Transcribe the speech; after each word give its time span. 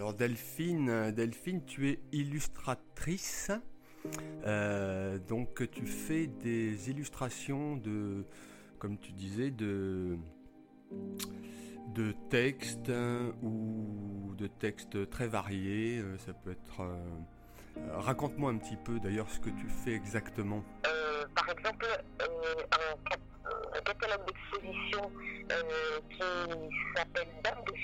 Alors 0.00 0.14
Delphine, 0.14 1.10
Delphine, 1.12 1.62
tu 1.66 1.90
es 1.90 2.00
illustratrice. 2.10 3.50
Euh, 4.46 5.18
donc 5.18 5.70
tu 5.70 5.84
fais 5.84 6.26
des 6.26 6.88
illustrations 6.88 7.76
de, 7.76 8.24
comme 8.78 8.96
tu 8.96 9.12
disais, 9.12 9.50
de, 9.50 10.16
de 11.88 12.14
textes 12.30 12.88
hein, 12.88 13.34
ou 13.42 14.32
de 14.38 14.46
textes 14.46 15.10
très 15.10 15.28
variés. 15.28 15.98
Euh, 15.98 16.16
ça 16.16 16.32
peut 16.32 16.52
être. 16.52 16.80
euh, 16.80 16.96
Raconte-moi 17.92 18.52
un 18.52 18.56
petit 18.56 18.76
peu 18.82 18.98
d'ailleurs 19.00 19.28
ce 19.28 19.38
que 19.38 19.50
tu 19.50 19.68
fais 19.84 19.92
exactement. 19.92 20.64
Euh, 20.86 21.26
par 21.36 21.50
exemple, 21.50 21.86
euh, 22.22 22.26
un, 22.72 22.96
cat- 23.10 23.50
un 23.76 23.80
catalogue 23.82 24.26
d'exposition 24.26 25.10
euh, 25.52 26.00
qui 26.08 26.96
s'appelle 26.96 27.28
Dame 27.44 27.62
de 27.66 27.74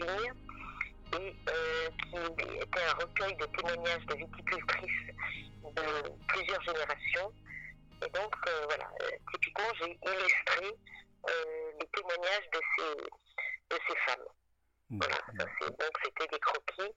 et 1.14 1.32
euh, 1.48 1.85
qui 2.11 2.57
était 2.59 2.82
un 2.82 2.93
recueil 2.95 3.37
de 3.37 3.46
témoignages 3.46 4.06
de 4.06 4.14
viticultrices 4.16 5.14
de 5.64 6.27
plusieurs 6.28 6.62
générations. 6.62 7.33
Et 8.05 8.09
donc, 8.10 8.34
euh, 8.48 8.64
voilà, 8.66 8.91
euh, 9.02 9.10
typiquement, 9.33 9.73
j'ai 9.80 9.98
illustré 10.05 10.66
euh, 10.66 11.73
les 11.80 11.87
témoignages 11.88 12.50
de 12.52 12.61
ces, 12.77 12.97
de 13.70 13.80
ces 13.88 13.97
femmes. 14.06 14.27
Voilà, 14.91 15.16
ça, 15.61 15.69
donc 15.69 15.91
c'était 16.05 16.28
des 16.28 16.38
croquis, 16.38 16.92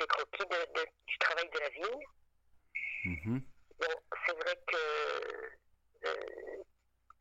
des 0.00 0.06
croquis 0.08 0.46
de- 0.50 0.72
de- 0.80 0.88
du 1.06 1.18
travail 1.18 1.48
de 1.50 1.58
la 1.60 1.68
vigne. 1.68 2.06
Bon, 3.78 3.94
c'est 4.26 4.36
vrai 4.42 4.56
que 4.66 4.76
euh, 6.06 6.62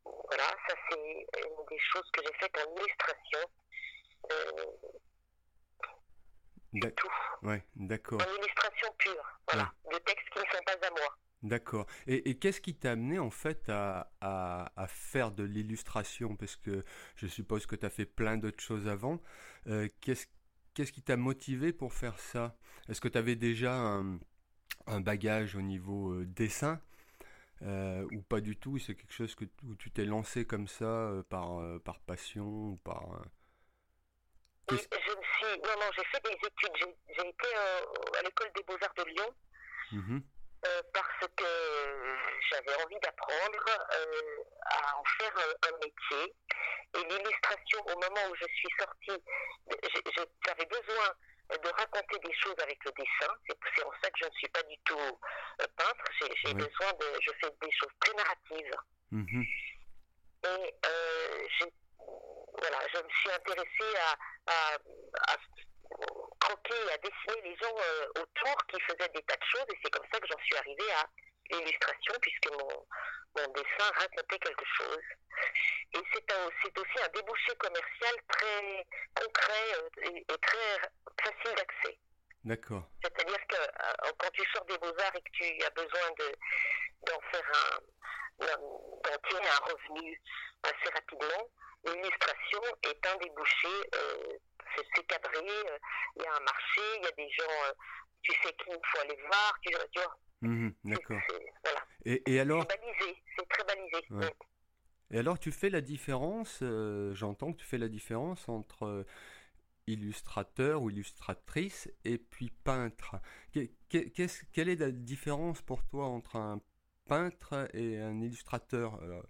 voilà, 0.05 0.47
ça 0.67 0.75
c'est 0.89 0.97
une 0.97 1.65
des 1.69 1.79
choses 1.79 2.09
que 2.13 2.21
j'ai 2.23 2.33
faites 2.39 2.57
en 2.65 2.75
illustration. 2.75 3.39
Euh, 4.31 4.65
D'ac- 6.73 6.95
tout. 6.95 7.07
Ouais, 7.47 7.63
d'accord. 7.75 8.21
En 8.21 8.35
illustration 8.37 8.87
pure, 8.97 9.39
voilà, 9.51 9.73
de 9.91 9.97
textes 9.97 10.29
qui 10.29 10.39
ne 10.39 10.45
sont 10.45 10.63
pas 10.65 10.87
à 10.87 10.89
moi. 10.91 11.17
D'accord. 11.43 11.87
Et, 12.05 12.29
et 12.29 12.37
qu'est-ce 12.37 12.61
qui 12.61 12.75
t'a 12.75 12.91
amené 12.91 13.17
en 13.17 13.31
fait 13.31 13.67
à, 13.67 14.11
à, 14.21 14.71
à 14.79 14.87
faire 14.87 15.31
de 15.31 15.43
l'illustration? 15.43 16.35
Parce 16.35 16.55
que 16.55 16.85
je 17.15 17.27
suppose 17.27 17.65
que 17.65 17.75
tu 17.75 17.85
as 17.85 17.89
fait 17.89 18.05
plein 18.05 18.37
d'autres 18.37 18.63
choses 18.63 18.87
avant. 18.87 19.19
Euh, 19.67 19.89
qu'est-ce, 20.01 20.27
qu'est-ce 20.75 20.91
qui 20.91 21.01
t'a 21.01 21.17
motivé 21.17 21.73
pour 21.73 21.93
faire 21.93 22.19
ça? 22.19 22.55
Est-ce 22.87 23.01
que 23.01 23.07
tu 23.07 23.17
avais 23.17 23.35
déjà 23.35 23.73
un, 23.73 24.19
un 24.85 25.01
bagage 25.01 25.55
au 25.55 25.61
niveau 25.61 26.13
euh, 26.13 26.25
dessin? 26.25 26.79
Euh, 27.63 28.07
ou 28.11 28.21
pas 28.21 28.39
du 28.39 28.55
tout? 28.55 28.77
C'est 28.77 28.93
quelque 28.93 29.13
chose 29.13 29.33
que, 29.33 29.45
où 29.63 29.75
tu 29.75 29.89
t'es 29.89 30.05
lancé 30.05 30.45
comme 30.45 30.67
ça 30.67 31.11
par, 31.29 31.59
par 31.81 31.99
passion 32.01 32.45
ou 32.45 32.75
par... 32.83 33.23
euh, 34.69 34.73
Oui, 34.73 34.77
Qu'est-ce- 34.77 35.01
je 35.05 35.15
me 35.15 35.23
suis, 35.23 35.61
non, 35.61 35.79
non, 35.79 35.89
j'ai 35.95 36.03
fait 36.05 36.23
des 36.23 36.47
études. 36.47 36.75
J'ai, 36.75 36.95
j'ai 37.15 37.27
été 37.27 37.47
euh, 37.55 38.19
à 38.19 38.21
l'école 38.21 38.51
des 38.55 38.63
beaux-arts 38.63 38.93
de 38.97 39.03
Lyon 39.03 39.35
Mhm. 39.93 40.23
euh, 40.65 40.81
parce 40.93 41.27
que 41.35 42.17
j'avais 42.49 42.83
envie 42.83 42.99
d'apprendre 43.01 43.65
euh, 43.69 44.43
à 44.65 44.97
en 44.97 45.03
faire 45.19 45.33
un, 45.67 45.77
métier. 45.77 46.33
Et 46.93 47.03
l'illustration, 47.03 47.79
au 47.87 47.95
moment 47.99 48.29
où 48.29 48.35
je 48.35 48.45
suis 48.53 48.69
sortie, 48.79 49.23
j'avais 50.45 50.65
besoin 50.65 51.09
de 51.49 51.69
raconter 51.69 52.19
des 52.19 52.33
choses 52.35 52.55
avec 52.61 52.77
le 52.85 52.91
dessin. 52.91 53.33
C'est, 53.47 53.57
c'est 53.75 53.83
en 53.83 53.91
ça 54.01 54.09
que 54.11 54.19
je 54.21 54.25
ne 54.25 54.31
suis 54.35 54.47
pas 54.49 54.63
du 54.63 54.77
tout 54.85 54.97
euh, 54.97 55.67
peintre. 55.75 56.05
J'ai, 56.19 56.47
Oui. 56.47 56.53
besoin 56.53 56.93
de, 56.93 57.05
je 57.21 57.31
fais 57.41 57.51
des 57.61 57.71
choses 57.71 57.91
très 57.99 58.13
narratives. 58.13 58.75
Mhm. 59.11 59.43
Et 60.43 60.73
euh, 60.85 61.47
j'ai, 61.59 61.65
voilà, 62.61 62.79
je 62.93 62.97
me 63.01 63.09
suis 63.09 63.31
intéressée 63.31 63.97
à, 63.97 64.51
à, 64.51 65.33
à 65.33 65.37
croquer, 66.39 66.91
à 66.93 66.97
dessiner 66.97 67.41
les 67.49 67.55
gens 67.57 67.75
euh, 67.77 68.07
autour 68.21 68.55
qui 68.67 68.79
faisaient 68.81 69.09
des 69.09 69.23
tas 69.23 69.35
de 69.37 69.43
choses. 69.45 69.65
Et 69.73 69.79
c'est 69.83 69.91
comme 69.91 70.07
ça 70.11 70.19
que 70.19 70.27
j'en 70.27 70.39
suis 70.39 70.55
arrivée 70.57 70.91
à 70.93 71.05
l'illustration, 71.51 72.13
puisque 72.21 72.51
mon, 72.51 72.87
mon 73.35 73.47
dessin 73.53 73.91
racontait 73.95 74.39
quelque 74.39 74.65
chose. 74.77 75.03
Et 75.93 75.99
c'est, 76.13 76.31
un- 76.31 76.45
aussi 76.47 77.03
un 77.03 77.07
débouché 77.09 77.55
commercial 77.57 78.15
très 78.29 78.85
concret 79.15 79.73
euh, 79.75 79.89
et, 80.03 80.17
et 80.33 80.37
très 80.37 80.77
facile 81.21 81.55
d'accès. 81.55 81.97
D'accord. 82.43 82.83
C'est-à-dire 83.03 83.47
que 83.47 83.55
euh, 83.55 84.11
quand 84.17 84.29
tu 84.31 84.43
sors 84.53 84.65
des 84.65 84.77
beaux-arts 84.77 85.15
et 85.15 85.21
que 85.21 85.31
tu 85.33 85.63
as 85.65 85.69
besoin 85.71 86.09
de, 86.17 86.31
d'en 87.07 87.19
faire 87.31 87.51
un, 87.53 88.47
tirer 89.29 89.47
un 89.47 89.65
revenu 89.71 90.21
assez 90.63 90.89
rapidement, 90.93 91.49
l'illustration 91.85 92.61
est 92.83 93.05
un 93.07 93.17
débouché, 93.17 93.67
euh, 93.95 94.37
c'est, 94.75 95.05
cadré, 95.07 95.39
euh, 95.39 95.77
il 96.17 96.23
y 96.23 96.25
a 96.25 96.35
un 96.35 96.39
marché, 96.39 96.81
il 96.97 97.03
y 97.03 97.07
a 97.07 97.11
des 97.11 97.29
gens, 97.29 97.67
euh, 97.67 97.73
tu 98.21 98.31
sais 98.43 98.53
qui 98.53 98.69
il 98.69 98.79
faut 98.83 98.99
aller 98.99 99.17
voir, 99.27 99.53
tu, 99.61 99.73
tu 99.91 99.99
vois, 99.99 100.17
Mhm. 100.41 100.73
D'accord. 100.85 101.21
voilà, 101.63 101.85
Et, 102.05 102.33
et 102.33 102.39
alors 102.39 102.65
c'est 102.67 102.77
balisé, 102.77 103.21
c'est 103.37 103.47
très 103.47 103.63
balisé. 103.63 104.05
Ouais. 104.09 104.33
Et 105.11 105.19
alors, 105.19 105.37
tu 105.37 105.51
fais 105.51 105.69
la 105.69 105.81
différence, 105.81 106.63
j'entends 107.13 107.51
que 107.51 107.57
tu 107.59 107.65
fais 107.65 107.77
la 107.77 107.89
différence 107.89 108.47
entre 108.47 109.05
illustrateur 109.87 110.81
ou 110.81 110.89
illustratrice 110.89 111.91
et 112.05 112.17
puis 112.17 112.49
peintre. 112.63 113.17
Quelle 113.89 114.69
est 114.69 114.79
la 114.79 114.91
différence 114.91 115.61
pour 115.61 115.83
toi 115.83 116.05
entre 116.05 116.37
un 116.37 116.61
peintre 117.07 117.67
et 117.73 117.99
un 117.99 118.21
illustrateur 118.21 118.95
Alors, 119.03 119.25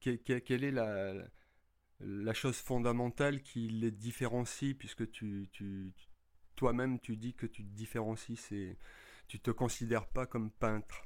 Quelle 0.00 0.64
est 0.64 0.70
la, 0.70 1.14
la 2.00 2.32
chose 2.34 2.60
fondamentale 2.60 3.42
qui 3.42 3.68
les 3.68 3.90
différencie 3.90 4.74
puisque 4.78 5.10
tu, 5.10 5.48
tu, 5.52 5.92
toi-même 6.56 7.00
tu 7.00 7.16
dis 7.16 7.34
que 7.34 7.46
tu 7.46 7.64
te 7.64 7.70
différencies, 7.74 8.36
c'est, 8.36 8.78
tu 9.26 9.40
te 9.40 9.50
considères 9.50 10.06
pas 10.06 10.26
comme 10.26 10.50
peintre. 10.50 11.02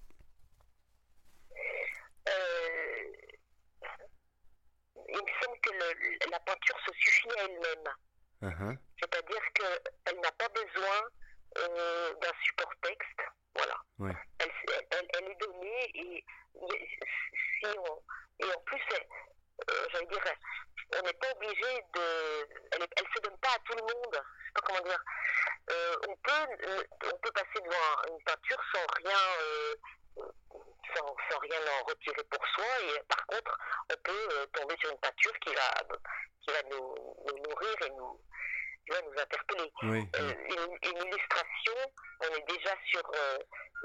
Euh, 2.29 3.13
il 5.09 5.15
me 5.15 5.43
semble 5.43 5.61
que 5.61 5.71
le- 5.73 6.31
la 6.31 6.41
peinture 6.41 6.79
se 6.87 6.93
suffit 6.95 7.29
à 7.39 7.45
elle-même. 7.45 7.95
Uhum. 8.43 8.79
C'est-à-dire 9.01 9.53
qu'elle 9.55 10.21
n'a 10.21 10.33
pas 10.33 10.49
besoin 10.49 11.03
euh, 11.59 12.15
d'un 12.21 12.33
support 12.45 12.73
texte. 12.83 13.21
Voilà. 13.55 13.77
Ouais. 13.99 14.17
Elle, 14.39 14.51
elle- 14.91 15.09
elle 15.19 15.31
est 15.31 15.41
donnée 15.41 15.91
et, 15.95 16.25
si 16.55 17.67
on, 17.79 18.03
et 18.45 18.53
en 18.53 18.61
plus, 18.65 18.81
euh, 19.71 19.87
j'allais 19.93 20.07
dire, 20.07 20.21
on 20.99 21.03
n'est 21.07 21.13
pas 21.15 21.31
obligé 21.33 21.83
de. 21.95 22.49
Elle 22.73 22.81
ne 22.81 23.15
se 23.15 23.21
donne 23.23 23.39
pas 23.39 23.51
à 23.55 23.59
tout 23.65 23.77
le 23.77 23.83
monde. 23.83 24.13
Je 24.13 24.19
sais 24.19 24.53
pas 24.55 24.61
comment 24.67 24.81
dire. 24.81 25.05
Euh, 25.71 25.97
on, 26.09 26.17
peut, 26.17 26.67
euh, 26.67 26.83
on 27.13 27.19
peut 27.19 27.31
passer 27.33 27.61
devant 27.65 28.15
une 28.15 28.23
peinture 28.25 28.61
sans 28.75 28.87
rien. 28.97 29.19
euh, 29.41 29.75
sans, 30.97 31.17
sans 31.31 31.39
rien 31.39 31.59
en 31.81 31.85
retirer 31.85 32.23
pour 32.31 32.47
soi 32.55 32.65
et 32.83 33.01
par 33.09 33.27
contre 33.27 33.59
on 33.91 33.97
peut 34.03 34.29
euh, 34.33 34.47
tomber 34.53 34.77
sur 34.81 34.91
une 34.93 34.99
peinture 34.99 35.33
qui 35.41 35.55
va 35.55 35.97
qui 36.43 36.53
va 36.53 36.63
nous 36.71 36.95
nourrir 37.49 37.75
et 37.87 37.91
nous 37.91 38.21
qui 38.85 38.93
va 38.93 39.03
nous 39.03 39.21
interpeller 39.21 39.73
Oui. 39.83 40.09
euh, 40.17 40.35
une, 40.51 40.91
une 40.91 41.07
illustration, 41.07 41.75
on 42.21 42.35
est 42.35 42.47
déjà 42.49 42.75
sur, 42.87 43.03
euh, 43.15 43.39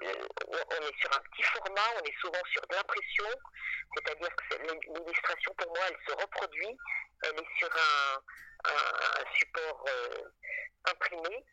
euh, 0.03 0.27
on 0.45 0.81
est 0.87 0.99
sur 0.99 1.11
un 1.15 1.21
petit 1.31 1.43
format, 1.43 1.89
on 1.99 2.03
est 2.05 2.19
souvent 2.21 2.41
sur 2.51 2.61
de 2.67 2.75
l'impression, 2.75 3.29
c'est-à-dire 3.95 4.35
que 4.35 4.55
l'illustration 4.93 5.53
pour 5.57 5.67
moi, 5.75 5.85
elle 5.89 5.97
se 6.07 6.13
reproduit, 6.21 6.77
elle 7.23 7.39
est 7.39 7.57
sur 7.59 7.69
un, 7.71 8.17
un- 8.65 9.21
un 9.21 9.35
support 9.37 9.85
imprimé. 10.85 11.45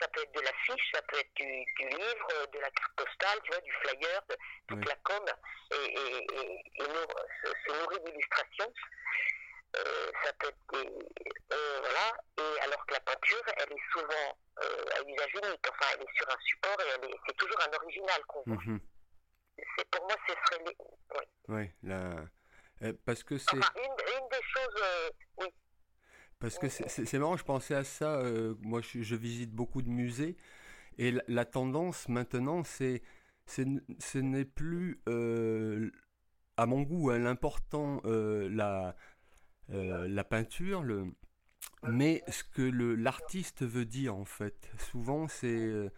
Ça 0.00 0.08
peut 0.08 0.22
être 0.22 0.32
de 0.32 0.40
l'affiche, 0.40 0.90
ça 0.94 1.02
peut 1.02 1.18
être 1.18 1.34
du, 1.34 1.44
du 1.44 1.88
livre, 1.88 2.46
de 2.54 2.58
la 2.58 2.70
carte 2.70 2.92
postale, 2.96 3.38
tu 3.44 3.50
vois, 3.52 3.60
du 3.60 3.72
flyer, 3.84 4.22
de 4.30 4.36
toute 4.68 4.78
Oui. 4.78 4.84
la 4.88 4.96
com, 5.04 5.24
et, 5.72 5.76
et, 5.76 6.16
et, 6.16 6.62
et 6.82 6.88
nous- 6.88 7.44
se, 7.44 7.48
se 7.50 7.78
nourrit 7.78 8.00
d'illustrations. 8.06 8.72
Euh, 9.76 10.10
ça 10.24 10.32
peut 10.32 10.48
être 10.48 10.72
des, 10.72 10.88
euh, 11.52 11.80
voilà, 11.80 12.12
et 12.38 12.60
alors 12.62 12.84
que 12.86 12.94
la 12.94 13.00
peinture, 13.00 13.42
elle 13.56 13.72
est 13.72 13.92
souvent 13.92 14.38
euh, 14.62 14.84
à 14.96 15.08
usage 15.08 15.32
unique, 15.44 15.64
enfin 15.70 15.86
elle 15.94 16.02
est 16.02 16.16
sur 16.16 16.28
un 16.28 16.38
support 16.40 16.76
et 16.80 17.10
c'est 17.26 17.36
toujours 17.36 17.58
un 17.68 17.76
original 17.76 18.20
qu'on 18.26 18.42
voit. 18.46 18.56
Mhm. 18.64 18.80
C'est, 19.76 19.88
pour 19.90 20.02
moi, 20.06 20.16
ce 20.26 20.32
serait 20.34 20.64
les- 20.66 20.76
oui. 21.48 21.70
La... 21.84 22.16
euh, 22.82 22.92
parce 23.04 23.22
que 23.22 23.38
c'est 23.38 23.58
enfin, 23.58 23.72
une, 23.76 23.82
une 23.84 24.28
des 24.28 24.42
choses, 24.42 24.82
euh, 24.82 25.10
oui, 25.38 25.54
parce 26.40 26.58
que 26.58 26.68
c'est 26.68 27.18
marrant, 27.18 27.36
je 27.36 27.44
pensais 27.44 27.74
à 27.74 27.84
ça. 27.84 28.16
euh, 28.16 28.54
moi, 28.62 28.80
je, 28.80 29.02
je 29.02 29.14
visite 29.14 29.52
beaucoup 29.52 29.82
de 29.82 29.88
musées 29.88 30.36
et 30.98 31.12
la, 31.12 31.22
la 31.28 31.44
tendance 31.44 32.08
maintenant, 32.08 32.64
c'est 32.64 33.02
ce 33.46 34.18
n'est 34.18 34.44
plus 34.44 35.00
à 36.56 36.66
mon 36.66 36.82
goût 36.82 37.10
hein, 37.10 37.18
l'important 37.18 38.00
la 38.04 38.96
euh, 39.72 40.06
la 40.08 40.24
peinture, 40.24 40.82
le 40.82 41.06
mais 41.82 42.22
ce 42.28 42.44
que 42.44 42.62
l'artiste 42.62 43.62
veut 43.62 43.84
dire 43.84 44.14
en 44.14 44.24
fait. 44.24 44.70
Souvent, 44.90 45.28
c'est 45.28 45.46
euh, 45.48 45.90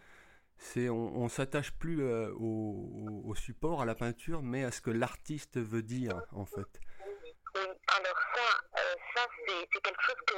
on, 0.89 1.11
on 1.23 1.29
s'attache 1.29 1.71
plus 1.71 2.01
euh, 2.01 2.31
au, 2.35 3.21
au- 3.25 3.35
support, 3.35 3.81
à 3.81 3.85
la 3.85 3.95
peinture, 3.95 4.41
mais 4.41 4.63
à 4.63 4.71
ce 4.71 4.81
que 4.81 4.91
l'artiste 4.91 5.57
veut 5.57 5.83
dire 5.83 6.21
en 6.31 6.45
fait. 6.45 6.79
Alors 7.55 8.19
ça, 8.35 8.61
euh, 8.79 8.95
ça 9.15 9.27
c'est, 9.47 9.81
quelque 9.81 10.01
chose 10.01 10.21
que 10.27 10.35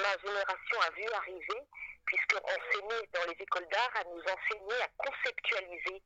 ma 0.00 0.16
génération 0.24 0.80
a 0.86 0.90
vu 0.94 1.04
arriver 1.14 1.60
puisqu'on 2.06 2.46
s'est 2.46 2.82
mis 2.82 3.08
dans 3.12 3.30
les 3.30 3.42
écoles 3.42 3.66
d'art 3.70 3.90
à 3.96 4.04
nous 4.04 4.20
enseigner 4.20 4.82
à 4.82 4.88
conceptualiser 4.96 6.02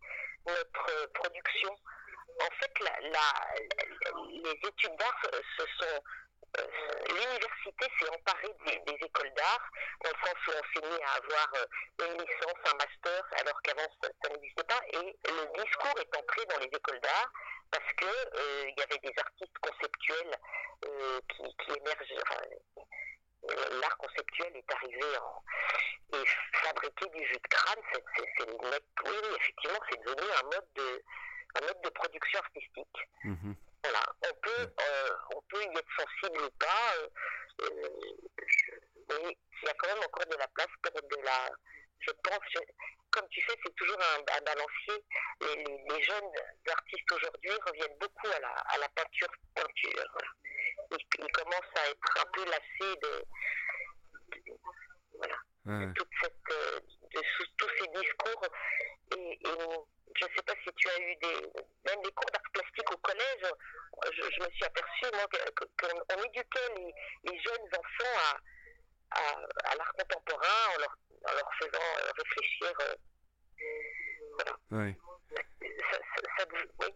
notre 0.46 1.12
production. 1.12 1.70
En 2.40 2.50
fait, 2.58 2.72
les 4.42 4.68
études 4.68 4.96
d'art, 4.98 5.22
ce 5.58 5.64
sont 5.78 6.02
l'université 7.08 7.86
s'est 7.98 8.10
emparée 8.10 8.54
des, 8.66 9.06
écoles 9.06 9.32
d'art, 9.34 9.70
le 10.04 10.10
sens 10.10 10.36
où 10.46 10.50
on 10.50 10.80
s'est 10.80 10.86
mis 10.86 11.02
à 11.02 11.12
avoir 11.14 11.48
euh, 11.56 12.06
une 12.06 12.12
licence, 12.12 12.60
un 12.66 12.76
master, 12.76 13.24
alors 13.40 13.62
qu'avant 13.62 13.88
ça, 14.02 14.28
n'existait 14.30 14.64
pas, 14.64 14.80
et 14.92 15.16
le 15.24 15.62
discours 15.64 15.98
est 15.98 16.16
entré 16.16 16.44
dans 16.46 16.58
les 16.58 16.66
écoles 16.66 17.00
d'art 17.00 17.32
parce 17.70 17.92
que 17.96 18.04
euh, 18.04 18.68
il 18.68 18.74
y 18.78 18.82
avait 18.82 18.98
des 18.98 19.14
artistes 19.18 19.58
conceptuels 19.60 20.36
qui, 21.28 21.42
qui 21.64 21.78
émergent. 21.78 22.12
L'art 23.80 23.96
conceptuel 23.96 24.56
est 24.56 24.72
arrivé 24.72 25.18
en, 25.18 25.42
et 26.14 26.24
fabriquer 26.52 27.06
du 27.08 27.26
jus 27.26 27.38
de 27.38 27.48
crâne, 27.48 27.82
c'est, 27.92 28.04
oui, 28.48 29.16
effectivement, 29.36 29.78
c'est 29.90 30.00
devenu 30.04 30.28
un 30.40 30.44
mode 30.44 30.68
de, 30.74 31.02
un 31.56 31.60
mode 31.66 31.82
de 31.82 31.88
production 31.90 32.38
artistique. 32.40 33.08
Mm-hmm. 33.24 33.54
Voilà, 33.84 34.02
on 34.22 34.34
peut, 34.42 34.74
euh, 34.80 35.10
on 35.34 35.40
peut 35.42 35.62
y 35.62 35.76
être 35.76 35.90
sensible 35.98 36.40
ou 36.44 36.50
pas, 36.50 36.94
euh, 36.98 37.08
euh, 37.62 37.88
mais 39.08 39.36
il 39.62 39.66
y 39.66 39.68
a 39.68 39.74
quand 39.74 39.88
même 39.88 40.04
encore 40.04 40.26
de 40.26 40.36
la 40.36 40.46
place 40.48 40.68
pour 40.82 41.02
de 41.02 41.16
la. 41.24 41.50
Je 41.98 42.10
pense, 42.22 42.62
comme 43.10 43.28
tu 43.28 43.40
sais, 43.40 43.58
c'est 43.64 43.74
toujours 43.74 43.98
un, 43.98 44.42
balancier. 44.44 45.04
Les, 45.40 46.02
jeunes 46.02 46.32
artistes 46.70 47.12
aujourd'hui 47.12 47.50
reviennent 47.66 47.98
beaucoup 47.98 48.28
à 48.28 48.40
la, 48.40 48.50
à 48.50 48.78
la 48.78 48.88
peinture. 48.90 49.28
peinture 49.54 50.04
Ils, 50.92 51.32
commencent 51.32 51.76
à 51.76 51.90
être 51.90 52.20
un 52.20 52.30
peu 52.32 52.44
lassés 52.44 52.96
de, 53.02 53.24
voilà, 55.14 55.36
toute 55.94 56.10
cette, 56.22 56.44
de, 56.48 57.20
tous 57.56 57.70
ces 57.78 57.88
discours. 57.88 58.46
Et, 59.16 59.38
et 59.44 59.86
je 60.16 60.24
ne 60.24 60.30
sais 60.36 60.42
pas 60.42 60.54
si 60.64 60.70
tu 60.76 60.88
as 60.88 61.00
eu 61.00 61.16
des, 61.16 61.52
même 61.86 62.02
des 62.02 62.12
cours 62.12 62.30
d'art 62.32 62.41
plastique 62.52 62.92
au 62.92 62.96
collège. 62.98 63.46
Je, 64.12 64.44
me 64.44 64.50
suis 64.50 64.64
aperçue, 64.64 65.06
moi, 65.14 65.26
qu'on 65.78 66.22
éduquait 66.24 66.92
les, 67.24 67.38
jeunes 67.38 67.68
enfants 67.78 68.38
à, 69.10 69.70
à, 69.70 69.76
l'art 69.76 69.92
contemporain 69.98 70.74
en 70.74 70.78
leur, 70.80 70.98
en 71.28 71.32
leur, 71.34 71.50
faisant 71.60 72.12
réfléchir. 72.16 72.72
Euh, 72.80 72.94
voilà. 74.34 74.56
Oui. 74.70 74.94
Ça, 75.90 75.98
ça, 76.38 76.44
oui. 76.80 76.86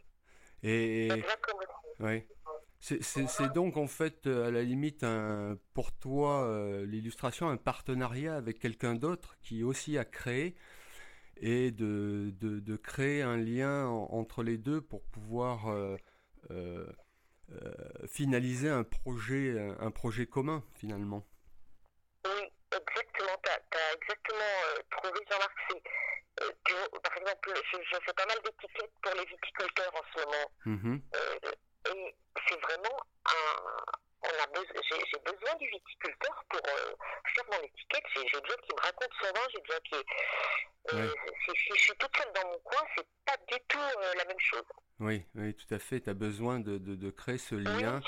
Et, 0.62 1.08
oui. 2.00 2.26
C'est 2.81 3.52
donc 3.52 3.76
en 3.76 3.87
fait 3.87 4.26
à 4.26 4.50
la 4.50 4.62
limite 4.62 5.02
un, 5.02 5.59
pour 5.75 5.93
toi 5.93 6.44
euh, 6.44 6.87
l'illustration 6.87 7.49
un 7.49 7.56
partenariat 7.56 8.37
avec 8.37 8.59
quelqu'un 8.59 8.94
d'autre 8.94 9.37
qui 9.41 9.64
aussi 9.64 9.99
a 9.99 10.05
créé 10.05 10.55
et 11.41 11.71
de, 11.71 12.77
créer 12.77 13.23
un 13.23 13.37
lien 13.37 13.87
entre 13.88 14.43
les 14.43 14.59
deux 14.59 14.81
pour 14.81 15.03
pouvoir 15.05 15.69
euh, 15.69 15.97
euh, 16.50 16.87
euh, 17.53 18.06
finaliser 18.06 18.69
un 18.69 18.85
projet 18.85 20.27
commun 20.27 20.62
finalement. 20.75 21.25
Oui, 22.25 22.43
exactement. 22.73 23.37
Tu 23.43 23.50
as, 23.50 23.94
exactement 23.94 24.85
trouvé, 24.91 25.21
Jean-Marc. 25.31 25.56
par 27.03 27.17
exemple, 27.17 27.53
je, 27.73 27.99
fais 28.05 28.12
pas 28.12 28.27
mal 28.27 28.38
d'étiquettes 28.44 28.93
pour 29.03 29.12
les 29.15 29.25
viticulteurs 29.25 29.93
en 29.94 30.05
ce 30.12 30.25
moment. 30.25 30.50
Mm-hmm. 30.67 31.00
et 31.93 32.15
c'est 32.49 32.61
vraiment 32.61 32.97
un, 33.25 33.67
j'ai 34.91 35.19
besoin 35.21 35.55
du 35.56 35.69
viticulteur 35.69 36.44
pour 36.49 36.61
euh, 36.61 36.94
faire 37.35 37.44
mon 37.53 37.65
étiquette. 37.65 38.05
J'ai 38.15 38.41
besoin 38.41 38.56
qu'il 38.56 38.75
me 38.77 38.81
raconte 38.83 39.11
son 39.21 39.33
vin, 39.33 39.47
j'ai 39.53 39.61
besoin 39.61 39.81
qu'il. 39.81 40.03
Euh, 40.94 41.12
si, 41.44 41.53
je 41.75 41.81
suis 41.81 41.94
toute 41.97 42.17
seule 42.17 42.33
dans 42.33 42.49
mon 42.49 42.59
coin, 42.61 42.83
c'est 42.97 43.06
pas 43.25 43.37
du 43.49 43.59
tout 43.69 43.79
euh, 43.79 44.15
la 44.17 44.25
même 44.25 44.41
chose. 44.41 44.65
Oui, 45.00 45.25
oui, 45.35 45.55
tout 45.66 45.74
à 45.74 45.78
fait. 45.78 46.00
Tu 46.00 46.10
as 46.10 46.14
besoin 46.14 46.60
de, 46.60 46.78
de, 46.78 46.94
de, 46.94 47.10
créer 47.10 47.38
ce 47.38 47.54
lien. 47.54 48.00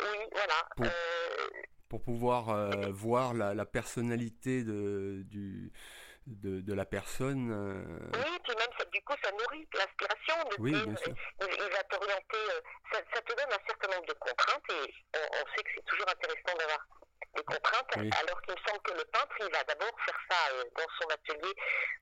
Oui, 0.00 0.18
voilà. 0.32 0.68
Pour, 0.76 0.86
pour 1.88 2.02
pouvoir 2.02 2.90
voir 2.90 3.34
la, 3.34 3.54
la 3.54 3.64
personnalité 3.66 4.64
de, 4.64 5.22
du, 5.26 5.72
de, 6.26 6.60
de 6.60 6.74
la 6.74 6.84
personne. 6.84 7.50
Oui, 8.14 8.38
puis 8.44 8.54
même 8.56 8.70
du 8.92 9.00
coup, 9.02 9.14
ça 9.22 9.30
nourrit 9.32 9.66
l'inspiration. 9.74 10.34
Oui, 10.58 10.72
bien 10.72 10.96
sûr. 10.96 11.14
Il, 11.40 11.70
va 11.72 11.82
t'orienter, 11.84 12.36
euh, 12.36 12.60
ça, 12.92 12.98
ça, 13.14 13.20
te 13.22 13.34
donne 13.34 13.52
un 13.52 13.66
certain 13.66 13.88
nombre 13.88 14.06
de 14.06 14.12
contraintes 14.14 14.70
et 14.70 14.94
on, 15.14 15.56
sait 15.56 15.62
que 15.62 15.70
c'est 15.74 15.84
toujours 15.86 16.08
intéressant 16.08 16.56
d'avoir 16.58 16.86
des 17.36 17.44
contraintes, 17.44 17.96
alors 17.96 18.42
qu'il 18.42 18.54
me 18.54 18.60
semble 18.66 18.82
que 18.82 18.92
le 18.92 19.04
peintre, 19.04 19.34
il 19.40 19.52
va 19.52 19.62
d'abord 19.64 19.94
faire 20.04 20.18
ça 20.28 20.54
euh, 20.54 20.64
dans 20.76 20.86
son 21.00 21.08
atelier. 21.08 21.54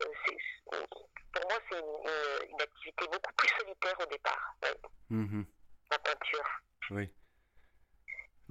Euh, 0.03 0.87
pour 1.33 1.51
moi, 1.51 1.59
c'est 1.71 1.79
une, 1.79 2.51
une, 2.51 2.61
activité 2.63 3.05
beaucoup 3.13 3.33
plus 3.37 3.49
solitaire 3.61 3.97
au 4.01 4.07
départ, 4.07 4.57
mhm. 5.11 5.47
la 5.91 5.99
peinture. 5.99 6.63
Oui. 6.91 7.11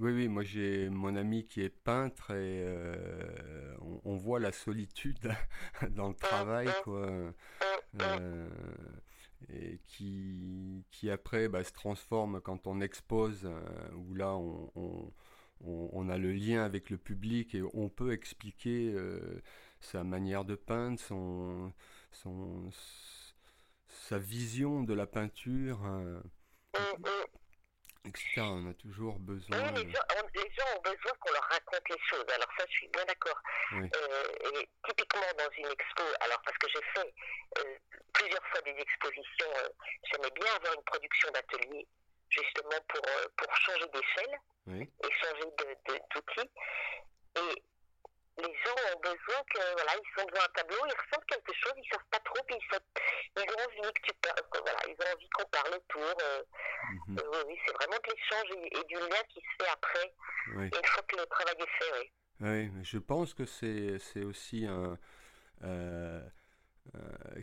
Oui, 0.00 0.12
oui, 0.12 0.28
moi 0.28 0.44
j'ai 0.44 0.88
mon 0.90 1.16
ami 1.16 1.44
qui 1.44 1.60
est 1.60 1.68
peintre 1.70 2.30
et 2.30 2.62
euh, 2.64 3.74
on, 4.04 4.16
voit 4.16 4.38
la 4.38 4.52
solitude 4.52 5.32
dans 5.90 6.08
le 6.08 6.14
travail, 6.14 6.68
quoi. 6.84 7.32
Euh, 8.00 8.48
et 9.48 9.80
qui, 9.86 10.84
qui 10.92 11.10
après 11.10 11.48
bah, 11.48 11.64
se 11.64 11.72
transforme 11.72 12.40
quand 12.40 12.68
on 12.68 12.80
expose, 12.80 13.44
euh, 13.44 13.60
où 13.96 14.14
là 14.14 14.36
on, 14.36 14.70
on, 14.76 15.12
on, 15.92 16.08
a 16.08 16.16
le 16.16 16.30
lien 16.32 16.64
avec 16.64 16.90
le 16.90 16.98
public 16.98 17.56
et 17.56 17.62
on 17.74 17.88
peut 17.88 18.12
expliquer 18.12 18.94
sa 19.80 20.04
manière 20.04 20.44
de 20.44 20.54
peindre, 20.54 21.00
son, 21.00 21.72
son, 22.12 22.70
sa 23.88 24.18
vision 24.18 24.84
de 24.84 24.94
la 24.94 25.06
peinture. 25.06 25.84
Hein. 25.84 26.22
On 28.40 28.70
a 28.70 28.74
toujours 28.74 29.18
besoin. 29.18 29.58
Oui, 29.58 29.84
les, 29.84 29.92
gens, 29.92 30.02
les 30.34 30.50
gens 30.54 30.76
ont 30.76 30.80
besoin 30.80 31.12
qu'on 31.20 31.32
leur 31.32 31.42
raconte 31.42 31.88
les 31.90 31.98
choses. 32.08 32.24
Alors 32.34 32.48
ça, 32.56 32.64
je 32.68 32.72
suis 32.72 32.88
bien 32.88 33.04
d'accord. 33.04 33.40
Euh, 33.72 34.60
et 34.60 34.68
typiquement 34.88 35.30
dans 35.36 35.50
une 35.58 35.66
expo, 35.66 36.04
alors 36.20 36.40
parce 36.44 36.56
que 36.58 36.68
j'ai 36.72 36.82
fait 36.94 37.14
euh, 37.58 37.76
plusieurs 38.14 38.46
fois 38.46 38.60
des 38.62 38.76
expositions, 38.80 39.52
euh, 39.56 39.68
j'aimais 40.10 40.30
bien 40.30 40.54
avoir 40.54 40.74
une 40.74 40.84
production 40.84 41.30
d'atelier 41.32 41.86
justement 42.30 42.80
pour, 42.88 43.02
pour 43.36 43.56
changer 43.56 43.86
d'échelle 43.92 44.38
et 44.68 45.10
changer 45.20 45.44
d'outils. 45.56 46.50
De, 47.34 47.40
et 47.40 47.62
les 48.38 48.54
gens 48.64 48.76
ont 48.94 49.00
besoin 49.00 49.42
que, 49.50 49.72
voilà, 49.74 49.92
ils 49.98 50.20
sont 50.20 50.26
devant 50.26 50.44
un 50.44 50.52
tableau, 50.54 50.78
ils 50.86 50.94
ressentent 50.94 51.26
quelque 51.26 51.52
chose, 51.54 51.72
ils 51.76 51.88
savent 51.90 52.10
pas 52.10 52.20
trop, 52.20 52.42
puis 52.46 52.56
ils, 52.56 52.78
ils 53.36 53.50
ont 53.50 53.66
envie 53.66 53.92
que 53.92 54.02
tu 54.02 54.12
parles, 54.22 54.42
voilà, 54.50 54.78
ils 54.86 54.92
ont 54.94 55.14
envie 55.14 55.28
qu'on 55.30 55.48
parle 55.50 55.74
autour. 55.74 56.14
Euh, 56.22 56.42
mhm. 57.08 57.18
euh, 57.18 57.44
oui, 57.48 57.58
c'est 57.66 57.74
vraiment 57.74 57.98
de 57.98 58.10
l'échange 58.12 58.48
et, 58.64 58.84
du 58.84 58.94
lien 58.94 59.22
qui 59.28 59.40
se 59.40 59.64
fait 59.64 59.70
après, 59.70 60.14
une 60.54 60.86
fois 60.86 61.02
que 61.02 61.16
le 61.16 61.26
travail 61.26 61.56
est 61.58 61.84
fait, 61.84 61.92
oui. 61.98 62.10
Oui, 62.40 62.70
je 62.84 62.98
pense 62.98 63.34
que 63.34 63.44
c'est 63.46 64.22
aussi 64.22 64.64
un, 64.64 64.96
euh, 65.64 66.20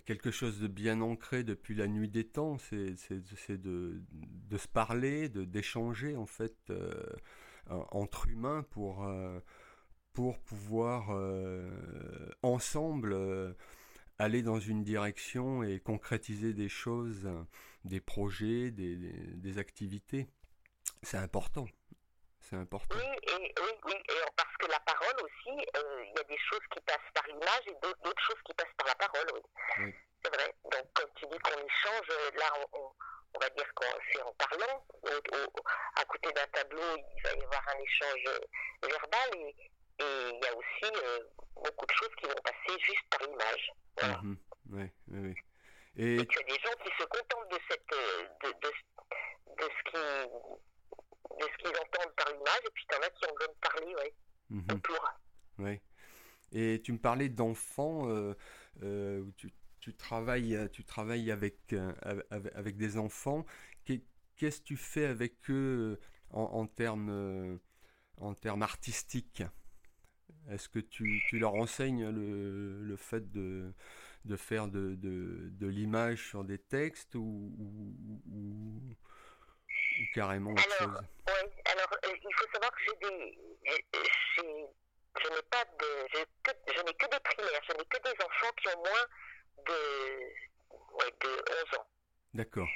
quelque 0.06 0.32
chose 0.32 0.62
de 0.62 0.68
bien 0.68 1.02
ancré 1.02 1.44
depuis 1.44 1.76
la 1.76 1.88
nuit 1.88 2.08
des 2.08 2.26
temps, 2.26 2.58
c'est 2.58 2.96
de, 3.50 4.02
de 4.10 4.58
se 4.58 4.70
parler, 4.70 5.28
d'échanger 5.28 6.16
en 6.16 6.26
fait 6.26 6.56
entre 7.68 8.28
humains 8.30 8.64
pour 8.64 9.06
pour 10.16 10.40
pouvoir 10.40 11.08
euh, 11.12 11.70
ensemble 12.42 13.14
euh, 13.14 13.54
aller 14.18 14.42
dans 14.42 14.60
une 14.60 14.82
direction 14.82 15.62
et 15.62 15.80
concrétiser 15.82 16.54
des 16.54 16.70
choses, 16.70 17.30
des 17.84 18.00
projets, 18.00 18.72
des, 18.72 18.96
des, 18.96 19.58
activités. 19.58 20.28
C'est 21.04 21.18
important. 21.18 21.66
C'est 22.40 22.56
important. 22.56 22.96
Oui, 22.96 23.04
et, 23.04 23.54
oui, 23.60 23.72
oui, 23.86 23.94
et 23.94 24.14
parce 24.38 24.56
que 24.58 24.68
la 24.72 24.80
parole 24.80 25.16
aussi, 25.22 25.66
euh, 25.76 26.06
il 26.06 26.14
y 26.16 26.20
a 26.20 26.24
des 26.24 26.38
choses 26.50 26.64
qui 26.72 26.80
passent 26.82 27.12
par 27.14 27.28
l'image 27.28 27.68
et 27.68 27.76
d'autres 27.82 28.26
choses 28.26 28.42
qui 28.46 28.54
passent 28.54 28.76
par 28.78 28.88
la 28.88 28.96
parole, 28.96 29.28
oui. 29.34 29.94
C'est 30.24 30.34
vrai. 30.34 30.56
Donc, 30.64 30.94
comme 30.94 31.10
tu 31.16 31.26
dis 31.26 31.40
qu'on 31.40 31.60
échange, 31.60 32.08
là, 32.38 32.54
on, 32.74 32.90
on 33.36 33.40
va 33.40 33.50
dire 33.50 33.74
que 33.76 33.86
c'est 34.12 34.22
en 34.22 34.34
parlant. 34.34 34.86
à 35.98 36.06
côté 36.06 36.32
d'un 36.32 36.48
tableau, 36.48 36.98
il 36.98 37.22
va 37.22 37.34
y 37.34 37.44
avoir 37.44 37.68
un 37.68 37.80
échange 37.80 38.24
verbal 38.82 39.30
et, 39.36 39.72
et 40.00 40.30
il 40.34 40.40
y 40.44 40.48
a 40.48 40.56
aussi 40.56 40.94
euh, 40.96 41.20
beaucoup 41.56 41.86
de 41.86 41.92
choses 41.92 42.16
qui 42.18 42.28
vont 42.28 42.42
passer 42.44 42.80
juste 42.80 43.06
par 43.10 43.22
l'image. 43.28 43.72
Voilà. 44.00 44.22
Mhm. 44.22 44.38
oui, 44.72 44.90
oui. 45.08 45.34
Et... 45.98 46.16
et... 46.16 46.26
tu 46.26 46.40
as 46.40 46.44
des 46.44 46.60
gens 46.60 46.76
qui 46.84 46.90
se 47.00 47.06
contentent 47.06 47.52
de, 47.52 47.58
cette, 47.70 47.94
euh, 47.94 48.28
de, 48.44 48.50
de, 48.50 48.72
de 49.58 49.70
ce 49.70 49.92
qui 49.92 49.98
de 51.40 51.44
ce 51.44 51.58
qu'ils 51.58 51.78
entendent 51.78 52.16
par 52.16 52.32
l'image, 52.32 52.62
et 52.66 52.72
puis 52.74 52.86
tu 52.88 52.96
en 52.96 53.02
as 53.02 53.10
qui 53.10 53.26
en 53.26 53.34
veulent 53.40 53.56
parler, 53.62 53.96
ouais, 53.96 54.14
mmh. 54.50 54.62
Oui. 55.58 55.82
Et 56.52 56.82
tu 56.82 56.94
me 56.94 56.98
parlais 56.98 57.30
d'enfants, 57.30 58.10
euh, 58.10 58.34
euh, 58.84 59.26
tu, 59.38 59.52
tu, 59.80 59.94
travailles, 59.94 60.70
tu 60.72 60.84
travailles 60.84 61.32
avec, 61.32 61.74
euh, 61.74 61.92
avec, 62.30 62.78
des 62.78 62.98
enfants. 62.98 63.46
Qu'est-ce 63.86 64.60
que 64.60 64.66
tu 64.66 64.78
fais 64.78 65.06
avec 65.06 65.50
eux 65.50 66.00
en, 66.32 66.44
en 66.44 66.68
termes 66.68 67.60
en 68.18 68.34
termes 68.34 68.64
artistiques? 68.64 69.44
Est-ce 70.52 70.70
que 70.70 70.80
tu, 70.80 71.24
tu, 71.28 71.40
leur 71.40 71.56
enseignes 71.56 72.10
le, 72.10 72.84
le 72.84 72.96
fait 72.98 73.32
de, 73.32 73.74
de 74.26 74.36
faire 74.36 74.68
de, 74.68 74.96
de, 74.96 75.50
de 75.50 75.68
l'image 75.68 76.28
sur 76.28 76.44
des 76.44 76.60
textes 76.60 77.16
ou, 77.16 77.52
ou, 77.58 77.96
ou, 78.32 78.96
carrément 80.14 80.52
autre 80.52 80.64
alors, 80.82 80.98
chose? 80.98 81.08
Oui, 81.28 81.52
alors 81.66 81.90
il 82.04 82.36
faut 82.36 82.52
savoir 82.54 82.72
que 82.72 82.82
j'ai 82.86 83.10
des. 83.10 83.38
Je 85.18 85.30
n'ai 85.30 85.42
pas 85.50 85.66
de. 85.66 85.86
Je, 86.14 86.82
n'ai 86.82 86.94
que 86.94 87.10
des 87.10 87.20
primaires, 87.24 87.62
je 87.68 87.74
n'ai 87.74 87.86
que 87.86 87.98
des 88.04 88.24
enfants 88.24 88.52
qui 88.62 88.68
ont 88.68 88.78
moins 88.78 89.06
de, 89.66 89.74
ouais, 90.96 91.12
de 91.22 91.30
11 91.74 91.80
ans. 91.80 91.88
D'accord. 92.34 92.68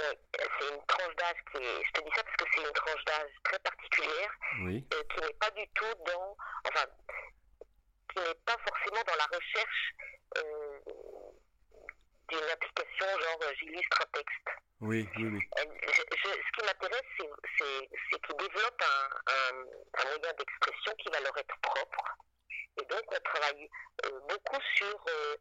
Euh, 0.00 0.12
c'est 0.58 0.74
une 0.74 0.84
tranche 0.86 1.14
d'âge 1.16 1.36
qui 1.52 1.58
est, 1.62 1.84
je 1.84 1.92
te 1.92 2.00
dis 2.02 2.10
ça 2.16 2.24
parce 2.24 2.36
que 2.36 2.44
c'est 2.52 2.62
une 2.66 2.72
tranche 2.72 3.04
d'âge 3.04 3.30
très 3.44 3.58
particulière, 3.60 4.30
oui. 4.62 4.84
euh, 4.92 5.02
qui 5.04 5.20
n'est 5.20 5.34
pas 5.34 5.50
du 5.50 5.66
tout 5.74 5.94
dans, 6.04 6.36
enfin, 6.68 6.84
qui 8.12 8.18
n'est 8.18 8.34
pas 8.44 8.56
forcément 8.66 9.02
dans 9.06 9.14
la 9.16 9.26
recherche 9.36 9.94
euh, 10.38 10.80
d'une 12.28 12.50
application 12.50 13.06
genre 13.20 13.38
j'illustre 13.58 14.02
un 14.02 14.18
texte. 14.18 14.48
Oui, 14.80 15.08
oui, 15.16 15.24
oui. 15.24 15.40
Euh, 15.58 15.64
je, 15.86 16.02
je, 16.16 16.28
ce 16.28 16.50
qui 16.58 16.66
m'intéresse, 16.66 17.12
c'est 17.58 18.20
qu'ils 18.20 18.36
développent 18.36 18.82
un, 18.82 19.32
un, 19.32 19.56
un 20.00 20.04
moyen 20.18 20.32
d'expression 20.36 20.92
qui 20.98 21.08
va 21.10 21.20
leur 21.20 21.38
être 21.38 21.56
propre. 21.62 22.16
Et 22.76 22.84
donc, 22.86 23.02
on 23.06 23.20
travaille 23.22 23.70
euh, 24.04 24.20
beaucoup 24.28 24.60
sur. 24.74 25.04
Euh, 25.08 25.36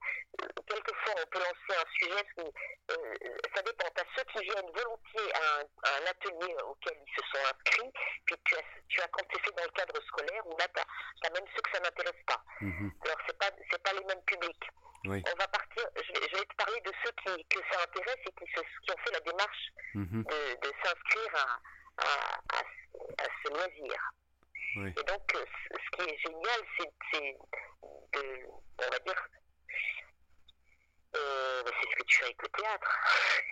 quelquefois, 0.67 1.13
on 1.17 1.27
peut 1.31 1.39
lancer 1.39 1.81
un 1.81 1.89
sujet. 1.97 2.25
Euh, 2.37 2.95
ça 3.55 3.61
dépend. 3.63 3.87
Tu 3.95 4.01
as 4.01 4.05
ceux 4.15 4.23
qui 4.25 4.43
viennent 4.45 4.71
volontiers 4.71 5.33
à 5.33 5.59
un, 5.59 5.65
à 5.83 5.89
un, 5.97 6.05
atelier 6.11 6.55
auquel 6.63 6.93
ils 6.93 7.13
se 7.15 7.27
sont 7.31 7.45
inscrits. 7.45 7.91
Puis 8.25 8.35
tu 8.45 8.55
as, 8.55 8.61
tu 8.87 9.01
as 9.01 9.07
quand 9.07 9.25
c'est 9.33 9.41
fait 9.41 9.55
dans 9.57 9.63
le 9.63 9.71
cadre 9.71 9.99
scolaire, 10.05 10.45
où 10.45 10.57
là, 10.57 10.67
tu 10.75 10.79
as, 10.79 11.27
as, 11.27 11.31
même 11.33 11.49
ceux 11.55 11.61
que 11.61 11.71
ça 11.71 11.79
n'intéresse 11.79 12.23
pas. 12.27 12.41
-hmm. 12.61 12.91
Alors, 13.05 13.19
ce 13.25 13.31
n'est 13.31 13.37
pas, 13.39 13.51
pas 13.83 13.93
les 13.93 14.05
mêmes 14.05 14.23
publics. 14.25 14.67
Oui. 15.05 15.23
On 15.33 15.37
va 15.37 15.47
partir. 15.47 15.83
Je 15.95 16.13
vais, 16.13 16.27
je 16.29 16.37
vais, 16.37 16.45
te 16.45 16.55
parler 16.55 16.79
de 16.81 16.91
ceux 17.03 17.11
qui, 17.23 17.45
que 17.49 17.59
ça 17.71 17.81
intéresse 17.81 18.23
et 18.27 18.33
qui, 18.37 18.45
se, 18.53 18.61
qui 18.61 18.91
ont 18.93 19.01
fait 19.03 19.11
la 19.11 19.19
démarche 19.19 19.65
de, 19.95 20.39
de 20.63 20.69
s'inscrire 20.81 21.33
à, 21.43 21.47
à, 22.07 22.11
à, 22.57 22.59
à 23.23 23.27
ce 23.41 23.49
loisir. 23.49 23.99
Oui. 24.75 24.89
Et 24.89 25.03
donc, 25.03 25.33
ce 25.33 25.97
qui 25.97 26.09
est 26.09 26.17
génial, 26.19 26.61
c'est 27.11 27.37
de, 28.13 28.45
on 28.79 28.89
va 28.89 28.99
dire, 28.99 29.27
euh, 31.15 31.63
c'est 31.65 31.89
ce 31.89 31.95
que 31.95 32.03
tu 32.05 32.17
fais 32.17 32.23
avec 32.25 32.41
le 32.41 32.49
théâtre. 32.49 32.99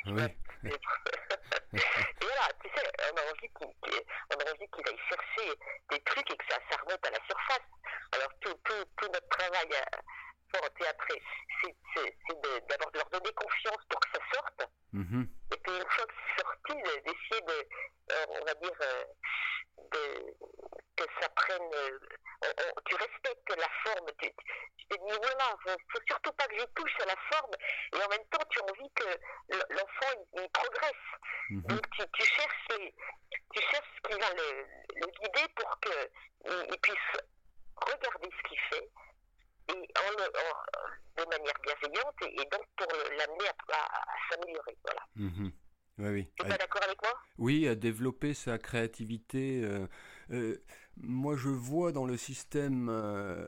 Oui. 0.05 0.23
et 0.63 2.25
voilà, 2.25 2.47
tu 2.61 2.69
sais, 2.75 2.91
on 3.11 3.17
a 3.17 3.31
envie 3.31 3.49
qu'il 3.49 4.69
qu 4.71 4.89
aille 4.89 4.99
chercher 5.09 5.59
des 5.89 5.99
trucs 6.01 6.31
et 6.31 6.37
que 6.37 6.45
ça, 6.49 6.57
ça 6.69 6.77
remonte 6.83 7.05
à 7.05 7.11
la 7.11 7.19
surface. 7.27 7.67
Alors, 8.13 8.31
tout, 8.41 8.53
tout, 8.65 8.85
tout 8.97 9.07
notre 9.13 9.29
travail 9.29 9.69
pour 10.51 10.73
théâtrer, 10.73 11.21
c'est 11.63 11.75
d'abord 12.67 12.91
de, 12.91 12.97
de 12.97 12.99
leur 12.99 13.09
donner 13.11 13.33
confiance 13.33 13.85
pour 13.89 13.99
que 13.99 14.09
ça 14.13 14.19
sorte. 14.33 14.69
Mm 14.93 15.03
-hmm. 15.03 15.40
Et 15.53 15.57
puis, 15.57 15.75
une 15.75 15.89
fois 15.89 16.05
que 16.05 16.13
c'est 16.35 16.43
sorti, 16.43 16.73
d'essayer 16.83 17.41
de, 17.41 17.67
euh, 18.11 18.25
on 18.29 18.45
va 18.45 18.53
dire, 18.53 18.77
euh, 18.81 19.03
de, 19.91 20.35
que 20.95 21.05
ça 21.19 21.29
prenne. 21.29 21.73
Euh, 21.73 21.99
on, 22.43 22.47
on, 22.47 22.81
tu 22.85 22.95
respectes 22.95 23.49
la 23.49 23.69
forme. 23.83 24.07
Tu, 24.19 24.31
tu 24.77 24.87
te 24.87 24.95
dis, 24.95 25.17
voilà, 25.21 25.55
faut, 25.63 25.77
faut 25.91 26.01
surtout 26.07 26.31
pas 26.33 26.47
que 26.47 26.57
j'y 26.57 26.67
touche 26.75 26.95
à 27.01 27.05
la 27.05 27.15
forme. 27.31 27.51
Et 27.93 28.03
en 28.03 28.09
même 28.09 28.27
temps, 28.29 28.45
tu 28.49 28.59
as 28.59 28.63
envie 28.63 28.91
que 28.95 29.09
l'enfant 29.73 30.25
il, 30.33 30.41
il, 30.41 30.49
progresse. 30.49 31.07
-hmm. 31.49 31.61
Donc, 31.67 31.83
tu, 31.91 32.03
tu, 32.13 32.25
cherches 32.25 32.65
les, 32.71 32.95
tu 33.53 33.61
cherches 33.61 33.91
ce 33.95 34.01
qui 34.09 34.19
va 34.19 34.29
le, 34.33 34.47
le 35.01 35.07
guider 35.19 35.47
pour 35.55 35.79
qu'il 35.81 36.09
il 36.71 36.79
puisse 36.81 37.11
regarder 37.75 38.29
ce 38.37 38.41
qu'il 38.47 38.59
fait 38.71 38.89
et 39.69 39.73
en, 39.73 39.75
en, 39.75 41.23
de 41.23 41.29
manière 41.29 41.53
bienveillante 41.63 42.15
et, 42.23 42.41
et 42.41 42.45
donc 42.51 42.65
pour 42.77 42.87
l'amener 43.17 43.47
à, 43.47 43.73
à, 43.73 44.01
à 44.01 44.15
s'améliorer. 44.29 44.77
Voilà. 44.83 45.01
Oui, 45.97 46.09
oui. 46.09 46.27
Tu 46.35 46.45
es 46.45 46.49
pas 46.49 46.57
d'accord 46.57 46.83
avec 46.83 47.01
moi? 47.01 47.13
Oui, 47.37 47.67
à 47.67 47.75
développer 47.75 48.33
sa 48.33 48.57
créativité. 48.57 49.61
Euh, 49.63 49.87
euh, 50.31 50.63
moi, 50.97 51.35
je 51.35 51.49
vois 51.49 51.91
dans 51.91 52.05
le 52.05 52.17
système, 52.17 52.89
euh, 52.89 53.45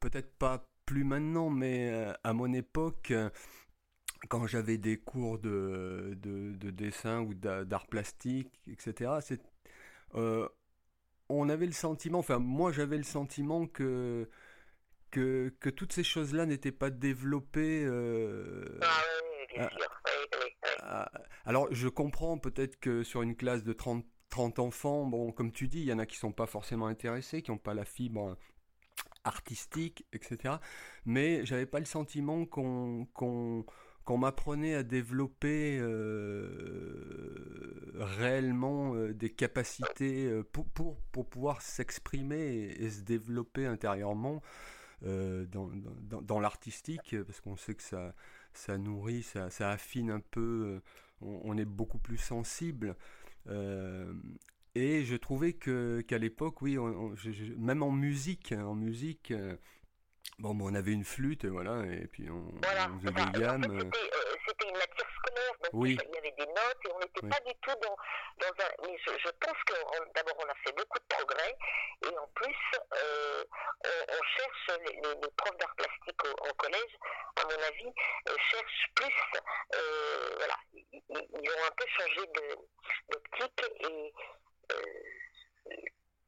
peut-être 0.00 0.36
pas 0.38 0.66
plus 0.86 1.04
maintenant, 1.04 1.50
mais 1.50 2.12
à 2.24 2.32
mon 2.32 2.52
époque, 2.52 3.12
quand 4.28 4.46
j'avais 4.46 4.78
des 4.78 4.98
cours 4.98 5.38
de, 5.38 6.14
de, 6.16 6.54
de 6.56 6.70
dessin 6.70 7.20
ou 7.20 7.34
d'art 7.34 7.86
plastique, 7.86 8.50
etc., 8.66 9.12
on 11.32 11.48
avait 11.48 11.66
le 11.66 11.72
sentiment, 11.72 12.18
enfin 12.18 12.40
moi 12.40 12.72
j'avais 12.72 12.96
le 12.96 13.04
sentiment 13.04 13.68
que 13.68 14.28
que, 15.10 15.54
que 15.60 15.70
toutes 15.70 15.92
ces 15.92 16.04
choses-là 16.04 16.46
n'étaient 16.46 16.72
pas 16.72 16.90
développées. 16.90 17.84
Euh, 17.84 18.78
ah 18.82 18.86
oui, 19.22 19.46
bien 19.54 19.66
à, 19.66 19.70
sûr. 19.70 19.78
Oui, 20.06 20.12
oui, 20.32 20.38
oui. 20.44 20.70
À, 20.82 21.10
alors, 21.44 21.68
je 21.70 21.88
comprends 21.88 22.38
peut-être 22.38 22.78
que 22.78 23.02
sur 23.02 23.22
une 23.22 23.36
classe 23.36 23.64
de 23.64 23.72
30, 23.72 24.04
30 24.30 24.58
enfants, 24.58 25.06
bon, 25.06 25.32
comme 25.32 25.52
tu 25.52 25.68
dis, 25.68 25.80
il 25.80 25.86
y 25.86 25.92
en 25.92 25.98
a 25.98 26.06
qui 26.06 26.16
sont 26.16 26.32
pas 26.32 26.46
forcément 26.46 26.86
intéressés, 26.86 27.42
qui 27.42 27.50
n'ont 27.50 27.58
pas 27.58 27.74
la 27.74 27.84
fibre 27.84 28.36
artistique, 29.24 30.06
etc. 30.12 30.54
Mais 31.04 31.44
j'avais 31.44 31.66
pas 31.66 31.78
le 31.78 31.84
sentiment 31.84 32.46
qu'on 32.46 33.06
qu'on 33.12 33.66
qu'on 34.04 34.18
m'apprenait 34.18 34.74
à 34.74 34.82
développer 34.82 35.78
euh, 35.78 36.48
réellement 37.94 38.94
euh, 38.94 39.12
des 39.12 39.30
capacités 39.30 40.42
pour, 40.52 40.66
pour, 40.70 41.00
pour 41.12 41.28
pouvoir 41.28 41.60
s'exprimer 41.60 42.38
et, 42.38 42.84
et, 42.84 42.90
se 42.90 43.02
développer 43.02 43.66
intérieurement 43.66 44.42
euh, 45.06 45.46
dans, 45.46 45.70
dans, 46.02 46.22
dans 46.22 46.40
l'artistique, 46.40 47.16
parce 47.26 47.40
qu'on 47.40 47.56
sait 47.56 47.74
que 47.74 47.82
ça, 47.82 48.14
ça 48.52 48.78
nourrit, 48.78 49.22
ça, 49.22 49.50
ça 49.50 49.70
affine 49.70 50.10
un 50.10 50.20
peu, 50.20 50.80
on, 51.20 51.40
on, 51.44 51.56
est 51.56 51.64
beaucoup 51.64 51.98
plus 51.98 52.18
sensible. 52.18 52.96
Euh, 53.48 54.12
et 54.74 55.04
je 55.04 55.16
trouvais 55.16 55.52
que 55.52 56.00
qu'à 56.02 56.18
l'époque, 56.18 56.62
oui, 56.62 56.78
on, 56.78 56.84
on, 56.84 57.16
je, 57.16 57.32
je, 57.32 57.52
même 57.54 57.82
en 57.82 57.90
musique, 57.90 58.52
en 58.52 58.74
musique, 58.74 59.30
euh, 59.30 59.56
bon, 60.38 60.54
bon, 60.54 60.70
on 60.70 60.74
avait 60.74 60.92
une 60.92 61.04
flûte, 61.04 61.44
voilà, 61.46 61.84
et 61.86 62.06
puis 62.06 62.30
on, 62.30 62.52
voilà, 62.62 62.90
on 62.92 63.00
faisait 63.00 63.12
des 63.12 63.40
gammes. 63.40 63.64
En 63.64 63.78
fait, 63.78 63.90
c'était 64.46 64.68
une 64.68 64.78
matière 64.78 65.10
scolaire, 65.16 65.52
donc 65.59 65.59
oui. 65.72 65.98
il 66.02 66.14
y 66.14 66.18
avait 66.18 66.30
des 66.32 66.46
notes 66.46 66.78
et 66.84 66.92
on 66.92 66.98
n'était 66.98 67.20
Oui. 67.24 67.30
pas 67.30 67.40
du 67.40 67.54
tout 67.60 67.74
dans, 67.82 67.96
dans 68.38 68.64
un. 68.64 68.70
Mais 68.82 68.98
je, 69.06 69.10
je 69.18 69.30
pense 69.40 69.58
que 69.66 69.74
d'abord 70.14 70.36
on 70.38 70.48
a 70.48 70.54
fait 70.64 70.72
beaucoup 70.76 70.98
de 70.98 71.04
progrès 71.08 71.56
et 72.04 72.18
en 72.18 72.26
plus 72.34 72.56
euh, 73.02 73.44
on, 73.84 74.14
on 74.14 74.22
cherche 74.36 74.78
les, 74.86 74.92
les- 75.00 75.14
les 75.22 75.30
profs 75.36 75.56
d'art 75.58 75.74
plastique 75.76 76.24
au, 76.24 76.48
au 76.48 76.54
collège, 76.54 76.96
à 77.36 77.44
mon 77.44 77.62
avis, 77.62 77.92
euh, 78.28 78.36
cherchent 78.50 78.90
plus. 78.94 79.40
euh, 79.74 80.34
voilà, 80.38 80.56
ils, 80.72 81.50
ont 81.50 81.64
un 81.66 81.74
peu 81.76 81.86
changé 81.98 82.26
de- 82.26 82.58
d'optique 83.10 83.64
et. 83.80 84.12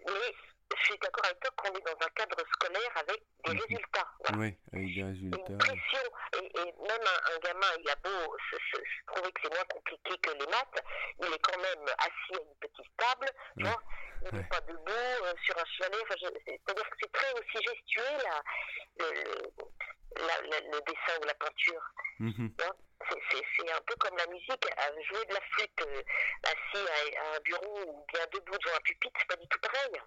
mais 0.06 0.34
je 0.76 0.84
suis 0.84 0.98
d'accord 0.98 1.24
avec 1.24 1.40
toi 1.40 1.50
qu'on 1.56 1.74
est 1.76 1.84
dans 1.86 2.06
un 2.06 2.10
cadre 2.10 2.36
scolaire 2.54 2.90
avec 2.96 3.22
des 3.44 3.52
résultats. 3.52 4.08
Voilà 4.20 4.38
Oui, 4.38 4.58
avec 4.72 4.86
des 4.86 5.00
une 5.00 5.06
résultats. 5.06 5.58
pression. 5.58 6.06
Et, 6.40 6.46
et 6.60 6.64
même 6.64 7.06
un, 7.06 7.34
un 7.34 7.38
gamin, 7.38 7.66
il 7.80 7.90
a 7.90 7.96
beau 7.96 8.36
se, 8.50 8.56
se, 8.56 8.76
se 8.82 9.06
trouver 9.06 9.32
que 9.32 9.40
c'est 9.44 9.54
moins 9.54 9.64
compliqué 9.64 10.16
que 10.18 10.30
les 10.30 10.46
maths, 10.46 10.82
il 11.20 11.26
est 11.32 11.38
quand 11.42 11.58
même 11.60 11.88
assis 11.98 12.34
à 12.34 12.42
une 12.42 12.54
petite 12.60 12.96
table, 12.96 13.26
tu 13.58 13.64
vois, 13.64 13.82
il 14.22 14.34
n'est 14.34 14.38
Ouais. 14.40 14.48
pas 14.48 14.60
debout 14.60 14.82
euh, 14.88 15.34
sur 15.44 15.58
un 15.58 15.64
chevalet. 15.64 16.02
Enfin, 16.02 16.14
C'est-à-dire 16.46 16.90
que 16.90 16.96
c'est 17.02 17.12
très 17.12 17.32
aussi 17.32 17.64
gestuel 17.64 18.22
la, 18.24 19.04
le, 19.04 19.14
le- 19.14 20.26
la- 20.26 20.40
la- 20.48 20.60
le 20.60 20.80
dessin 20.86 21.18
ou 21.20 21.24
la 21.26 21.34
peinture. 21.34 21.82
Mhm. 22.20 22.54
C'est- 22.58 23.42
un 23.72 23.80
peu 23.86 23.94
comme 23.96 24.16
la 24.18 24.26
musique, 24.26 24.64
jouer 25.08 25.24
de 25.26 25.34
la 25.34 25.40
flûte 25.40 25.80
euh, 25.86 26.02
assis 26.44 26.84
à, 27.16 27.22
à 27.22 27.36
un 27.36 27.40
bureau 27.40 27.80
ou 27.86 28.06
bien 28.12 28.26
debout 28.32 28.58
devant 28.58 28.76
un 28.76 28.80
pupitre, 28.84 29.18
c'est 29.18 29.28
pas 29.28 29.36
du 29.36 29.48
tout 29.48 29.58
pareil. 29.60 30.00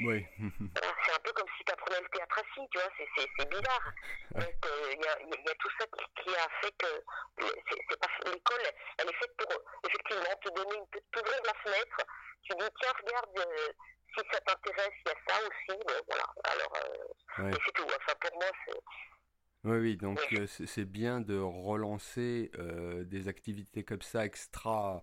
Oui. 0.00 0.24
Voilà, 0.38 0.94
c'est 1.04 1.12
un 1.14 1.18
peu 1.24 1.32
comme 1.32 1.48
si 1.58 1.64
tu 1.64 1.72
apprenais 1.72 2.00
le 2.00 2.08
théâtre 2.08 2.38
assis, 2.38 2.68
tu 2.70 2.78
vois, 2.78 2.90
c'est- 2.96 3.48
bizarre. 3.48 3.92
Donc, 4.34 4.66
euh, 4.66 4.92
il 4.92 5.00
y, 5.00 5.08
a, 5.08 5.20
y 5.20 5.56
tout 5.58 5.70
ça 5.78 5.86
qui, 5.86 6.30
a 6.34 6.48
fait 6.60 6.74
que 6.78 8.30
l'école, 8.30 8.66
elle 8.98 9.08
est 9.08 9.12
faite 9.20 9.36
pour, 9.38 9.52
effectivement, 9.88 10.36
te 10.42 10.48
donner 10.50 10.76
une 10.78 10.86
petite, 10.88 11.10
t'ouvrir 11.12 11.40
la 11.44 11.54
fenêtre, 11.62 11.96
tu 12.42 12.54
dis, 12.58 12.68
tiens, 12.80 12.92
regarde, 13.04 13.38
euh, 13.38 13.68
si 14.16 14.24
ça 14.32 14.40
t'intéresse, 14.40 14.94
il 15.04 15.08
y 15.08 15.12
a 15.12 15.14
ça 15.28 15.40
aussi, 15.46 15.78
bon, 15.86 16.00
voilà. 16.08 16.24
Alors, 16.44 16.72
euh, 16.76 17.42
Ouais. 17.44 17.50
c'est 17.66 17.72
tout. 17.72 17.84
Enfin, 17.84 18.14
pour 18.20 18.34
moi, 18.38 18.50
c'est... 18.66 18.80
Oui, 19.64 19.78
oui, 19.78 19.96
donc 19.96 20.18
euh, 20.32 20.46
c'est 20.46 20.66
c'est 20.66 20.84
bien 20.84 21.20
de 21.20 21.38
relancer 21.38 22.50
euh, 22.54 23.04
des 23.04 23.26
activités 23.26 23.82
comme 23.84 24.00
ça 24.02 24.24
extra 24.24 25.02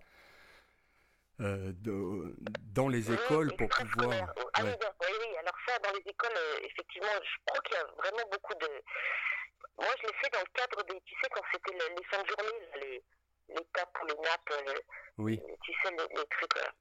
euh, 1.43 1.71
de- 1.75 2.35
dans 2.73 2.87
les 2.87 3.09
Oui, 3.09 3.15
écoles 3.15 3.53
pour 3.57 3.65
extrascolaire. 3.67 4.33
pouvoir. 4.33 4.49
Ah 4.53 4.61
oui, 4.63 4.71
oui, 5.01 5.07
oui, 5.19 5.37
alors 5.37 5.55
ça, 5.67 5.77
dans 5.79 5.91
les 5.91 6.03
écoles, 6.09 6.31
euh, 6.37 6.59
effectivement, 6.63 7.11
je 7.21 7.35
crois 7.45 7.61
qu'il 7.61 7.75
y 7.75 7.79
a 7.79 7.85
vraiment 7.97 8.29
beaucoup 8.31 8.53
de... 8.55 8.67
Moi, 9.77 9.89
je 10.01 10.07
l'ai 10.07 10.13
fait 10.21 10.29
dans 10.31 10.39
le 10.39 10.51
cadre 10.53 10.83
des... 10.83 11.01
Tu 11.01 11.15
sais, 11.21 11.29
quand 11.33 11.41
c'était 11.51 11.73
le- 11.73 11.95
les 11.95 12.03
fins 12.05 12.21
de 12.23 12.27
journée, 12.27 12.67
les, 12.81 13.03
les 13.55 13.65
tapes 13.73 13.97
ou 14.03 14.07
les 14.07 14.15
nappes, 14.15 14.51
euh, 14.67 14.73
Oui. 15.17 15.41
tu 15.63 15.73
sais, 15.83 15.91
les, 15.91 16.15
les 16.15 16.27
trucs 16.27 16.55
là. 16.55 16.71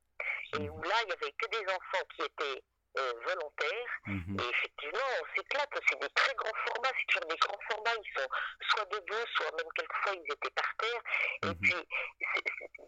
Et 0.54 0.58
Mhm. 0.60 0.70
où 0.70 0.82
là, 0.82 0.94
il 1.04 1.08
y 1.08 1.12
avait 1.12 1.32
que 1.32 1.46
des 1.48 1.72
enfants 1.72 2.04
qui 2.14 2.22
étaient 2.22 2.62
euh, 2.98 3.12
volontaire. 3.26 3.88
Mhm. 4.06 4.36
Et 4.40 4.48
effectivement, 4.50 5.08
on 5.20 5.36
s'éclate. 5.36 5.70
C'est 5.88 6.00
des 6.00 6.08
très 6.10 6.34
grands 6.34 6.58
formats. 6.66 6.90
C'est 6.98 7.06
toujours 7.06 7.28
des 7.28 7.36
grands 7.36 7.60
formats. 7.70 7.96
Ils 8.02 8.20
sont 8.20 8.28
soit 8.70 8.84
debout, 8.86 9.26
soit 9.36 9.52
même 9.56 9.72
quelquefois 9.74 10.12
ils 10.14 10.32
étaient 10.32 10.50
par 10.50 10.76
terre. 10.78 11.02
Et 11.42 11.46
Mhm. 11.46 11.58
puis, 11.60 11.88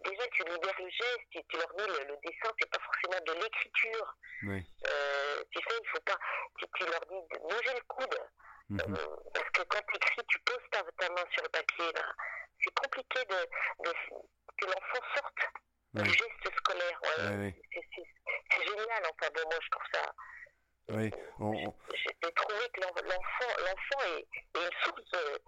déjà, 0.05 0.27
tu 0.33 0.43
libères 0.43 0.79
le 0.79 0.89
geste. 0.89 1.25
Tu, 1.31 1.39
tu 1.49 1.57
leur 1.57 1.73
dis 1.75 1.87
le, 1.87 2.03
le 2.07 2.17
dessin, 2.23 2.51
c'est 2.59 2.69
pas 2.69 2.79
forcément 2.79 3.23
de 3.25 3.33
l'écriture. 3.43 4.15
Oui. 4.43 4.63
Euh, 4.87 5.43
tu 5.51 5.59
sais, 5.59 5.75
il 5.81 5.87
faut 5.89 6.01
pas. 6.01 6.17
Tu, 6.59 6.65
tu 6.75 6.83
leur 6.85 7.01
dis 7.01 7.27
de 7.33 7.39
bouger 7.39 7.73
le 7.73 7.81
coude. 7.87 8.19
Mhm. 8.69 8.79
Euh, 8.81 9.15
parce 9.33 9.49
que 9.51 9.61
quand 9.63 9.81
tu 9.89 9.95
écris, 9.95 10.21
tu 10.27 10.39
poses 10.39 10.65
ta, 10.71 10.81
ta 10.97 11.09
main 11.09 11.23
sur 11.33 11.43
le 11.43 11.49
papier. 11.49 11.91
C'est 12.63 12.73
compliqué 12.73 13.19
de, 13.25 13.83
de- 13.83 13.93
que 14.57 14.65
l'enfant 14.65 15.05
sorte 15.15 15.49
Du 16.03 16.09
geste 16.09 16.57
scolaire. 16.57 16.99
Ouais. 17.03 17.55
C'est- 17.71 18.63
génial. 18.65 19.03
Enfin 19.11 19.29
bon, 19.33 19.41
moi 19.45 19.59
je 19.61 19.69
trouve 19.69 19.87
ça. 19.93 20.13
Oui. 20.89 21.11
On- 21.39 21.73
J'ai 21.93 22.31
trouvé 22.33 22.59
que 22.73 22.81
l'en- 22.81 23.01
l'enfant, 23.03 23.53
l'enfant 23.59 24.05
est, 24.17 24.27
est 24.59 24.63
une 24.63 24.71
source 24.83 25.11
de. 25.11 25.41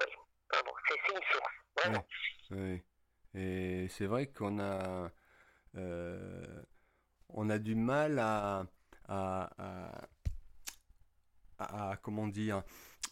Oui, 0.00 0.06
enfin 0.52 0.62
bon, 0.64 0.72
c'est 0.88 0.94
c'est 1.06 1.12
une 1.14 1.22
source. 1.32 1.54
Vraiment. 1.76 2.06
Oui. 2.50 2.82
Et 3.34 3.88
c'est 3.88 4.06
vrai 4.06 4.26
qu'on 4.28 4.58
a, 4.60 5.10
euh, 5.76 6.62
on 7.30 7.50
a 7.50 7.58
du 7.58 7.74
mal 7.74 8.18
à, 8.18 8.64
à, 9.08 9.50
à- 11.58 11.90
à- 11.92 11.96
comment 11.98 12.26
dire, 12.28 12.62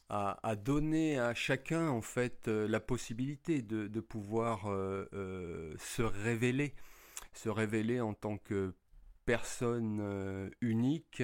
à, 0.09 0.39
à 0.49 0.57
donner 0.57 1.19
à 1.19 1.35
chacun 1.35 1.89
en 1.89 2.03
fait 2.03 2.49
euh, 2.49 2.69
la 2.69 2.81
possibilité 2.81 3.63
de, 3.63 3.87
de 3.89 4.01
pouvoir 4.01 4.67
euh, 4.67 5.07
euh, 5.15 5.75
se 5.79 6.03
révéler, 6.03 6.75
se 7.35 7.49
révéler 7.49 8.01
en 8.01 8.15
tant 8.15 8.39
que 8.39 8.75
personne 9.27 10.51
unique. 10.61 11.23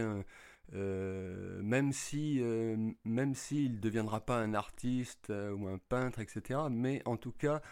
euh, 0.75 1.63
même 1.63 1.93
si, 1.93 2.39
euh, 2.41 2.77
même 3.05 3.35
s'il 3.35 3.73
ne 3.77 3.79
deviendra 3.81 4.21
pas 4.21 4.39
un 4.41 4.55
artiste 4.55 5.31
euh, 5.31 5.53
ou 5.53 5.67
un 5.69 5.79
peintre, 5.79 6.21
etc. 6.21 6.61
Mais 6.71 7.03
en 7.07 7.17
tout 7.17 7.33
cas, 7.33 7.63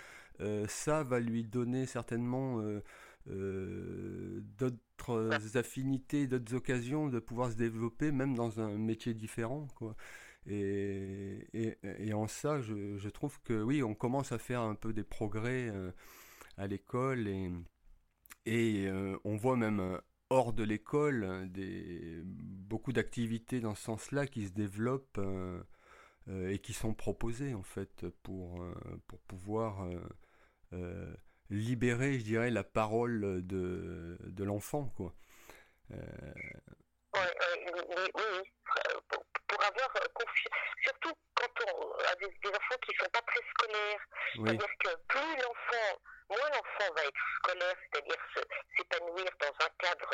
ça 0.69 1.03
va 1.03 1.19
lui 1.21 1.43
donner 1.45 1.87
certainement 1.87 2.63
d'autres 4.59 5.57
affinités, 5.57 6.27
d'autres 6.27 6.55
occasions 6.55 7.09
de 7.09 7.19
pouvoir 7.19 7.51
se 7.51 7.57
développer, 7.57 8.13
même 8.13 8.35
dans 8.35 8.61
un 8.61 8.77
métier 8.79 9.15
différent, 9.15 9.67
quoi. 9.77 9.95
Et, 10.47 12.13
en 12.13 12.27
ça, 12.27 12.61
je, 12.61 13.09
trouve 13.09 13.41
que 13.43 13.63
oui, 13.63 13.83
on 13.83 13.95
commence 13.95 14.33
à 14.33 14.39
faire 14.39 14.61
un 14.61 14.75
peu 14.75 14.93
des 14.93 15.05
progrès 15.05 15.69
euh, 15.69 15.93
à 16.57 16.67
l'école 16.67 17.29
et, 17.29 18.87
euh, 18.87 19.19
on 19.25 19.37
voit 19.37 19.57
même 19.57 19.81
euh, 19.81 19.99
hors 20.31 20.53
de 20.53 20.63
l'école 20.63 21.49
beaucoup 22.25 22.93
d'activités 22.93 23.61
dans 23.61 23.75
ce 23.75 23.83
sens-là 23.83 24.27
qui 24.27 24.47
se 24.47 24.53
développent 24.53 25.21
et 26.31 26.59
qui 26.59 26.75
sont 26.75 26.93
proposées 26.93 27.55
en 27.55 27.63
fait 27.63 28.07
pour, 28.23 28.63
pour 29.07 29.21
pouvoir 29.21 29.89
libérer, 31.49 32.19
je 32.19 32.25
dirais, 32.25 32.51
la 32.51 32.65
parole 32.65 33.47
de, 33.47 34.45
l'enfant, 34.45 34.93
quoi. 34.97 35.15
Oui, 35.91 35.99
oui, 37.15 38.11
oui, 38.15 38.23
Euh, 39.79 40.01
euh, 40.03 40.09
confiance, 40.15 40.59
surtout 40.83 41.13
quand 41.37 41.65
on 41.67 41.93
a 42.05 42.15
des, 42.17 42.27
des 42.27 42.49
enfants 42.51 42.79
qui 42.83 42.95
ne 42.95 43.05
sont 43.05 43.11
pas 43.13 43.23
très 43.23 43.41
scolaires. 43.55 44.01
oui, 44.39 44.43
C'est-à-dire 44.45 44.75
que 44.81 44.97
plus 45.07 45.37
l'enfant, 45.37 46.01
moins 46.31 46.51
l'enfant 46.51 46.93
va 46.97 47.03
être 47.05 47.21
scolaire, 47.37 47.75
c'est-à-dire 47.93 48.17
s'épanouir 48.77 49.27
dans 49.41 49.65
un 49.65 49.71
cadre 49.79 50.11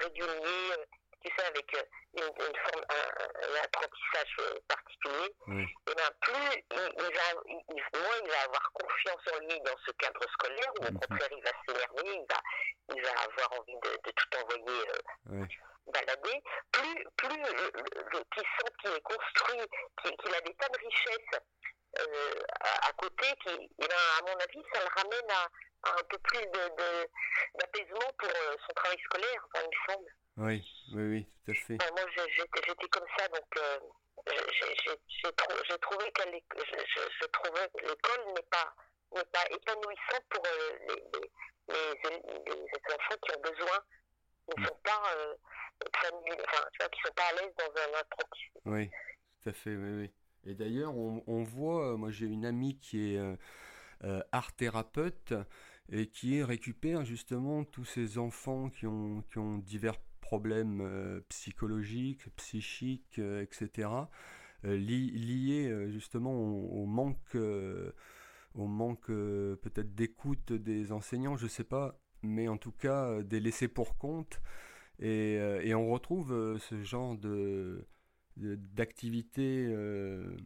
régulier, 0.00 0.72
euh, 0.72 0.84
tu 1.24 1.32
sais, 1.34 1.46
avec 1.46 1.74
euh, 1.76 1.82
une, 2.14 2.24
une 2.24 2.56
forme, 2.60 2.84
un, 2.90 3.48
un 3.48 3.64
apprentissage 3.64 4.36
euh, 4.40 4.54
particulier, 4.68 5.34
oui, 5.48 5.64
et 5.88 5.94
bien 5.94 6.10
plus 6.20 6.62
il, 6.72 6.92
il 6.98 7.14
va, 7.16 7.42
il- 7.46 7.98
moins 8.00 8.16
il 8.22 8.30
va 8.30 8.42
avoir 8.44 8.70
confiance 8.72 9.22
en 9.32 9.38
lui 9.40 9.60
dans 9.62 9.76
ce 9.86 9.90
cadre 9.92 10.20
scolaire, 10.32 10.72
ou 10.80 10.84
au 10.84 10.90
Mhm. 10.92 10.98
contraire 11.00 11.28
il 11.32 11.42
va 11.42 11.52
s'énerver, 11.66 12.20
il 12.20 12.26
va, 12.28 12.40
il 12.94 13.02
va 13.02 13.10
avoir 13.22 13.60
envie 13.60 13.78
de, 13.82 13.90
de 14.04 14.10
tout 14.10 14.36
envoyer 14.38 14.88
euh, 14.90 14.98
oui, 15.30 15.48
balader, 15.92 16.42
plus, 16.72 17.04
plus 17.16 17.36
le, 17.36 17.52
le- 17.52 18.08
le- 18.12 18.24
qu'il 18.34 18.42
sent 18.42 18.72
qu'il 18.80 18.90
est 18.92 19.00
construit, 19.02 19.60
qu'il 20.02 20.16
qu'il 20.16 20.34
a 20.34 20.40
des 20.40 20.54
tas 20.54 20.68
de 20.68 20.78
richesses 20.78 21.40
euh, 22.00 22.34
à, 22.60 22.88
à 22.88 22.92
côté, 22.92 23.26
qui, 23.44 23.70
eh 23.78 23.86
ben, 23.86 23.96
à 24.18 24.22
mon 24.22 24.36
avis, 24.38 24.62
ça 24.72 24.80
le 24.82 24.88
ramène 25.00 25.30
à, 25.30 25.48
à 25.88 25.92
un 26.00 26.04
peu 26.10 26.18
plus 26.18 26.44
d'apaisement 27.54 28.12
pour 28.18 28.28
euh, 28.28 28.56
son 28.66 28.72
travail 28.74 28.98
scolaire, 29.04 29.46
enfin, 29.54 29.64
il 29.64 29.68
me 29.78 29.92
semble. 29.92 30.10
oui, 30.38 30.64
oui, 30.94 31.02
oui, 31.10 31.26
tout 31.44 31.50
à 31.52 31.54
fait. 31.54 31.76
Enfin, 31.80 31.90
moi, 31.92 32.10
j'étais 32.36 32.88
comme 32.88 33.06
ça, 33.18 33.28
donc 33.28 33.56
euh, 33.58 33.78
j'ai- 34.28 34.74
j'ai 34.84 34.98
j'ai 35.08 35.32
trou- 35.32 35.62
j'ai 35.68 35.78
trouvé 35.78 36.10
que 36.12 36.22
l'éc- 36.30 36.44
je, 36.56 36.76
je- 36.78 37.10
je 37.20 37.26
trouvais 37.28 37.68
que 37.78 37.86
l'école 37.86 38.26
n'est 38.34 38.48
pas, 38.50 38.74
n'est 39.14 39.24
pas 39.32 39.44
épanouissante 39.50 40.24
pour 40.30 40.42
les, 40.44 40.86
les, 40.86 41.00
les- 41.68 42.44
les 42.44 42.94
enfants 42.94 43.16
qui 43.22 43.36
ont 43.36 43.40
besoin, 43.40 43.78
qui 44.50 44.60
ne 44.60 44.66
sont 44.66 44.80
pas 44.84 45.02
enfin, 45.84 46.88
tu 46.92 47.12
pas 47.14 47.22
dans 47.58 47.72
un 47.80 48.00
apprentissage. 48.00 48.50
Oui, 48.64 48.88
tout 49.42 49.48
à 49.50 49.52
fait, 49.52 49.76
oui, 49.76 49.90
oui. 50.02 50.10
Et 50.50 50.54
d'ailleurs, 50.54 50.96
on, 50.96 51.22
voit, 51.42 51.92
euh, 51.92 51.96
moi 51.96 52.10
j'ai 52.10 52.26
une 52.26 52.44
amie 52.44 52.78
qui 52.78 53.12
est 53.12 53.18
euh, 53.18 53.36
euh, 54.04 54.22
art 54.32 54.52
thérapeute 54.54 55.34
et 55.90 56.06
qui 56.08 56.42
récupère 56.42 57.04
justement 57.04 57.64
tous 57.64 57.84
ces 57.84 58.18
enfants 58.18 58.70
qui 58.70 58.86
ont, 58.86 59.22
qui 59.30 59.38
ont 59.38 59.58
divers 59.58 59.98
problèmes 60.20 61.22
psychologiques, 61.28 62.28
psychiques, 62.36 63.18
etc., 63.18 64.10
li- 64.64 65.12
liés 65.12 65.90
justement 65.92 66.32
au, 66.34 66.82
au 66.82 66.86
manque, 66.86 67.36
au 67.36 68.66
manque 68.66 69.06
peut-être 69.06 69.94
d'écoute 69.94 70.52
des 70.52 70.90
enseignants, 70.92 71.36
je 71.36 71.46
sais 71.46 71.64
pas, 71.64 72.00
mais 72.22 72.48
en 72.48 72.56
tout 72.56 72.72
cas 72.72 73.22
des 73.22 73.38
laissés 73.40 73.68
pour 73.68 73.96
compte. 73.98 74.40
Et, 75.00 75.36
euh, 75.38 75.60
et 75.62 75.74
on 75.74 75.90
retrouve 75.90 76.32
euh, 76.32 76.58
ce 76.58 76.82
genre 76.82 77.16
de, 77.16 77.86
d'activité 78.36 79.66
euh, 79.68 80.36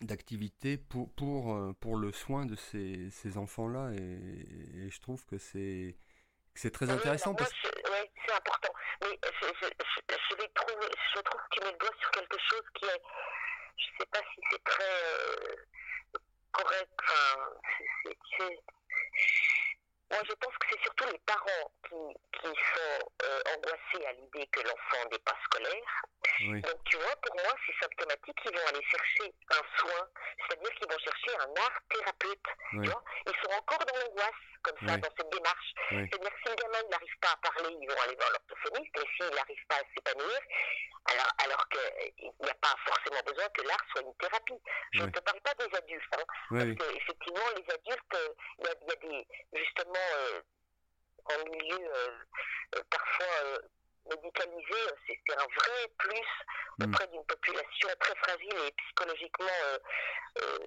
d'activité 0.00 0.76
pour, 0.78 1.12
pour, 1.14 1.56
pour 1.80 1.96
le 1.96 2.12
soin 2.12 2.46
de 2.46 2.56
ces, 2.56 3.10
ces 3.10 3.38
enfants-là. 3.38 3.92
Et, 3.94 4.86
et 4.86 4.90
je 4.90 5.00
trouve 5.00 5.24
que 5.26 5.38
c'est, 5.38 5.96
que 6.54 6.60
c'est 6.60 6.70
très 6.70 6.86
Oui, 6.86 6.92
intéressant 6.92 7.32
moi, 7.32 7.38
parce 7.38 7.52
ouais, 7.90 8.10
c'est 8.26 8.32
important. 8.34 8.72
Mais 9.02 9.18
je, 9.24 9.46
je, 9.46 9.66
je, 9.66 10.16
je 10.30 10.36
vais 10.36 10.48
trouver, 10.54 10.86
je 11.14 11.20
trouve 11.20 11.40
que 11.40 11.48
tu 11.56 11.64
mets 11.64 11.72
le 11.72 11.78
doigt 11.78 11.96
sur 12.00 12.10
quelque 12.10 12.38
chose 12.50 12.62
qui 12.74 12.84
est, 12.86 13.02
je 13.78 13.84
sais 13.98 14.06
pas 14.10 14.20
si 14.34 14.40
c'est 14.50 14.64
très 14.64 14.84
euh, 14.84 15.56
correct. 16.52 16.90
Enfin, 17.02 17.48
c'est- 17.78 17.86
c'est- 18.06 18.18
c'est- 18.38 18.62
moi, 20.12 20.20
je 20.28 20.34
pense 20.34 20.54
que 20.58 20.66
c'est 20.70 20.82
surtout 20.82 21.04
les 21.10 21.18
parents 21.26 21.72
qui, 21.88 22.38
qui 22.38 22.48
sont 22.48 23.08
euh, 23.24 23.40
angoissés 23.56 24.06
à 24.06 24.12
l'idée 24.12 24.46
que 24.52 24.60
l'enfant 24.60 25.08
n'est 25.10 25.18
pas 25.20 25.36
scolaire. 25.44 25.90
oui, 26.40 26.60
Donc, 26.60 26.84
tu 26.84 26.96
vois, 26.98 27.16
pour 27.16 27.34
moi, 27.36 27.52
c'est 27.66 27.76
symptomatique. 27.80 28.36
Ils 28.44 28.52
vont 28.58 28.66
aller 28.68 28.84
chercher 28.84 29.32
un 29.50 29.78
soin, 29.78 30.08
c'est-à-dire 30.46 30.70
qu'ils 30.76 30.90
vont 30.92 30.98
chercher 30.98 31.32
un 31.40 31.62
art 31.62 31.78
thérapeute. 31.90 32.46
oui, 32.74 32.84
Tu 32.84 32.90
vois 32.90 33.02
ils 33.26 33.38
sont 33.42 33.52
encore 33.56 33.84
dans 33.86 33.98
l'angoisse, 34.00 34.42
comme 34.62 34.88
ça, 34.88 34.96
dans 34.96 35.10
cette 35.16 35.30
démarche. 35.32 35.70
C'est-à-dire 35.88 36.30
que 36.30 36.40
si 36.44 36.48
le 36.50 36.54
gamin 36.56 36.88
n'arrive 36.90 37.18
pas 37.20 37.32
à 37.32 37.36
parler, 37.48 37.74
ils 37.80 37.88
vont 37.88 38.00
aller 38.02 38.16
voir 38.16 38.30
l'orthophoniste, 38.30 38.96
et 38.96 39.06
s'il 39.16 39.34
n'arrive 39.34 39.66
pas 39.68 39.76
à 39.76 39.84
s'épanouir, 39.94 40.40
alors, 41.10 41.32
alors 41.44 41.68
qu'il 41.68 42.22
n'y 42.40 42.48
a 42.50 42.54
pas 42.54 42.74
forcément 42.86 43.20
besoin 43.26 43.48
que 43.48 43.62
l'art 43.62 43.84
soit 43.90 44.02
une 44.02 44.14
thérapie. 44.16 44.60
Je 44.92 45.02
ne 45.02 45.10
te 45.10 45.18
parle 45.20 45.40
pas 45.40 45.54
des 45.54 45.74
adultes, 45.76 46.14
hein, 46.14 46.22
parce 46.28 46.64
oui, 46.64 46.76
que 46.76 46.96
effectivement, 46.96 47.48
les 47.56 47.74
adultes, 47.74 48.14
euh, 48.14 48.28
il 48.58 48.64
y, 48.64 48.68
y 48.68 48.92
a 48.92 48.96
des, 48.96 49.26
justement, 49.58 50.01
en 51.24 51.50
milieu 51.50 51.86
euh, 51.94 52.18
euh, 52.76 52.82
parfois 52.90 53.26
euh, 53.44 53.58
médicalisé, 54.10 54.72
euh, 54.72 54.96
c'est 55.06 55.32
un 55.38 55.46
vrai 55.46 55.88
plus 55.98 56.26
Mm. 56.78 56.84
auprès 56.84 57.06
d'une 57.08 57.24
population 57.26 57.88
très 58.00 58.14
fragile 58.16 58.56
et 58.66 58.72
psychologiquement 58.72 59.58
euh, 59.64 59.78
euh, 60.40 60.58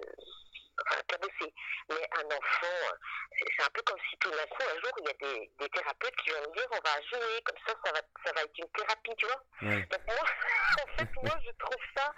enfin, 0.86 1.02
cabossée. 1.08 1.52
Mais 1.88 2.08
un 2.16 2.24
enfant, 2.26 2.76
euh, 2.92 3.44
c'est 3.56 3.64
un 3.64 3.70
peu 3.74 3.82
comme 3.82 3.98
si 4.08 4.16
tout 4.18 4.30
d'un 4.30 4.46
coup, 4.46 4.62
un 4.62 4.80
jour, 4.80 4.92
il 5.00 5.04
y 5.06 5.10
a 5.10 5.14
des, 5.14 5.50
des 5.58 5.68
thérapeutes 5.70 6.14
qui 6.22 6.30
vont 6.30 6.40
me 6.42 6.54
dire 6.54 6.68
on 6.70 6.76
va 6.88 7.02
jouer, 7.10 7.42
comme 7.44 7.56
ça, 7.66 7.74
ça 7.84 7.92
va, 7.92 8.00
ça 8.24 8.32
va 8.34 8.42
être 8.42 8.56
une 8.58 8.70
thérapie, 8.70 9.14
tu 9.18 9.26
vois. 9.26 9.42
ouais, 9.62 9.82
Donc 9.90 10.00
moi, 10.06 10.16
en 10.84 10.96
fait, 10.96 11.08
moi, 11.24 11.38
je 11.44 11.50
trouve 11.58 11.82
ça, 11.96 12.14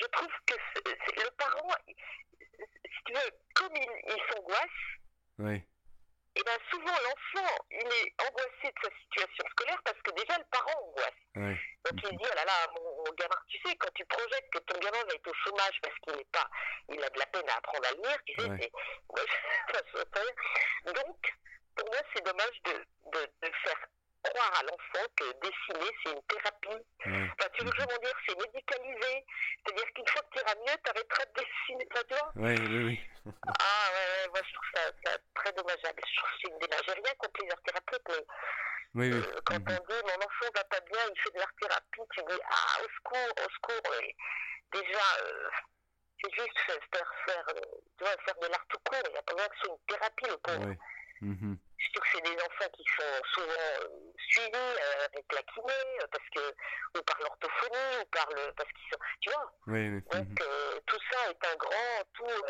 je 0.00 0.06
trouve 0.06 0.32
que 0.46 0.54
le 1.24 1.30
parent, 1.32 1.74
si 1.88 3.04
tu 3.04 3.12
veux, 3.14 3.30
comme 3.54 3.74
il, 3.74 3.88
il 4.06 4.22
s'angoisse, 4.32 4.80
et 6.36 6.42
bien 6.44 6.58
souvent 6.70 6.92
l'enfant, 7.02 7.54
il 7.70 7.86
est 7.86 8.14
angoissé 8.28 8.68
de 8.68 8.78
sa 8.82 8.90
situation 9.00 9.44
scolaire 9.50 9.80
parce 9.84 10.00
que 10.02 10.10
déjà 10.12 10.36
le 10.38 10.44
parent 10.50 10.80
angoisse. 10.82 11.22
Donc 11.84 12.02
il 12.02 12.16
dit, 12.18 12.24
oh 12.30 12.34
là 12.34 12.44
là, 12.44 12.52
mon, 12.74 12.96
mon 13.04 13.12
gamin, 13.16 13.40
tu 13.48 13.58
sais, 13.64 13.74
quand 13.76 13.92
tu 13.94 14.04
projettes 14.06 14.50
que 14.52 14.58
ton 14.58 14.78
gamin 14.80 15.02
va 15.04 15.14
être 15.14 15.28
au 15.28 15.34
chômage 15.44 15.78
parce 15.82 15.94
qu'il 16.00 16.16
n'est 16.16 16.24
pas, 16.32 16.48
il 16.88 17.02
a 17.02 17.08
de 17.10 17.18
la 17.18 17.26
peine 17.26 17.48
à 17.48 17.56
apprendre 17.56 17.86
à 17.88 17.92
lire, 17.92 18.18
tu 18.26 18.34
sais, 18.40 18.48
Ouais. 18.50 18.58
c'est, 18.60 18.72
ouais. 19.16 19.26
Donc, 20.94 21.18
pour 21.76 21.86
moi, 21.88 22.00
c'est 22.14 22.24
dommage 22.24 22.62
de, 22.64 22.72
de, 22.72 23.26
de 23.42 23.52
faire 23.64 23.80
croire 24.24 24.52
à 24.58 24.62
l'enfant 24.64 25.06
que 25.16 25.24
dessiner, 25.40 25.90
c'est 26.02 26.12
une 26.12 26.22
thérapie. 26.22 26.84
Enfin, 27.04 27.48
tu 27.54 27.64
veux 27.64 27.70
Mhm. 27.70 27.76
vraiment 27.76 27.98
dire, 28.02 28.16
c'est 28.28 28.36
médicalisé. 28.38 29.24
C'est-à-dire 29.64 29.92
qu'une 29.94 30.08
fois 30.08 30.22
que 30.22 30.38
tu 30.38 30.44
iras 30.44 30.54
mieux, 30.56 30.76
tu 30.84 30.90
arrêteras 30.90 31.24
de 31.26 31.42
dessiner. 31.42 31.88
Vois 31.92 32.32
Oui, 32.36 32.54
oui, 32.58 32.84
oui. 32.86 33.32
Ah 33.48 33.85
ouais, 34.26 34.30
moi 34.32 34.40
je 34.46 34.52
trouve 34.54 34.68
ça, 34.74 34.82
ça 35.04 35.18
très 35.34 35.52
dommageable. 35.52 36.02
Je 36.06 36.16
trouve 36.16 36.30
que 36.30 36.36
c'est 36.42 36.50
une 36.50 36.58
démarche. 36.58 36.86
J'ai 36.86 36.92
rien 36.92 37.14
contre 37.18 37.42
les 37.42 37.50
art-thérapeutes, 37.50 38.08
mais 38.08 38.26
Oui, 38.94 39.12
oui. 39.12 39.20
euh, 39.22 39.40
quand 39.44 39.58
Mhm. 39.58 39.78
on 39.78 39.84
dit 39.86 40.02
mon 40.02 40.24
enfant 40.26 40.50
va 40.54 40.64
pas 40.64 40.80
bien, 40.80 41.00
il 41.14 41.20
fait 41.20 41.30
de 41.34 41.38
l'art-thérapie, 41.38 42.00
tu 42.14 42.22
dis 42.28 42.40
ah 42.50 42.82
au 42.82 42.88
secours, 42.96 43.32
au 43.44 43.50
secours. 43.50 43.94
Et 44.02 44.16
déjà, 44.72 45.06
euh, 45.22 45.48
c'est 46.22 46.34
juste 46.34 46.58
faire, 46.66 47.14
faire, 47.26 47.44
euh, 47.50 47.60
tu 47.98 48.04
vois, 48.04 48.16
faire 48.24 48.38
de 48.40 48.46
l'art 48.48 48.66
tout 48.68 48.78
court. 48.84 49.02
Il 49.06 49.12
n'y 49.12 49.18
a 49.18 49.22
pas 49.22 49.34
besoin 49.34 49.48
que 49.48 49.56
ce 49.58 49.64
soit 49.66 49.74
une 49.76 49.86
thérapie, 49.96 50.26
le 50.28 50.36
pauvre. 50.38 50.74
Mhm. 51.20 51.58
Surtout 51.78 52.00
que 52.00 52.08
c'est 52.14 52.20
des 52.22 52.42
enfants 52.42 52.70
qui 52.72 52.84
sont 52.96 53.24
souvent 53.34 53.52
euh, 53.82 53.88
suivis 54.28 54.50
euh, 54.54 55.04
avec 55.12 55.32
la 55.32 55.42
kiné, 55.42 55.72
euh, 56.02 56.06
parce 56.10 56.28
que, 56.34 56.98
ou 56.98 57.02
par 57.02 57.18
l'orthophonie, 57.20 57.96
ou 58.02 58.04
par 58.06 58.26
le. 58.30 58.52
parce 58.54 58.70
qu'ils 58.72 58.90
sont. 58.92 58.98
Tu 59.20 59.30
vois 59.30 59.52
Oui, 59.66 59.88
oui. 59.90 60.00
Donc 60.10 60.28
Mhm. 60.28 60.36
euh, 60.40 60.80
tout 60.86 60.98
ça 61.12 61.30
est 61.30 61.46
un 61.46 61.56
grand 61.56 62.04
tout. 62.14 62.44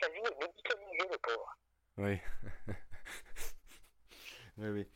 Sa 0.00 0.08
vie 0.08 0.18
est 0.18 0.40
médicalisée, 0.46 1.08
le 1.10 1.18
pauvre. 1.18 1.56
Oui. 1.98 2.20
oui, 4.58 4.68
oui. 4.68 4.88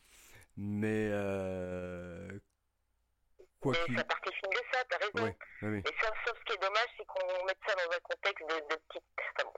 Mais 0.57 1.09
euh, 1.11 2.39
quoi 3.59 3.73
Mais 3.73 3.85
qu'il. 3.85 3.97
ça 3.97 4.03
partie 4.05 4.33
fine 4.33 4.49
de 4.51 4.61
ça, 4.71 4.83
t'as 4.89 4.97
raison. 4.97 5.11
Oui, 5.25 5.31
oui, 5.63 5.69
oui. 5.69 5.79
Et 5.85 6.01
ça, 6.03 6.11
sauf 6.25 6.37
ce 6.39 6.43
qui 6.45 6.53
est 6.53 6.61
dommage, 6.61 6.87
c'est 6.97 7.05
qu'on 7.05 7.45
mette 7.45 7.57
ça 7.67 7.75
dans 7.75 7.91
un 7.95 7.99
contexte 8.03 8.43
de, 8.49 8.55
de 8.55 8.81
petite. 8.87 9.03
Enfin 9.39 9.49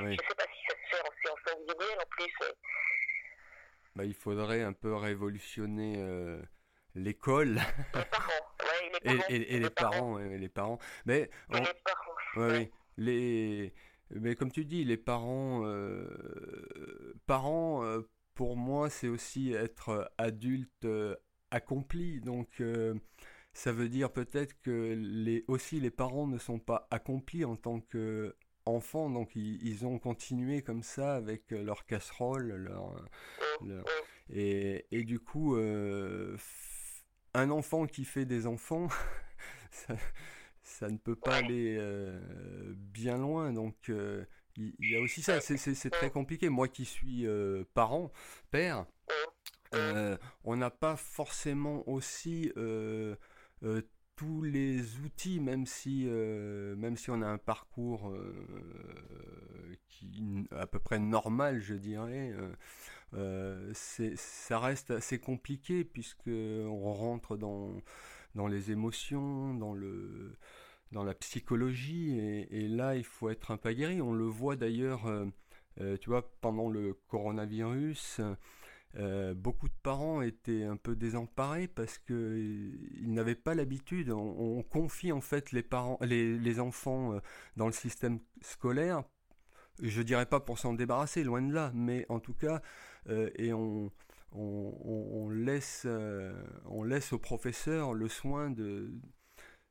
oui. 0.00 0.16
je 0.20 0.28
sais 0.28 0.34
pas 0.34 0.44
si 0.44 0.58
ça 0.68 0.74
se 0.74 0.96
fait 0.96 1.02
en 1.02 1.12
séance 1.24 1.56
individuelle 1.56 1.98
en 2.00 2.06
plus. 2.10 2.32
euh, 2.42 2.52
Bah, 3.96 4.04
il 4.04 4.14
faudrait 4.14 4.62
un 4.62 4.72
peu 4.72 4.94
révolutionner 4.94 5.94
euh, 5.98 6.42
l'école 6.94 7.60
les 7.94 8.04
parents. 8.04 8.26
Ouais, 8.60 8.86
et, 8.86 8.90
les 8.90 9.00
parents. 9.00 9.24
et- 9.30 9.54
et 9.54 9.58
les 9.60 9.70
parents, 9.70 10.12
ouais, 10.14 10.38
les 10.38 10.48
parents. 10.48 10.78
Mais 11.06 11.20
Et 11.22 11.30
on- 11.50 11.58
les 11.60 11.74
parents. 11.84 12.14
Ouais. 12.36 12.70
Les... 12.96 13.72
Mais 14.14 14.34
comme 14.34 14.50
tu 14.50 14.64
dis, 14.64 14.84
les 14.84 14.96
parents, 14.96 15.62
euh, 15.64 17.14
parents, 17.26 17.84
euh, 17.84 18.00
pour 18.34 18.56
moi, 18.56 18.90
c'est 18.90 19.08
aussi 19.08 19.52
être 19.52 20.12
adulte 20.18 20.84
euh, 20.84 21.14
accompli. 21.50 22.20
Donc, 22.20 22.62
ça 23.52 23.72
veut 23.72 23.88
dire 23.88 24.12
peut-être 24.12 24.60
que 24.62 25.42
aussi 25.48 25.80
les 25.80 25.90
parents 25.90 26.26
ne 26.26 26.38
sont 26.38 26.58
pas 26.58 26.88
accomplis 26.90 27.44
en 27.44 27.56
tant 27.56 27.80
qu'enfants. 27.80 29.10
Donc, 29.10 29.36
ils, 29.36 29.86
ont 29.86 29.98
continué 29.98 30.62
comme 30.62 30.82
ça 30.82 31.14
avec 31.14 31.50
leur 31.50 31.86
casserole, 31.86 32.52
leur, 32.52 33.08
et, 34.28 34.86
et 34.90 35.04
du 35.04 35.20
coup, 35.20 35.56
un 35.56 37.50
enfant 37.50 37.86
qui 37.86 38.04
fait 38.04 38.24
des 38.24 38.46
enfants, 38.46 38.88
ça, 39.70 39.94
ça 40.70 40.88
ne 40.88 40.96
peut 40.96 41.16
pas 41.16 41.36
aller 41.36 41.76
euh, 41.78 42.18
bien 42.76 43.18
loin. 43.18 43.52
Donc, 43.52 43.76
euh, 43.88 44.24
il 44.56 44.74
y, 44.80 44.96
a 44.96 45.00
aussi 45.00 45.22
ça. 45.22 45.40
C'est- 45.40 45.90
très 45.90 46.10
compliqué. 46.10 46.48
Moi 46.48 46.68
qui 46.68 46.84
suis 46.84 47.26
euh, 47.26 47.64
parent, 47.74 48.12
père, 48.50 48.86
on 50.44 50.56
n'a 50.56 50.70
pas 50.70 50.96
forcément 50.96 51.88
aussi 51.88 52.52
tous 54.16 54.42
les 54.42 54.98
outils, 54.98 55.40
même 55.40 55.66
si, 55.66 56.04
même 56.04 56.96
si 56.96 57.10
on 57.10 57.22
a 57.22 57.26
un 57.26 57.38
parcours 57.38 58.14
qui 59.88 60.46
à 60.50 60.66
peu 60.66 60.78
près 60.78 60.98
normal, 60.98 61.60
je 61.60 61.74
dirais. 61.74 62.34
ça 63.74 64.58
reste 64.58 64.90
assez 64.90 65.18
compliqué 65.18 65.84
puisque 65.84 66.28
on 66.28 66.92
rentre 66.92 67.36
dans, 67.36 67.72
dans 68.34 68.46
les 68.46 68.70
émotions, 68.70 69.54
dans 69.54 69.74
le, 69.74 70.36
dans 70.92 71.04
la 71.04 71.14
psychologie, 71.14 72.18
et, 72.18 72.68
là 72.68 72.96
il 72.96 73.04
faut 73.04 73.30
être 73.30 73.50
un 73.50 73.56
peu 73.56 73.70
aguerri. 73.70 74.00
On 74.02 74.12
le 74.12 74.24
voit 74.24 74.56
d'ailleurs, 74.56 75.06
euh, 75.06 75.26
euh, 75.80 75.96
tu 75.98 76.10
vois, 76.10 76.30
pendant 76.40 76.68
le 76.68 76.94
coronavirus. 77.08 78.20
euh, 78.96 79.34
beaucoup 79.34 79.68
de 79.68 79.74
parents 79.82 80.20
étaient 80.22 80.64
un 80.64 80.76
peu 80.76 80.96
désemparés 80.96 81.68
parce 81.68 81.98
que 81.98 82.36
ils 83.00 83.12
n'avaient 83.12 83.36
pas 83.36 83.54
l'habitude. 83.54 84.10
On, 84.10 84.58
on 84.58 84.62
confie 84.62 85.12
en 85.12 85.20
fait 85.20 85.52
les 85.52 85.62
parents, 85.62 85.98
les, 86.02 86.60
enfants 86.60 87.20
dans 87.56 87.66
le 87.66 87.72
système 87.72 88.20
scolaire. 88.42 89.04
Je 89.82 90.02
dirais 90.02 90.26
pas 90.26 90.40
pour 90.40 90.58
s'en 90.58 90.74
débarrasser, 90.74 91.24
loin 91.24 91.42
de 91.42 91.52
là, 91.54 91.72
mais 91.74 92.04
en 92.08 92.20
tout 92.20 92.34
cas, 92.34 92.60
et 93.08 93.52
on, 93.52 93.90
laisse, 95.30 95.86
on 96.66 96.84
laisse 96.84 97.12
aux 97.12 97.18
professeurs 97.18 97.94
le 97.94 98.08
soin 98.08 98.50
de, 98.50 98.92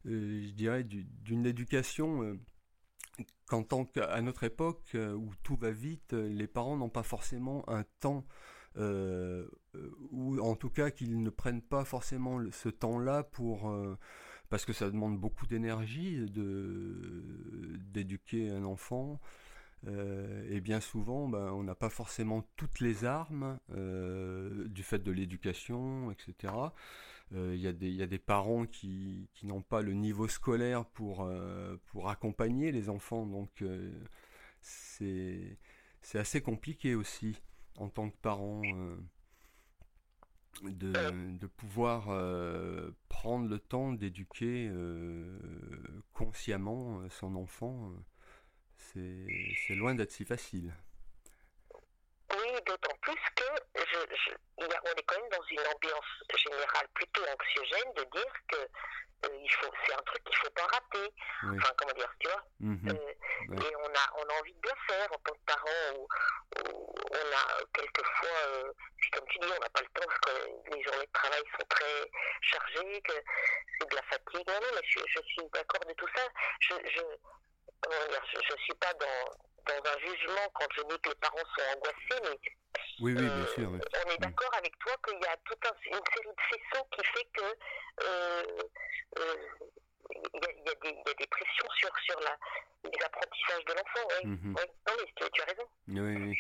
je 0.06 0.52
dirais, 0.52 0.84
du- 0.84 1.06
d'une 1.24 1.46
éducation 1.46 2.24
euh, 2.24 2.40
qu'en 3.48 3.64
tant 3.64 3.86
qu'à 3.86 4.22
notre 4.22 4.44
époque 4.44 4.92
euh, 4.96 5.14
où 5.14 5.32
tout 5.44 5.56
va 5.56 5.72
vite, 5.72 6.14
euh, 6.14 6.30
les 6.30 6.48
parents 6.48 6.78
n'ont 6.78 6.90
pas 6.90 7.04
forcément 7.04 7.68
un 7.70 7.84
temps, 8.00 8.26
euh, 8.78 9.48
euh, 9.76 9.92
ou 10.12 10.40
en 10.40 10.56
tout 10.56 10.70
cas 10.70 10.92
qu'ils 10.92 11.22
ne 11.22 11.30
prennent 11.30 11.62
pas 11.62 11.84
forcément 11.86 12.40
ce 12.52 12.70
temps-là 12.70 13.24
pour, 13.24 13.70
euh, 13.70 13.98
parce 14.50 14.66
que 14.66 14.74
ça 14.74 14.90
demande 14.90 15.20
beaucoup 15.20 15.48
d'énergie 15.48 16.18
de 16.30 17.78
d'éduquer 17.92 18.50
un 18.52 18.64
enfant. 18.66 19.20
Euh, 19.88 20.46
et 20.52 20.62
bien 20.62 20.82
souvent, 20.82 21.30
ben, 21.30 21.52
on 21.54 21.64
n'a 21.64 21.76
pas 21.76 21.90
forcément 21.90 22.44
toutes 22.58 22.82
les 22.82 23.06
armes 23.06 23.60
euh, 23.76 24.68
du 24.68 24.84
fait 24.84 25.00
de 25.00 25.12
l'éducation, 25.12 26.12
etc. 26.12 26.74
Euh, 27.34 27.54
Il 27.56 27.62
y, 27.62 27.68
a 27.68 27.74
des- 27.74 27.88
il 27.90 27.96
y 27.96 28.02
a 28.02 28.08
des 28.08 28.18
parents 28.20 28.66
qui, 28.66 29.30
qui 29.34 29.46
n'ont 29.46 29.62
pas 29.62 29.82
le 29.82 29.94
niveau 29.94 30.28
scolaire 30.28 30.86
pour, 30.86 31.24
euh, 31.24 31.78
pour 31.88 32.10
accompagner 32.10 32.72
les 32.72 32.90
enfants, 32.90 33.26
donc 33.28 33.62
euh, 33.62 33.92
c'est 34.62 35.58
assez 36.16 36.42
compliqué 36.42 36.96
aussi 36.96 37.40
en 37.78 37.88
tant 37.90 38.10
que 38.10 38.18
parent 38.18 38.62
de, 40.64 40.92
de 41.38 41.48
pouvoir 41.48 42.06
prendre 43.10 43.48
le 43.48 43.60
temps 43.60 43.94
d'éduquer 43.94 44.72
consciemment 46.14 47.08
son 47.10 47.36
enfant. 47.36 47.94
c'est 48.78 49.76
loin 49.76 49.94
d'être 49.94 50.12
si 50.12 50.26
facile. 50.26 50.74
Oui, 52.32 52.48
d'autant 52.66 52.96
plus 53.02 53.14
que 53.36 53.44
je, 53.76 54.00
je, 54.16 54.32
il 54.60 54.68
y 54.68 54.74
a- 54.74 54.82
on 54.86 54.98
est 55.00 55.04
quand 55.06 55.16
même 55.20 55.30
dans 55.32 55.39
une 55.52 55.68
ambiance 55.68 56.12
générale 56.36 56.88
plutôt 56.94 57.24
anxiogène 57.24 57.94
de 57.96 58.04
dire 58.04 58.34
que 58.48 58.58
euh, 59.26 59.38
il 59.44 59.52
faut, 59.52 59.72
c'est 59.86 59.94
un 59.94 60.02
truc 60.04 60.24
qu'il 60.24 60.36
faut 60.38 60.50
pas 60.52 60.64
rater. 60.66 61.14
Oui. 61.44 61.58
Enfin, 61.58 61.74
comment 61.78 61.94
dire, 61.94 62.12
tu 62.20 62.28
vois. 62.30 62.44
Mhm. 62.60 62.90
Euh, 62.90 63.14
Ouais. 63.48 63.56
Et 63.56 63.76
on 63.78 63.88
a, 63.88 64.06
on 64.18 64.24
a 64.36 64.40
envie 64.42 64.54
de 64.54 64.60
bien 64.60 64.76
faire 64.86 65.08
en 65.14 65.18
tant 65.20 65.34
que 65.34 65.46
parent. 65.46 65.96
Ou, 65.96 66.08
ou 66.60 66.94
on 67.12 67.36
a 67.36 67.64
quelquefois, 67.74 68.38
euh, 68.48 68.72
comme 69.14 69.26
tu 69.30 69.40
dis, 69.40 69.48
on 69.48 69.60
n'a 69.62 69.70
pas 69.70 69.80
le 69.82 69.88
temps 69.88 70.06
parce 70.06 70.20
que 70.20 70.76
les 70.76 70.84
journées 70.84 71.06
de 71.06 71.12
travail 71.14 71.42
sont 71.58 71.66
très 71.70 72.12
chargées, 72.42 73.02
que 73.02 73.14
c'est 73.80 73.90
de 73.90 73.96
la 73.96 74.02
fatigue. 74.04 74.46
Non, 74.46 74.60
non, 74.62 74.68
mais 74.76 74.82
je, 74.84 75.00
je 75.08 75.22
suis 75.24 75.50
d'accord 75.54 75.86
de 75.88 75.94
tout 75.94 76.08
ça. 76.16 76.22
Je, 76.60 76.74
je, 76.92 77.02
comment 77.82 78.08
dire, 78.10 78.26
je, 78.34 78.40
je 78.46 78.62
suis 78.64 78.76
pas 78.76 78.94
dans, 78.96 79.32
dans 79.70 79.90
un 79.92 80.00
jugement 80.00 80.50
quand 80.54 80.68
je 80.76 80.82
dis 80.84 81.00
que 81.02 81.10
les 81.10 81.16
parents 81.16 81.38
sont 81.38 81.78
angoissés, 81.78 82.22
mais 82.24 82.40
Oui, 83.02 83.14
oui, 83.14 83.16
bien 83.16 83.30
euh, 83.30 83.46
sûr. 83.54 83.70
oui. 83.72 83.80
on 84.06 84.10
est 84.10 84.16
Mm. 84.20 84.22
d'accord 84.22 84.54
avec 84.56 84.78
toi 84.80 84.94
qu'il 85.06 85.20
y 85.20 85.26
a 85.26 85.38
toute 85.46 85.66
un- 85.66 85.76
une 85.86 86.06
série 86.14 86.36
de 86.36 86.42
faisceaux 86.50 86.86
qui 86.92 87.06
fait 87.06 87.28
que 87.34 87.44
euh, 88.04 88.44
euh, 89.20 89.36
il 90.12 90.42
y, 90.42 90.46
a, 90.46 90.52
il 90.52 90.66
y 90.66 90.70
a 90.70 90.76
des, 90.76 90.90
il 90.90 91.04
y 91.08 91.12
a 91.12 91.14
des 91.14 91.28
pressions 91.28 91.70
sur, 91.78 91.92
sur 92.00 92.20
la, 92.22 92.36
les 92.84 93.04
apprentissages 93.06 93.66
de 93.66 93.74
l'enfant. 93.74 94.08
Oui. 94.24 94.28
Mhm. 94.30 94.56
Oui. 94.58 94.64
Non, 94.88 94.94
mais 95.00 95.06
tu, 95.16 95.32
tu 95.32 95.42
as 95.42 95.46
raison. 95.46 95.68
Oui, 95.88 96.16
oui. 96.16 96.40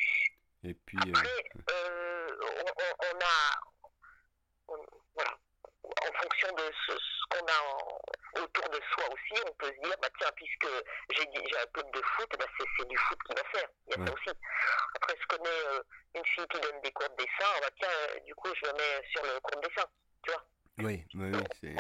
Et 0.70 0.74
puis, 0.74 0.98
Après, 1.02 1.44
euh, 1.72 2.28
on, 2.42 2.66
on- 2.66 2.98
on 3.14 3.20
a. 3.20 3.62
on- 4.70 4.86
voilà. 5.16 5.38
En 5.84 6.14
fonction 6.22 6.54
de 6.56 6.72
ce, 6.86 6.92
ce 6.94 7.26
qu'on 7.30 7.46
a 7.46 7.60
en- 7.74 7.99
soi 8.94 9.04
aussi, 9.14 9.42
on 9.48 9.54
peut 9.54 9.68
se 9.68 9.82
dire, 9.88 9.96
bah 10.02 10.08
tiens, 10.20 10.30
puisque 10.36 10.68
j'ai 11.10 11.24
un 11.58 11.68
peu 11.74 11.84
de 11.84 12.02
foot, 12.02 12.30
bah 12.40 12.46
c'est 12.58 12.66
c'est 12.78 12.88
du 12.88 12.98
foot 12.98 13.18
qu'il 13.26 13.36
va 13.36 13.44
faire. 13.52 13.70
Il 13.88 13.92
y 14.00 14.02
a 14.02 14.06
ça 14.08 14.14
aussi. 14.14 14.30
Après, 14.96 15.16
je 15.22 15.28
connais 15.28 15.60
euh, 15.68 15.82
une 16.16 16.26
fille 16.26 16.48
qui 16.52 16.60
donne 16.62 16.82
des 16.82 16.92
cours 16.92 17.10
de 17.10 17.16
dessin, 17.16 17.52
bah 17.62 17.70
tiens, 17.80 17.90
euh, 18.16 18.20
du 18.26 18.36
coup, 18.36 18.50
je 18.56 18.68
me 18.68 18.74
mets 18.74 19.08
sur 19.12 19.24
le 19.24 19.40
cours 19.42 19.62
de 19.62 19.68
dessin. 19.68 19.88
Tu 20.24 20.32
vois 20.32 20.46
oui, 20.80 21.06
oui, 21.16 21.32
oui, 21.34 21.44
c'est. 21.60 21.76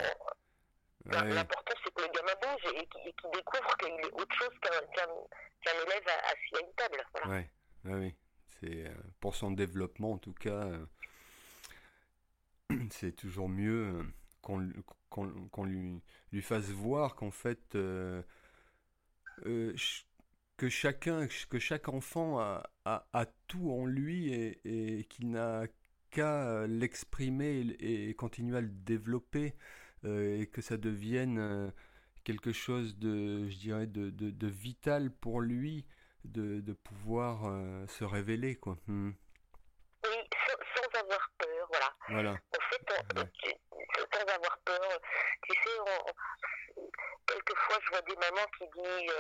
Ouais, 1.05 1.29
L'important, 1.33 1.73
c'est 1.83 1.93
que 1.93 2.01
le 2.01 2.07
gamin 2.09 2.33
bouge 2.41 2.73
et 2.73 2.85
qu'il 2.87 3.13
qu'il 3.15 3.31
découvre 3.31 3.77
qu'il 3.77 3.87
est 3.93 4.11
autre 4.13 4.35
chose 4.35 4.49
qu'un 4.61 4.79
qu'un- 4.93 5.25
qu'un 5.63 5.73
élève 5.85 6.07
assis 6.25 6.55
à 6.55 6.59
une 6.59 6.73
table. 6.75 7.03
Voilà. 7.13 7.27
ouais, 7.37 7.49
oui. 7.85 8.15
C'est 8.59 8.85
euh, 8.87 8.93
pour 9.21 9.35
son 9.35 9.51
développement 9.51 10.11
en 10.13 10.17
tout 10.17 10.33
cas, 10.33 10.65
c'est 12.91 13.15
toujours 13.15 13.47
mieux 13.49 14.05
qu'on 14.41 14.69
qu'on 15.51 15.63
lui, 15.63 16.01
lui 16.31 16.41
fasse 16.41 16.69
voir 16.69 17.15
qu'en 17.15 17.31
fait 17.31 17.75
euh, 17.75 18.21
euh, 19.45 19.73
que 20.57 20.69
chacun, 20.69 21.27
que 21.49 21.59
chaque 21.59 21.87
enfant 21.89 22.39
a, 22.39 22.69
a, 22.85 23.07
a 23.13 23.25
tout 23.47 23.71
en 23.71 23.85
lui 23.85 24.33
et, 24.33 24.99
et 24.99 25.03
qu'il 25.05 25.31
n'a 25.31 25.63
qu'à 26.11 26.65
l'exprimer 26.67 27.59
et, 27.79 28.13
continuer 28.15 28.57
à 28.57 28.61
le 28.61 28.69
développer 28.69 29.53
et 30.03 30.49
que 30.51 30.61
ça 30.61 30.77
devienne 30.77 31.71
quelque 32.23 32.51
chose 32.51 32.97
de, 32.97 33.47
je 33.49 33.57
dirais, 33.57 33.85
de, 33.85 34.09
de, 34.09 34.47
vital 34.47 35.11
pour 35.11 35.41
lui 35.41 35.85
de, 36.23 36.61
de 36.61 36.73
pouvoir 36.73 37.43
se 37.87 38.03
révéler, 38.03 38.55
quoi. 38.55 38.77
Hmm. 38.87 39.11
Oui, 40.05 40.15
sans, 40.47 40.99
avoir 40.99 41.31
peur, 41.37 41.67
voilà. 41.69 41.95
Voilà. 42.09 42.31
En 42.31 42.35
fait, 42.69 43.59
sans 44.13 44.21
avoir 44.21 44.57
peur, 44.65 44.99
tu 45.43 45.53
sais, 45.53 46.83
quelquefois 47.27 47.77
je 47.83 47.89
vois 47.89 48.01
des 48.01 48.15
mamans 48.15 48.47
qui 48.57 48.65
disent 48.67 49.13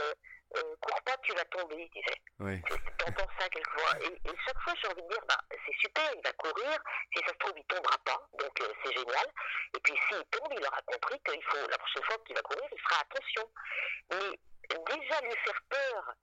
euh, 0.57 0.75
cours 0.81 1.01
pas, 1.03 1.15
tu 1.23 1.33
vas 1.33 1.45
tomber, 1.45 1.89
tu 1.93 2.01
sais. 2.07 2.21
Oui. 2.39 2.61
T'entends 2.97 3.29
ça 3.37 3.47
quelquefois. 3.49 3.99
Et, 4.01 4.29
et, 4.29 4.35
chaque 4.45 4.59
fois, 4.61 4.73
j'ai 4.81 4.87
envie 4.87 5.03
de 5.03 5.07
dire, 5.07 5.23
bah, 5.27 5.37
c'est 5.51 5.75
super, 5.79 6.11
il 6.15 6.21
va 6.23 6.33
courir. 6.33 6.79
Si 7.13 7.23
ça 7.23 7.33
se 7.33 7.37
trouve, 7.37 7.53
il 7.55 7.63
tombera 7.65 7.97
pas. 7.99 8.27
Donc, 8.33 8.61
euh, 8.61 8.73
c'est 8.83 8.93
génial. 8.93 9.27
Et 9.75 9.79
puis, 9.81 9.93
s'il 10.07 10.23
tombe, 10.31 10.51
il 10.51 10.65
aura 10.65 10.81
compris 10.87 11.19
qu'il 11.21 11.43
faut, 11.43 11.67
la 11.69 11.77
prochaine 11.77 12.03
fois 12.03 12.17
qu'il 12.25 12.35
va 12.35 12.41
courir, 12.41 12.67
il 12.71 12.81
fera 12.81 13.01
attention. 13.01 13.49
Mais 14.11 14.39
déjà, 14.69 15.21
lui 15.21 15.35
faire 15.45 15.61
peur, 15.69 16.15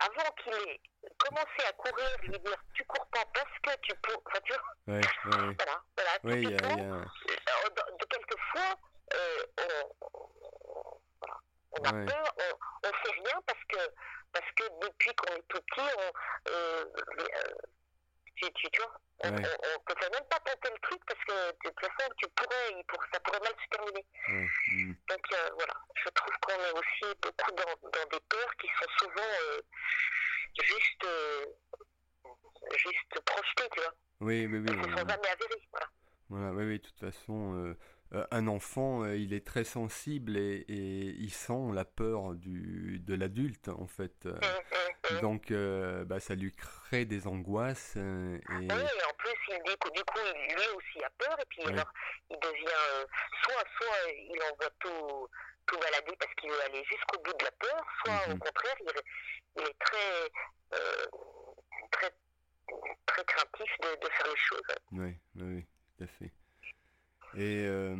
avant 0.00 0.30
qu'il 0.42 0.54
ait 0.54 0.80
commencé 1.18 1.66
à 1.68 1.72
courir, 1.72 2.08
lui 2.22 2.38
dire, 2.38 2.56
tu 2.74 2.84
cours 2.84 3.06
pas 3.08 3.24
parce 3.34 3.58
que 3.62 3.80
tu 3.82 3.94
peux. 3.96 4.14
Enfin, 4.26 4.40
tu 4.44 4.52
vois. 4.52 4.62
Voilà, 5.58 5.82
voilà. 5.96 6.10
Oui, 6.24 6.42
il 6.42 6.50
y 6.50 6.54
a, 6.54 6.68
y 6.68 6.80
a... 6.80 7.04
De, 7.68 8.04
quelquefois, 8.06 8.76
euh, 9.14 9.42
on, 9.60 11.00
on 11.72 11.84
a 11.84 11.92
peur, 12.06 12.34
on, 12.38 12.88
on 12.88 12.92
fait 12.92 13.12
rien 13.12 13.42
parce 13.46 13.64
que, 13.68 13.92
parce 14.32 14.50
que 14.56 14.64
depuis 14.80 15.14
qu'on 15.14 15.34
est 15.34 15.48
tout 15.48 15.60
petit, 15.60 15.90
on, 15.98 16.12
euh, 16.50 16.84
euh, 17.20 17.54
tu, 18.40 18.52
tu, 18.52 18.70
tu, 18.70 18.80
vois, 18.80 19.00
on, 19.24 19.30
ouais. 19.30 19.42
on, 19.76 19.80
peut 19.84 19.94
même 20.00 20.28
pas 20.30 20.38
tenter 20.40 20.70
le 20.72 20.80
truc 20.80 21.00
parce 21.06 21.24
que 21.24 21.32
de 21.32 21.70
toute 21.70 21.80
façon, 21.80 22.10
tu 22.16 22.28
pourrais, 22.30 22.84
pour, 22.88 23.02
ça 23.12 23.20
pourrait 23.20 23.40
mal 23.40 23.52
se 23.52 23.76
terminer. 23.76 24.06
Mmh. 24.28 24.92
Donc 25.08 25.24
euh, 25.32 25.48
voilà, 25.54 25.74
je 25.94 26.08
trouve 26.10 26.34
qu'on 26.42 26.62
est 26.62 26.72
aussi 26.72 27.14
beaucoup 27.22 27.52
dans, 27.52 27.90
dans 27.90 28.08
des 28.10 28.20
peurs 28.28 28.56
qui 28.60 28.68
sont 28.68 28.90
souvent 28.98 29.32
euh, 29.42 29.60
juste, 30.62 31.04
euh, 31.04 31.46
juste 32.76 33.20
projetées, 33.24 33.68
tu 33.72 33.80
vois. 33.80 33.94
Oui, 34.20 34.46
oui, 34.46 34.58
oui. 34.58 34.68
Sont 34.68 34.96
jamais 34.96 35.12
avérées, 35.12 35.68
voilà. 35.70 35.86
Voilà, 36.30 36.52
oui, 36.52 36.64
oui, 36.64 36.78
de 36.78 36.84
toute 36.84 37.00
façon, 37.00 37.74
euh, 38.14 38.26
un 38.30 38.46
enfant, 38.46 39.04
euh, 39.04 39.16
il 39.16 39.34
est 39.34 39.46
très 39.46 39.64
sensible 39.64 40.38
et, 40.38 40.64
et, 40.68 41.14
il 41.18 41.32
sent 41.32 41.72
la 41.74 41.84
peur 41.84 42.34
du, 42.34 43.00
de 43.00 43.14
l'adulte, 43.14 43.68
en 43.68 43.86
fait. 43.86 44.24
Euh. 44.24 44.38
Mmh. 45.10 45.20
Donc, 45.20 45.52
bah, 46.06 46.20
ça 46.20 46.34
lui 46.34 46.52
crée 46.52 47.04
des 47.04 47.26
angoisses. 47.26 47.96
et... 47.96 48.40
Oui, 48.50 48.66
et 48.66 49.04
en 49.04 49.14
plus, 49.16 49.34
il, 49.48 49.62
du, 49.64 49.76
coup, 49.76 49.90
du 49.90 50.04
coup, 50.04 50.18
lui 50.34 50.66
aussi 50.76 51.04
a 51.04 51.10
peur, 51.18 51.36
et 51.40 51.44
puis 51.48 51.62
Oui. 51.66 51.72
alors, 51.72 51.92
il 52.30 52.38
devient, 52.40 53.06
soit, 53.42 53.64
soit 53.78 54.12
il 54.12 54.38
envoie 54.52 54.70
tout, 54.80 55.28
tout 55.66 55.78
balader 55.78 56.16
parce 56.18 56.34
qu'il 56.34 56.50
veut 56.50 56.62
aller 56.66 56.82
jusqu'au 56.84 57.18
bout 57.22 57.32
de 57.38 57.44
la 57.44 57.50
peur, 57.52 57.84
soit 58.04 58.28
au 58.28 58.32
Mhm. 58.32 58.38
contraire, 58.38 58.76
il, 58.80 58.88
est- 58.88 59.04
il 59.56 59.62
est 59.62 59.78
très, 59.78 60.30
euh, 60.74 61.06
très, 61.92 62.10
très 63.06 63.24
craintif 63.24 63.72
de, 63.82 64.06
de 64.06 64.10
faire 64.12 64.26
les 64.26 64.36
choses. 64.36 64.76
Oui, 64.92 65.14
oui, 65.36 65.66
tout 65.96 66.04
à 66.04 66.06
fait. 66.06 66.32
Et 67.34 67.66
euh, 67.66 67.96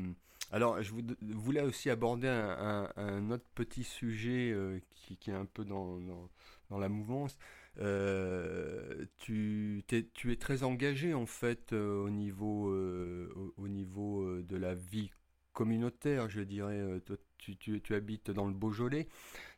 alors, 0.53 0.81
je 0.83 0.93
voulais 1.21 1.61
aussi 1.61 1.91
aborder 1.91 2.29
un, 2.29 2.49
un- 2.51 2.93
un 2.97 3.31
autre 3.31 3.45
petit 3.55 3.85
sujet 3.85 4.51
euh, 4.53 4.81
qui, 4.91 5.19
qui 5.19 5.31
est 5.31 5.35
un 5.35 5.45
peu 5.45 5.65
dans, 5.65 5.99
dans, 5.99 6.31
dans 6.71 6.79
la 6.79 6.89
mouvance. 6.89 7.37
Euh, 7.81 9.05
tu, 9.19 9.85
es 9.93 10.37
très 10.37 10.65
engagé 10.65 11.15
en 11.15 11.27
fait 11.27 11.73
euh, 11.73 12.03
au 12.03 12.11
niveau, 12.11 12.71
euh, 12.71 13.33
au, 13.37 13.63
au 13.63 13.69
niveau 13.69 14.43
de 14.43 14.57
la 14.57 14.75
vie 14.75 15.11
communautaire, 15.53 16.29
je 16.29 16.41
dirais. 16.41 17.01
Toi, 17.05 17.17
tu, 17.39 17.95
habites 17.95 18.31
dans 18.31 18.47
le 18.47 18.53
Beaujolais, 18.53 19.09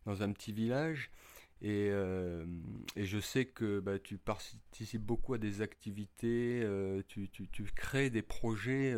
dans 0.07 0.23
un 0.23 0.33
petit 0.33 0.53
village. 0.53 1.11
Et, 1.63 1.91
je 2.97 3.19
sais 3.21 3.45
que 3.45 3.81
bah, 3.81 3.99
tu 3.99 4.17
participes 4.17 5.03
beaucoup 5.03 5.35
à 5.35 5.39
des 5.39 5.61
activités, 5.61 6.67
tu, 7.09 7.65
crées 7.75 8.11
des 8.11 8.23
projets 8.23 8.97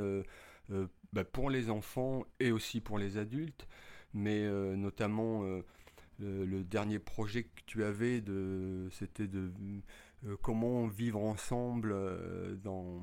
bah, 1.13 1.25
pour 1.25 1.51
les 1.51 1.71
enfants 1.71 2.25
et 2.39 2.53
aussi 2.53 2.81
pour 2.81 2.99
les 2.99 3.19
adultes, 3.19 3.67
mais 4.15 4.49
notamment 4.77 5.45
le, 6.23 6.45
le 6.47 6.65
dernier 6.65 6.99
projet 6.99 7.45
que 7.45 7.61
tu 7.67 7.85
avais, 7.85 8.23
c'était 8.91 9.27
de 9.29 9.53
euh, 10.27 10.37
comment 10.43 10.87
vivre 10.87 11.21
ensemble 11.21 11.93
euh, 11.93 12.55
dans, 12.57 13.03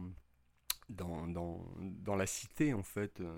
dans, 0.89 1.27
dans, 1.27 1.65
dans 1.79 2.15
la 2.15 2.25
cité 2.25 2.73
en 2.73 2.83
fait. 2.83 3.19
euh, 3.21 3.37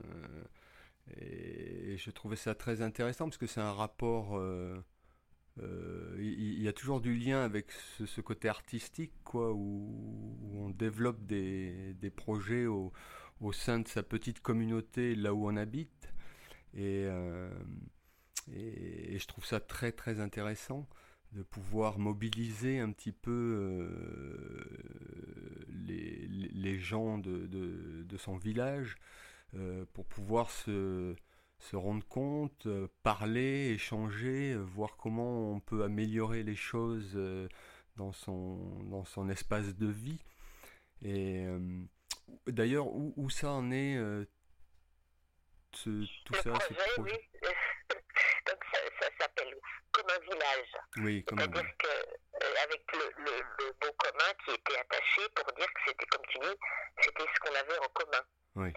et, 1.17 1.97
je 1.97 2.11
trouvais 2.11 2.35
ça 2.35 2.55
très 2.55 2.81
intéressant 2.81 3.25
parce 3.25 3.37
que 3.37 3.47
c'est 3.47 3.61
un 3.61 3.73
rapport... 3.73 4.37
euh, 4.37 4.83
euh, 5.59 6.15
il 6.19 6.61
y 6.61 6.67
a 6.67 6.73
toujours 6.73 7.01
du 7.01 7.13
lien 7.15 7.43
avec 7.43 7.71
ce, 8.05 8.21
côté 8.21 8.47
artistique, 8.47 9.11
quoi, 9.23 9.51
où, 9.51 10.37
on 10.55 10.69
développe 10.69 11.25
des, 11.25 11.93
des 11.95 12.09
projets 12.09 12.67
au, 12.67 12.93
au 13.41 13.51
sein 13.51 13.79
de 13.79 13.87
sa 13.87 14.01
petite 14.03 14.39
communauté, 14.39 15.15
là 15.15 15.33
où 15.33 15.47
on 15.47 15.57
habite. 15.57 16.13
Et, 16.73 17.05
euh, 17.05 17.51
et, 18.54 19.15
et 19.15 19.19
je 19.19 19.27
trouve 19.27 19.45
ça 19.45 19.60
très 19.60 19.91
très 19.91 20.19
intéressant 20.19 20.88
de 21.34 21.43
pouvoir 21.43 21.97
mobiliser 21.99 22.80
un 22.80 22.91
petit 22.91 23.13
peu 23.13 23.32
euh, 23.32 25.65
les, 25.69 26.27
les- 26.27 26.80
gens 26.80 27.17
de, 27.17 27.47
de, 27.47 28.04
de 28.04 28.17
son 28.17 28.36
village 28.36 28.95
euh, 29.56 29.86
pour 29.93 30.06
pouvoir 30.06 30.49
se, 30.51 31.15
se 31.60 31.75
rendre 31.75 32.06
compte, 32.08 32.65
euh, 32.65 32.88
parler, 33.04 33.71
échanger, 33.73 34.56
voir 34.56 34.97
comment 34.97 35.51
on 35.54 35.60
peut 35.60 35.84
améliorer 35.84 36.43
les 36.43 36.56
choses 36.56 37.17
dans 37.97 38.12
son, 38.12 38.84
dans 38.86 39.06
son 39.06 39.30
espace 39.30 39.75
de 39.75 39.88
vie. 39.88 40.19
Et 41.04 41.45
d'ailleurs, 42.47 42.88
où, 42.88 43.13
où 43.17 43.30
ça 43.30 43.51
en 43.51 43.71
est 43.71 43.97
ce- 45.73 46.06
tout 46.25 46.34
le 46.34 46.39
ça, 46.39 46.43
ce 46.43 46.49
projet, 46.73 46.89
projet? 46.95 47.13
oui. 47.13 47.49
Donc 48.47 48.58
ça, 48.73 48.80
ça 48.99 49.08
s'appelle 49.19 49.54
comme 50.01 50.09
un 50.15 50.19
village. 50.19 50.71
Oui, 50.97 51.23
comme 51.25 51.39
un- 51.39 51.41
C'est-à-dire 51.43 51.77
que 51.77 51.87
euh, 51.87 52.53
avec 52.63 52.81
le, 52.93 53.11
le, 53.23 53.31
le 53.59 53.65
mot 53.85 53.93
commun 53.97 54.33
qui 54.45 54.51
était 54.55 54.77
attaché 54.77 55.29
pour 55.35 55.51
dire 55.53 55.67
que 55.73 55.81
c'était, 55.87 56.05
comme 56.07 56.25
tu 56.27 56.39
dis, 56.39 56.57
c'était 57.01 57.23
ce 57.33 57.39
qu'on 57.39 57.55
avait 57.55 57.77
en 57.79 57.89
commun. 57.89 58.23
Oui. 58.55 58.73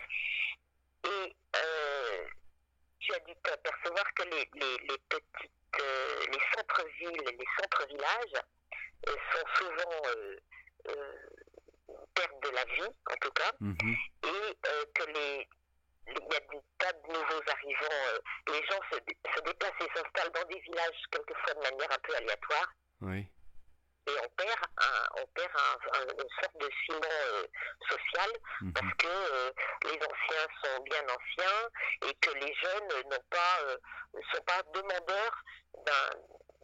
Et 1.04 1.36
euh, 1.56 2.24
tu 3.00 3.14
as 3.14 3.18
dû 3.20 3.34
t'apercevoir 3.42 4.14
que 4.14 4.22
les, 4.24 4.48
les, 4.54 4.76
les 4.88 4.98
petites, 5.08 5.50
euh, 5.80 6.20
les 6.32 6.38
centres-villes, 6.54 7.22
les 7.38 7.46
centres-villages 7.60 8.42
sont 9.06 9.46
souvent 9.64 10.00
perdent 12.14 12.40
de 12.42 12.50
la 12.50 12.64
vie, 12.64 12.94
en 13.10 13.16
tout 13.20 13.30
cas, 13.32 13.52
Mhm. 13.60 13.96
et 14.24 14.58
que 14.94 15.04
les 15.12 15.48
il 16.06 16.12
y 16.14 16.36
a 16.36 16.40
des 16.40 16.60
tas 16.78 16.92
de 16.92 17.12
nouveaux 17.12 17.42
arrivants. 17.50 18.06
euh, 18.08 18.18
les 18.48 18.66
gens 18.66 18.80
se, 18.92 18.98
dé- 19.00 19.18
se 19.34 19.40
déplacent 19.40 19.80
et 19.80 19.88
s'installent 19.98 20.32
dans 20.32 20.44
des 20.48 20.60
villages 20.60 21.02
quelquefois 21.10 21.54
de 21.54 21.60
manière 21.60 21.92
un 21.92 21.98
peu 22.02 22.14
aléatoire. 22.16 22.68
Oui. 23.00 23.28
Et 24.06 24.12
on 24.22 24.28
perd, 24.36 24.60
un, 24.82 25.06
on 25.22 25.26
perd 25.28 25.50
un- 25.56 25.98
un- 25.98 26.12
une 26.12 26.28
sorte 26.42 26.56
de 26.58 26.68
ciment 26.84 27.00
euh, 27.10 27.46
social 27.90 28.30
Mhm. 28.60 28.72
parce 28.74 28.94
que 28.98 29.06
euh, 29.06 29.50
les 29.84 29.96
anciens 29.96 30.46
sont 30.62 30.82
bien 30.82 31.02
anciens 31.04 31.68
et 32.06 32.14
que 32.16 32.30
les 32.32 32.54
jeunes 32.54 32.88
n'ont 33.10 33.24
pas, 33.30 33.64
ne 34.12 34.20
sont 34.34 34.42
pas 34.44 34.62
demandeurs 34.74 35.42
d'un- 35.86 36.18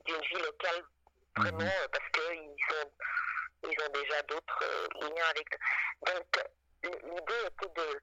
d'une 0.05 0.21
vie 0.21 0.43
locale 0.45 0.85
vraiment 1.39 1.59
Mhm. 1.61 1.89
parce 1.91 2.09
qu'ils 2.11 2.77
ont, 2.77 2.93
ils 3.71 3.83
ont 3.85 3.93
déjà 3.95 4.23
d'autres 4.23 4.65
liens 5.01 5.25
avec. 5.31 5.49
Donc 6.07 6.45
l'idée 6.83 7.47
était 7.47 7.69
de, 7.75 8.01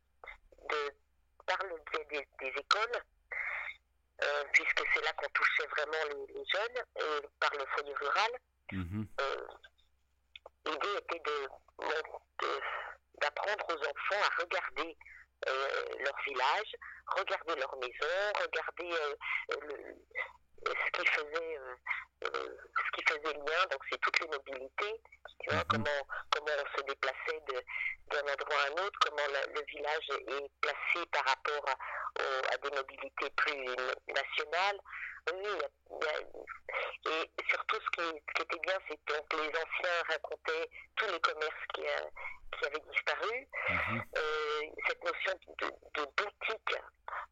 de 0.70 0.96
par 1.48 1.58
le 1.64 1.76
biais 1.92 2.06
des, 2.12 2.28
des 2.40 2.60
écoles, 2.60 3.02
euh, 4.24 4.44
puisque 4.54 4.84
c'est 4.94 5.04
là 5.04 5.14
qu'on 5.14 5.30
touchait 5.30 5.68
vraiment 5.68 6.04
les, 6.12 6.34
les 6.34 6.46
jeunes, 6.54 6.84
et 6.98 7.28
par 7.40 7.52
le 7.54 7.66
foyer 7.74 7.94
rural, 7.94 8.32
Mhm. 8.72 9.08
euh, 9.22 9.48
l'idée 10.66 10.98
était 10.98 11.22
d'apprendre 13.22 13.66
aux 13.70 13.80
enfants 13.80 14.24
à 14.24 14.42
regarder 14.42 14.98
euh, 15.48 15.86
leur 16.00 16.18
village, 16.26 16.76
regarder 17.08 17.56
leur 17.56 17.76
maison, 17.78 18.34
regarder 18.42 18.92
euh, 18.92 19.16
le- 19.62 19.96
ce 20.68 20.92
qui 21.02 21.08
faisait 21.08 21.58
euh, 21.58 21.76
euh, 22.26 22.58
ce 22.76 22.92
qui 22.98 23.04
faisait 23.08 23.34
le 23.34 23.40
lien, 23.46 23.64
donc 23.72 23.82
c'est 23.92 24.00
toutes 24.02 24.20
les 24.22 24.28
mobilités, 24.28 25.02
tu 25.40 25.50
vois, 25.50 25.60
Mhm. 25.60 25.66
comment, 25.70 26.08
comment 26.32 26.52
on 26.64 26.78
se 26.78 26.84
déplaçait 26.86 27.40
d'un 28.12 28.22
endroit 28.34 28.62
à 28.62 28.68
un 28.70 28.86
autre, 28.86 29.00
comment 29.06 29.28
la- 29.32 29.46
le 29.54 29.62
village 29.68 30.10
est 30.10 30.50
placé 30.62 31.06
par 31.12 31.24
rapport 31.26 31.66
à 32.52 32.58
des 32.58 32.72
mobilités 32.76 33.30
plus 33.38 33.66
nationales, 34.08 34.80
oui, 35.34 35.50
et 37.06 37.44
surtout 37.50 37.78
ce 37.82 37.90
qui, 38.02 38.42
était 38.42 38.60
bien, 38.60 38.78
c'est 38.88 38.98
que 39.06 39.38
les 39.38 39.50
anciens 39.50 40.04
racontaient 40.10 40.70
tous 40.96 41.08
les 41.12 41.20
commerces 41.20 41.66
qui, 41.74 41.82
qui 41.82 42.66
avaient 42.66 42.84
disparu. 42.92 43.48
Mhm. 43.70 44.04
Euh, 44.18 44.62
cette 44.88 45.04
notion 45.04 45.34
de, 45.60 45.68
de, 45.68 46.06
boutique 46.18 46.76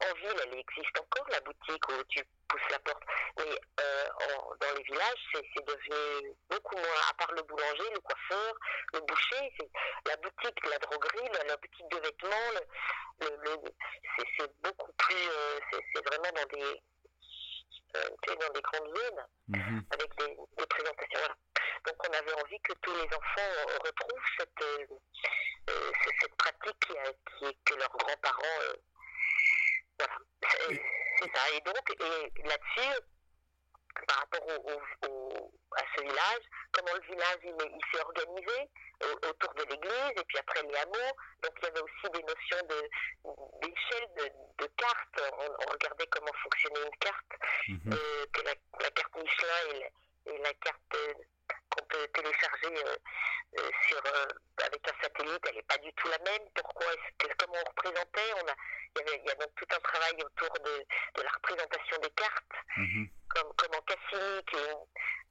en 0.01 0.13
ville, 0.15 0.41
elle 0.43 0.59
existe 0.59 0.99
encore, 0.99 1.27
la 1.29 1.39
boutique 1.41 1.89
où 1.89 2.03
tu 2.09 2.23
pousses 2.47 2.71
la 2.71 2.79
porte. 2.79 3.03
Mais 3.37 3.59
euh, 3.79 4.05
dans 4.59 4.77
les 4.77 4.83
villages, 4.83 5.25
c'est 5.33 5.65
devenu 5.65 6.33
beaucoup 6.49 6.75
moins, 6.75 7.01
à 7.09 7.13
part 7.15 7.31
le 7.33 7.43
boulanger, 7.43 7.89
le 7.93 7.99
coiffeur, 7.99 8.53
le 8.93 8.99
boucher, 9.01 9.51
la 10.07 10.15
boutique, 10.17 10.65
la 10.69 10.79
droguerie, 10.79 11.29
la, 11.47 11.57
boutique 11.57 11.89
de 11.91 11.97
vêtements, 11.97 12.51
le, 13.21 13.55
c'est 14.37 14.61
beaucoup 14.61 14.91
plus, 14.93 15.29
euh, 15.29 15.59
c'est 15.93 16.05
vraiment 16.07 16.31
dans 16.35 16.57
des, 16.57 16.81
dans 18.27 18.53
des 18.53 18.61
grandes 18.61 18.95
zones, 18.95 19.25
mhm. 19.47 19.85
avec 19.91 20.15
des, 20.17 20.35
des 20.57 20.65
présentations. 20.67 21.19
Voilà. 21.19 21.35
Donc 21.85 21.95
on 22.09 22.13
avait 22.13 22.43
envie 22.43 22.59
que 22.61 22.73
tous 22.81 22.93
les 22.93 23.05
enfants 23.15 23.51
retrouvent 23.83 24.29
cette, 24.37 24.61
euh, 24.61 24.85
euh, 25.69 25.91
cette 26.21 26.35
pratique 26.35 26.79
qui, 26.79 27.45
est 27.45 27.57
que 27.65 27.75
leurs 27.75 27.95
grands-parents. 27.97 28.61
Euh, 28.61 28.73
voilà. 29.99 30.17
C'est 31.19 31.31
ça. 31.33 31.49
Et 31.53 31.61
donc, 31.61 31.89
et 31.89 32.43
là-dessus, 32.43 33.01
par 34.07 34.17
rapport 34.19 34.47
au, 34.47 35.51
à 35.77 35.83
ce 35.95 36.01
village, 36.01 36.43
comment 36.71 36.93
le 36.93 37.01
village 37.01 37.39
il, 37.43 37.79
s'est 37.91 38.01
organisé 38.01 38.69
autour 39.29 39.53
de 39.55 39.63
l'église 39.63 40.11
et 40.15 40.23
puis 40.27 40.37
après 40.37 40.61
les 40.63 40.75
hameaux. 40.75 41.13
Donc 41.43 41.53
il 41.57 41.63
y 41.63 41.67
avait 41.67 41.81
aussi 41.81 42.11
des 42.13 42.23
notions 42.23 42.67
de 42.67 42.89
d'échelle 43.61 44.31
de, 44.59 44.65
cartes. 44.77 45.33
On, 45.37 45.71
regardait 45.71 46.07
comment 46.07 46.31
fonctionnait 46.43 46.85
une 46.85 46.97
carte, 46.99 47.31
mhm. 47.67 47.97
que 48.33 48.41
la, 48.43 48.91
carte 48.91 49.15
Michelin 49.15 49.89
et, 50.25 50.31
et 50.31 50.37
la 50.39 50.53
carte 50.53 50.97
qu'on 51.69 51.85
peut 51.85 52.07
télécharger 52.13 52.85
euh, 52.85 52.95
euh, 53.59 53.69
sur, 53.87 54.01
euh, 54.05 54.25
avec 54.63 54.87
un 54.87 55.01
satellite, 55.01 55.41
elle 55.47 55.55
n'est 55.55 55.63
pas 55.63 55.77
du 55.77 55.91
tout 55.93 56.07
la 56.07 56.17
même. 56.19 56.47
Pourquoi 56.55 56.87
Comment 57.37 57.59
on 57.65 57.69
représentait? 57.69 58.33
On 58.35 58.47
a, 58.47 58.55
il, 58.95 58.99
y 58.99 59.01
avait, 59.01 59.21
il 59.23 59.27
y 59.27 59.31
a 59.31 59.35
donc 59.35 59.53
tout 59.55 59.67
un 59.71 59.79
travail 59.79 60.13
autour 60.23 60.53
de, 60.59 60.85
de 61.15 61.21
la 61.21 61.29
représentation 61.31 61.97
des 61.99 62.09
cartes, 62.11 62.55
mhm. 62.77 63.09
comme, 63.29 63.53
comment 63.57 63.81
Cassini, 63.81 64.43
qui 64.45 64.55
est 64.55 64.75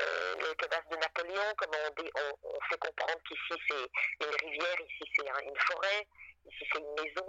le 0.00 0.54
cadavre 0.54 0.88
de 0.88 0.96
Napoléon, 0.96 1.54
comment 1.56 1.78
on, 1.88 2.48
on, 2.48 2.60
fait 2.68 2.78
comprendre 2.78 3.20
qu'ici 3.28 3.62
c'est 3.68 4.26
une 4.26 4.34
rivière, 4.48 4.80
ici 4.80 5.12
c'est 5.16 5.26
une 5.26 5.60
forêt, 5.60 6.06
ici 6.46 6.68
c'est 6.72 6.78
une 6.78 6.94
maison. 6.94 7.26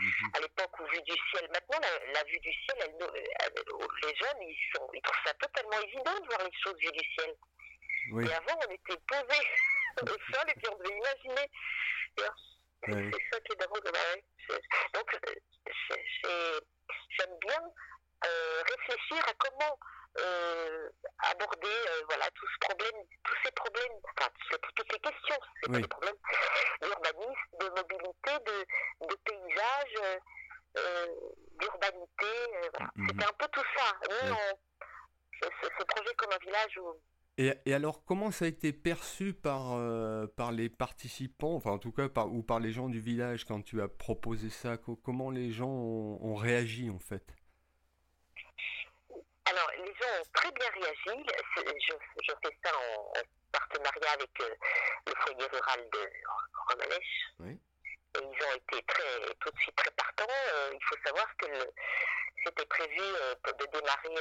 Mhm. 0.00 0.30
À 0.34 0.40
l'époque, 0.40 0.80
où 0.80 0.86
vue 0.86 1.02
du 1.02 1.16
ciel, 1.30 1.48
maintenant 1.52 1.80
la, 2.12 2.24
vue 2.24 2.40
du 2.40 2.52
ciel, 2.52 2.76
elle, 2.80 2.96
les 2.98 4.14
jeunes, 4.16 4.42
ils, 4.42 4.70
sont, 4.74 4.88
ils 4.92 5.02
trouvent 5.02 5.24
ça 5.24 5.34
totalement 5.34 5.80
évident 5.80 6.20
de 6.20 6.26
voir 6.26 6.44
les 6.44 6.58
choses 6.62 6.76
vues 6.78 6.92
du 6.92 7.04
ciel. 7.14 7.34
Et 8.08 8.32
avant, 8.32 8.58
on 8.66 8.70
était 8.72 9.00
posé 9.06 9.40
au 10.02 10.06
sol 10.06 10.44
et 10.48 10.54
puis 10.54 10.68
on 10.72 10.78
devait 10.78 10.96
imaginer. 10.96 11.50
C'est 12.86 12.92
ça 13.32 13.40
qui 13.40 13.52
est 13.52 13.56
drôle. 13.56 13.82
Donc, 14.94 15.18
euh, 16.26 16.60
j'aime 17.18 17.38
bien 17.40 17.60
euh, 18.24 18.62
réfléchir 18.62 19.22
à 19.28 19.32
comment 19.38 19.78
euh, 20.18 20.88
aborder 21.18 21.76
voilà, 22.08 22.30
tout 22.34 22.46
ce 22.46 22.58
problème, 22.68 23.04
tous 23.24 23.36
ces 23.44 23.50
problèmes, 23.52 23.92
enfin, 24.16 24.30
toutes 24.74 24.92
ces 24.92 25.00
questions, 25.00 25.38
c'est 25.62 25.72
pas 25.72 25.78
des 25.78 25.88
problèmes 25.88 26.16
d'urbanisme, 26.80 27.34
de 27.60 27.68
mobilité, 27.68 28.32
de, 28.46 29.06
de 29.06 29.14
paysage, 29.24 30.20
d'urbanité. 31.60 32.32
Voilà. 32.74 32.90
Mm-hmm. 32.96 33.08
C'était 33.08 33.24
un 33.24 33.36
peu 33.38 33.48
tout 33.48 33.64
ça. 33.76 33.92
Nous, 34.08 34.36
ce, 35.42 35.68
ce, 35.78 35.84
projet 35.84 36.14
comme 36.14 36.32
un 36.32 36.44
village 36.44 36.78
où 36.78 37.00
et, 37.38 37.72
alors, 37.72 38.04
comment 38.04 38.32
ça 38.32 38.46
a 38.46 38.48
été 38.48 38.72
perçu 38.72 39.32
par, 39.32 39.74
euh, 39.74 40.26
par 40.26 40.50
les 40.50 40.68
participants, 40.68 41.54
enfin 41.54 41.70
en 41.70 41.78
tout 41.78 41.92
cas 41.92 42.08
par, 42.08 42.32
ou 42.32 42.42
par 42.42 42.58
les 42.58 42.72
gens 42.72 42.88
du 42.88 42.98
village 42.98 43.44
quand 43.44 43.62
tu 43.62 43.80
as 43.80 43.86
proposé 43.86 44.50
ça? 44.50 44.76
Comment 44.76 45.30
les 45.30 45.52
gens 45.52 45.68
ont, 45.68 46.34
réagi 46.34 46.90
en 46.90 46.98
fait? 46.98 47.22
Alors, 49.44 49.70
les 49.78 49.86
gens 49.86 50.20
ont 50.20 50.28
très 50.32 50.50
bien 50.50 50.66
réagi. 50.74 51.24
Je, 51.56 51.92
je 52.24 52.32
fais 52.42 52.56
ça 52.64 52.72
en, 52.76 53.12
partenariat 53.52 54.12
avec 54.14 54.40
euh, 54.40 54.54
le 55.06 55.12
foyer 55.20 55.46
rural 55.46 55.88
de 55.92 56.10
Romanèche. 56.68 57.30
Oui. 57.38 57.60
Et 58.16 58.20
ils 58.20 58.46
ont 58.46 58.56
été 58.56 58.82
très, 58.82 59.34
tout 59.40 59.50
de 59.50 59.58
suite 59.60 59.76
très 59.76 59.90
partants. 59.92 60.26
Euh, 60.28 60.70
il 60.74 60.84
faut 60.88 60.96
savoir 61.06 61.26
que 61.36 61.46
c'était 62.44 62.66
prévu 62.66 62.98
de 62.98 63.78
démarrer 63.78 64.14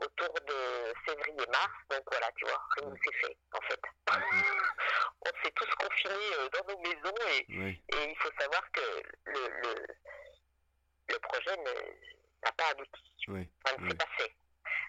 autour 0.00 0.34
de 0.46 0.92
février-mars. 1.06 1.72
Donc 1.90 2.02
voilà, 2.10 2.30
tu 2.36 2.44
vois, 2.46 2.62
rien 2.76 2.88
ne 2.88 2.96
s'est 2.96 3.18
fait, 3.20 3.36
en 3.52 3.60
fait. 3.62 3.80
on 5.26 5.44
s'est 5.44 5.52
tous 5.52 5.74
confinés 5.78 6.34
euh, 6.38 6.48
dans 6.48 6.72
nos 6.72 6.80
maisons 6.80 7.14
et, 7.32 7.46
il 7.48 8.16
faut 8.18 8.30
savoir 8.38 8.62
que 8.72 9.02
le, 9.26 9.48
le, 9.62 9.86
le 11.08 11.18
projet 11.18 11.56
n'a 11.56 12.52
pas 12.52 12.70
abouti. 12.70 13.02
Oui. 13.28 13.48
Ça 13.66 13.76
ne 13.76 13.88
s'est 13.88 13.96
pas 13.96 14.08
fait. 14.18 14.34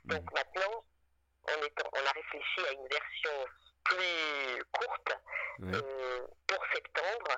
Donc 0.06 0.24
maintenant, 0.34 0.84
on, 1.48 1.64
est, 1.64 1.84
on 1.94 2.06
a 2.06 2.12
réfléchi 2.12 2.68
à 2.68 2.72
une 2.74 2.88
version 2.88 3.46
plus 3.84 4.64
courte 4.72 5.18
euh, 5.64 6.28
pour 6.48 6.66
septembre, 6.74 7.32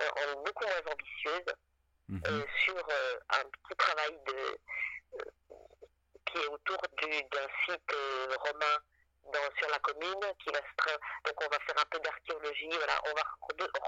en, 0.00 0.42
beaucoup 0.42 0.64
moins 0.64 0.92
ambitieuse, 0.92 1.54
mhm. 2.08 2.22
euh, 2.26 2.44
sur 2.64 2.76
un 2.76 3.44
petit 3.44 3.76
travail 3.76 4.18
de 4.26 4.58
qui 6.30 6.38
est 6.38 6.46
autour 6.48 6.76
d'un 6.76 7.48
site 7.66 7.92
euh, 7.92 8.36
romain 8.38 8.76
dans, 9.32 9.56
sur 9.58 9.68
la 9.70 9.78
commune, 9.80 10.32
qui 10.42 10.50
va 10.50 10.58
se 10.58 10.92
donc 11.24 11.34
on 11.40 11.48
va 11.50 11.58
faire 11.66 11.76
un 11.76 11.88
peu 11.90 11.98
d'archéologie, 12.00 12.70
voilà, 12.70 13.00
on 13.04 13.14
va 13.14 13.24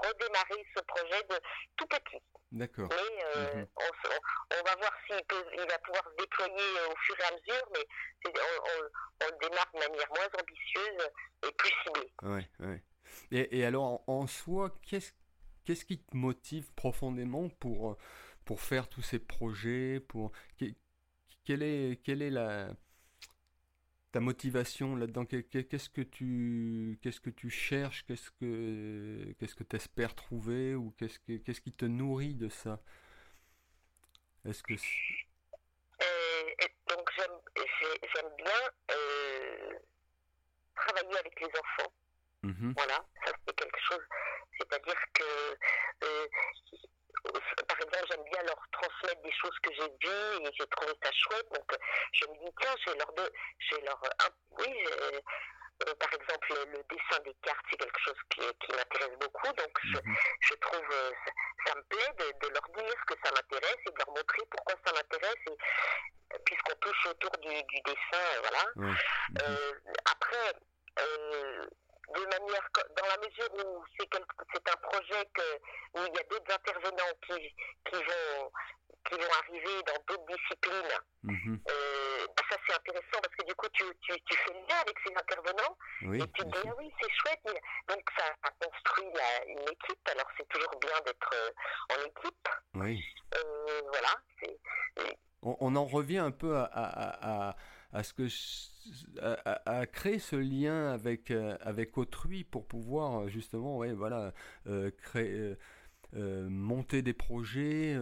redémarrer 0.07 0.65
ce 0.75 0.81
projet 0.83 1.23
de 1.29 1.39
tout 1.77 1.87
petit. 1.87 2.21
D'accord. 2.51 2.89
Mais 2.89 3.23
euh, 3.35 3.55
mhm. 3.55 3.67
on, 3.77 4.57
on, 4.59 4.63
va 4.63 4.75
voir 4.75 4.91
s'il 5.07 5.21
il 5.53 5.67
va 5.67 5.79
pouvoir 5.79 6.03
se 6.03 6.15
déployer 6.17 6.79
euh, 6.79 6.91
au 6.91 6.95
fur 6.97 7.15
et 7.19 7.23
à 7.23 7.31
mesure, 7.31 7.69
mais 7.73 7.87
on, 8.27 9.25
on, 9.25 9.37
démarre 9.39 9.71
de 9.73 9.79
manière 9.79 10.07
moins 10.09 10.27
ambitieuse 10.39 11.09
et 11.47 11.51
plus 11.53 11.73
ciblée. 11.83 12.13
Ouais, 12.23 12.49
ouais. 12.59 12.83
Et, 13.31 13.59
et 13.59 13.65
alors, 13.65 13.83
en, 13.83 14.03
en 14.07 14.27
soi, 14.27 14.69
qu'est-ce 14.85 15.13
qu'est-ce 15.65 15.85
qui 15.85 16.03
te 16.03 16.15
motive 16.15 16.73
profondément 16.73 17.49
pour 17.49 17.97
pour 18.45 18.59
faire 18.59 18.89
tous 18.89 19.01
ces 19.01 19.19
projets, 19.19 19.99
pour 20.01 20.31
quelle 21.43 21.63
est, 21.63 22.01
quelle 22.03 22.21
est 22.21 22.29
la, 22.29 22.73
ta 24.11 24.19
motivation 24.19 24.95
là-dedans? 24.95 25.25
Qu'est-ce 25.25 25.89
que 25.89 26.01
tu 26.01 26.99
qu'est-ce 27.01 27.21
que 27.21 27.29
tu 27.29 27.49
cherches? 27.49 28.05
Qu'est-ce 28.05 28.31
que 28.31 29.33
qu'est-ce 29.39 29.55
que 29.55 29.63
tu 29.63 29.75
espères 29.75 30.15
trouver? 30.15 30.75
Ou 30.75 30.91
qu'est-ce 30.97 31.19
que 31.19 31.37
qu'est-ce 31.37 31.61
qui 31.61 31.71
te 31.71 31.85
nourrit 31.85 32.35
de 32.35 32.49
ça? 32.49 32.81
Est-ce 34.45 34.63
que 34.63 34.73
euh, 34.73 36.67
donc 36.89 37.09
j'aime 37.15 38.35
bien 38.37 38.61
euh, 38.91 39.73
travailler 40.75 41.17
avec 41.17 41.39
les 41.39 41.47
enfants. 41.47 41.93
Mmh 42.43 42.71
voilà, 42.75 43.05
ça 43.25 43.33
c'est 43.45 43.55
quelque 43.55 43.79
chose. 43.87 44.03
C'est-à-dire 44.57 44.99
que 45.13 45.23
euh, 46.03 46.27
par 47.67 47.77
exemple, 47.77 48.05
j'aime 48.09 48.23
bien 48.31 48.41
leur 48.43 48.61
transmettre 48.71 49.21
des 49.21 49.31
choses 49.31 49.57
que 49.61 49.73
j'ai 49.73 49.87
vues 49.87 50.45
et 50.45 50.51
j'ai 50.57 50.67
trouvé 50.67 50.93
ça 51.03 51.11
chouette. 51.11 51.47
Donc, 51.53 51.77
je 52.13 52.25
me 52.27 52.33
dis, 52.39 52.51
tiens, 52.59 52.75
je 52.85 52.91
vais 52.91 52.97
leur. 52.97 53.13
De, 53.13 53.31
je 53.59 53.75
leur 53.85 54.01
oui, 54.59 54.85
euh, 55.87 55.93
par 55.95 56.13
exemple, 56.13 56.53
le, 56.71 56.83
dessin 56.89 57.21
des 57.23 57.33
cartes, 57.41 57.65
c'est 57.69 57.77
quelque 57.77 57.99
chose 57.99 58.17
qui, 58.29 58.41
qui 58.41 58.75
m'intéresse 58.75 59.17
beaucoup. 59.19 59.53
Donc, 59.53 59.79
je, 59.83 59.97
mhm. 59.97 60.15
je 60.41 60.53
trouve, 60.55 60.87
euh, 60.91 61.11
ça, 61.65 61.75
me 61.75 61.81
plaît 61.83 62.13
de, 62.19 62.47
de, 62.47 62.53
leur 62.53 62.67
dire 62.69 63.05
que 63.07 63.15
ça 63.23 63.31
m'intéresse 63.31 63.77
et 63.85 63.91
de 63.91 63.97
leur 63.97 64.09
montrer 64.09 64.41
pourquoi 64.49 64.75
ça 64.85 64.93
m'intéresse. 64.93 65.57
Puisqu'on 66.45 66.75
touche 66.79 67.05
autour 67.07 67.31
du, 67.41 67.49
du 67.49 67.81
dessin, 67.85 68.25
voilà. 68.41 68.93
Euh, 69.41 69.71
après, 70.09 70.53
de 72.13 72.25
manière, 72.25 72.67
dans 72.97 73.07
la 73.07 73.17
mesure 73.17 73.65
où 73.65 73.83
c'est 73.97 74.13
un 74.15 74.77
projet 74.81 75.25
que, 75.33 75.55
où 75.95 76.05
il 76.07 76.15
y 76.15 76.19
a 76.19 76.23
d'autres 76.29 76.53
intervenants 76.53 77.13
qui, 77.27 77.55
qui, 77.89 77.95
vont, 77.95 78.51
qui 79.07 79.15
vont 79.15 79.33
arriver 79.39 79.83
dans 79.87 80.03
d'autres 80.07 80.25
disciplines, 80.27 80.97
mhm. 81.23 81.61
euh, 81.69 82.25
bah, 82.35 82.43
ça 82.49 82.57
c'est 82.67 82.75
intéressant 82.75 83.19
parce 83.21 83.35
que 83.35 83.45
du 83.45 83.55
coup 83.55 83.67
tu, 83.73 83.83
tu, 84.01 84.21
tu, 84.21 84.37
fais 84.37 84.53
le 84.53 84.59
lien 84.59 84.77
avec 84.81 84.95
ces 85.05 85.13
intervenants 85.13 85.77
et 86.13 86.19
tu 86.19 86.43
te 86.43 86.43
dis 86.43 86.67
ah 86.69 86.75
oui 86.77 86.91
c'est 87.01 87.11
chouette, 87.11 87.61
donc 87.87 88.03
ça, 88.17 88.25
construit 88.59 89.07
une 89.47 89.61
équipe, 89.61 90.09
alors 90.09 90.27
c'est 90.37 90.47
toujours 90.49 90.79
bien 90.79 90.99
d'être 91.05 91.31
euh, 91.33 91.95
en 91.95 92.05
équipe. 92.05 92.47
Oui. 92.75 93.03
Euh, 93.35 93.81
voilà. 93.91 94.09
On, 95.43 95.57
on, 95.59 95.75
en 95.75 95.85
revient 95.85 96.19
un 96.19 96.31
peu 96.31 96.55
à, 96.55 96.65
à, 96.65 97.49
à 97.49 97.55
à 97.93 98.03
ce 98.03 98.13
que 98.13 98.27
à, 99.21 99.85
créer 99.85 100.19
ce 100.19 100.35
lien 100.35 100.91
avec 100.91 101.31
euh, 101.31 101.57
avec 101.61 101.97
autrui 101.97 102.43
pour 102.43 102.65
pouvoir 102.65 103.21
euh, 103.21 103.27
justement 103.29 103.77
ouais 103.77 103.93
voilà 103.93 104.33
euh, 104.67 104.91
créer 105.03 105.55
monter 106.13 107.01
des 107.01 107.13
projets 107.13 107.95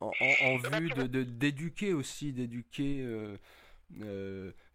en, 0.00 0.12
vue 0.70 0.88
de 0.90 1.24
d'éduquer 1.24 1.92
aussi, 1.92 2.32
d'éduquer 2.32 3.04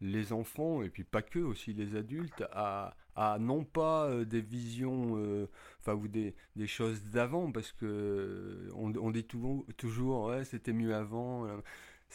les 0.01 0.34
enfants 0.34 0.84
et 0.84 0.89
puis 0.89 1.05
pas 1.05 1.22
que 1.22 1.39
aussi 1.39 1.72
les 1.72 1.95
adultes 1.95 2.43
à, 2.51 2.97
à 3.16 3.39
non 3.39 3.64
pas 3.64 4.26
des 4.26 4.41
visions 4.41 5.47
ou 5.88 6.07
des, 6.09 6.36
des 6.57 6.68
choses 6.68 7.01
d'avant 7.05 7.49
parce 7.49 7.72
que 7.72 8.70
on, 8.76 9.11
dit 9.11 9.24
toujours 9.24 10.26
ouais 10.26 10.43
c'était 10.43 10.74
mieux 10.74 10.93
avant 10.93 11.47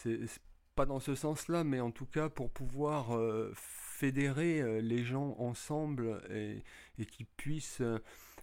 c'est 0.03 0.41
pas 0.75 0.85
dans 0.85 0.99
ce 0.99 1.15
sens-là 1.15 1.63
mais 1.63 1.79
en 1.79 1.91
tout 1.91 2.05
cas 2.05 2.29
pour 2.29 2.51
pouvoir 2.51 3.17
fédérer 3.53 4.81
les 4.81 5.03
gens 5.03 5.35
ensemble 5.39 6.21
et, 6.29 6.63
et 6.97 7.05
qu'ils 7.05 7.25
puissent 7.25 7.81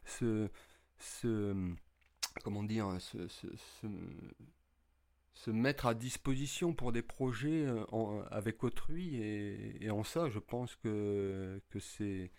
se, 0.05 0.49
se 0.99 1.75
comment 2.43 2.63
dire, 2.63 3.01
se, 3.01 3.29
se, 3.29 3.87
mettre 5.51 5.87
à 5.87 5.95
disposition 5.95 6.75
pour 6.75 6.93
des 6.93 7.03
projets 7.03 7.67
euh, 7.67 8.23
avec 8.31 8.65
autrui. 8.65 9.17
Et, 9.17 9.91
en 9.91 10.03
ça, 10.03 10.29
je 10.29 10.39
pense 10.39 10.77
que, 10.77 11.61
que 11.71 11.79
c'est, 11.79 12.31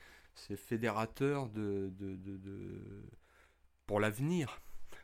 fédérateur 0.55 1.49
de, 1.49 1.91
de, 1.97 2.79
pour 3.85 3.99
l'avenir. 3.99 4.61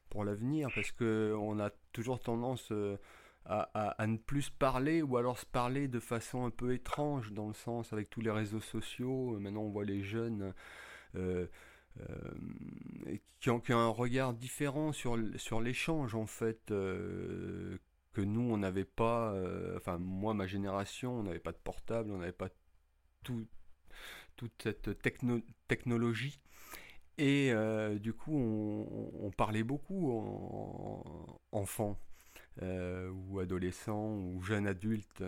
Pour 0.10 0.24
l'avenir, 0.24 0.70
parce 0.76 0.92
qu'on 0.92 1.60
a 1.60 1.72
toujours 1.92 2.20
tendance 2.20 2.72
euh, 2.72 2.98
à, 3.46 4.08
ne 4.08 4.18
plus 4.18 4.50
parler 4.50 5.02
ou 5.02 5.18
alors 5.18 5.38
se 5.38 5.46
parler 5.46 5.88
de 5.88 6.00
façon 6.00 6.46
un 6.46 6.50
peu 6.50 6.74
étrange, 6.74 7.34
dans 7.34 7.48
le 7.48 7.54
sens 7.54 7.92
avec 7.94 8.10
tous 8.10 8.22
les 8.22 8.32
réseaux 8.32 8.62
sociaux. 8.62 9.38
Maintenant, 9.40 9.64
on 9.64 9.70
voit 9.70 9.86
les 9.86 10.02
jeunes. 10.02 10.54
Euh, 11.16 11.48
euh, 12.00 13.18
qui, 13.40 13.52
ont, 13.52 13.62
un 13.70 13.88
regard 13.88 14.34
différent 14.34 14.94
sur, 14.94 15.18
sur 15.36 15.62
l'échange 15.62 16.16
en 16.16 16.26
fait 16.26 16.72
euh, 16.72 17.78
que 18.14 18.22
nous 18.22 18.42
on 18.42 18.58
n'avait 18.58 18.86
pas 18.86 19.32
euh, 19.34 19.78
enfin 19.78 20.00
moi 20.00 20.34
ma 20.34 20.48
génération 20.48 21.20
on 21.20 21.24
n'avait 21.24 21.40
pas 21.40 21.52
de 21.52 21.58
portable 21.58 22.10
on 22.12 22.18
n'avait 22.18 22.32
pas 22.32 22.50
tout, 23.22 23.46
toute 24.38 24.64
cette 24.64 25.00
techno, 25.04 25.42
technologie 25.68 26.40
et 27.20 27.54
du 28.00 28.14
coup 28.14 28.36
on, 28.36 29.30
parlait 29.30 29.64
beaucoup 29.64 30.12
en, 31.52 31.66
enfants 32.62 33.10
ou 33.30 33.40
adolescents 33.40 34.16
ou 34.16 34.42
jeunes 34.42 34.68
adultes 34.68 35.24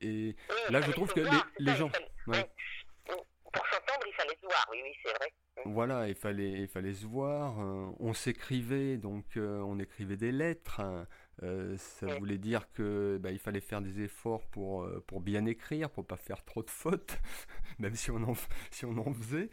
et, 0.00 0.34
là 0.70 0.80
je 0.80 0.90
trouve 0.92 1.12
que 1.12 1.20
les, 1.20 1.38
les 1.58 1.76
gens 1.76 1.90
pour 2.24 3.66
s'entendre 3.66 4.04
il 4.06 4.14
fallait 4.14 4.36
se 4.40 4.46
voir 4.46 4.66
oui 4.70 4.78
oui 4.82 4.92
c'est 5.02 5.16
vrai 5.16 5.32
voilà, 5.64 6.08
il 6.08 6.14
fallait, 6.14 6.62
il 6.62 6.68
fallait 6.68 6.94
se 6.94 7.06
voir. 7.06 7.60
Euh, 7.60 7.90
on 7.98 8.14
s'écrivait, 8.14 8.96
donc 8.96 9.36
euh, 9.36 9.60
on 9.60 9.78
écrivait 9.78 10.16
des 10.16 10.32
lettres. 10.32 10.80
Hein. 10.80 11.06
Euh, 11.42 11.76
ça 11.76 12.06
voulait 12.18 12.38
dire 12.38 12.70
que 12.72 13.18
bah, 13.20 13.30
il 13.30 13.38
fallait 13.38 13.60
faire 13.60 13.80
des 13.80 14.00
efforts 14.00 14.46
pour, 14.48 14.88
pour 15.06 15.20
bien 15.20 15.46
écrire, 15.46 15.90
pour 15.90 16.06
pas 16.06 16.16
faire 16.16 16.44
trop 16.44 16.62
de 16.62 16.70
fautes, 16.70 17.18
même 17.78 17.94
si 17.94 18.10
on 18.10 18.22
en, 18.22 18.34
si 18.70 18.84
on 18.84 18.96
en 18.98 19.12
faisait. 19.12 19.50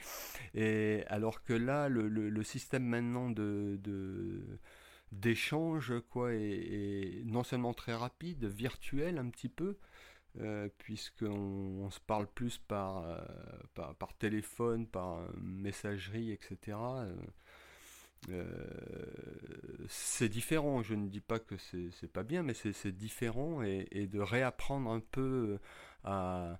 Et 0.53 1.03
alors 1.07 1.43
que 1.43 1.53
là, 1.53 1.89
le, 1.89 2.07
le, 2.07 2.43
système 2.43 2.85
maintenant 2.85 3.29
de, 3.29 3.79
d'échange 5.19 5.93
quoi 6.09 6.33
est, 6.33 7.23
non 7.25 7.43
seulement 7.43 7.73
très 7.73 7.93
rapide, 7.93 8.45
virtuel 8.45 9.17
un 9.17 9.29
petit 9.29 9.49
peu, 9.49 9.77
euh, 10.39 10.69
puisqu'on 10.77 11.89
se 11.91 11.99
parle 11.99 12.27
plus 12.27 12.57
par, 12.57 13.03
euh, 13.05 13.93
par, 13.93 14.13
téléphone, 14.17 14.87
par 14.87 15.19
messagerie, 15.41 16.31
etc. 16.31 16.77
Euh, 18.29 18.43
c'est 19.87 20.29
différent, 20.29 20.81
je 20.83 20.95
ne 20.95 21.07
dis 21.07 21.21
pas 21.21 21.39
que 21.39 21.55
c'est 21.57 22.11
pas 22.11 22.23
bien, 22.23 22.43
mais 22.43 22.53
c'est 22.53 22.91
différent 22.91 23.61
et, 23.61 24.07
de 24.07 24.19
réapprendre 24.19 24.89
un 24.89 24.99
peu 24.99 25.59
à, 26.03 26.59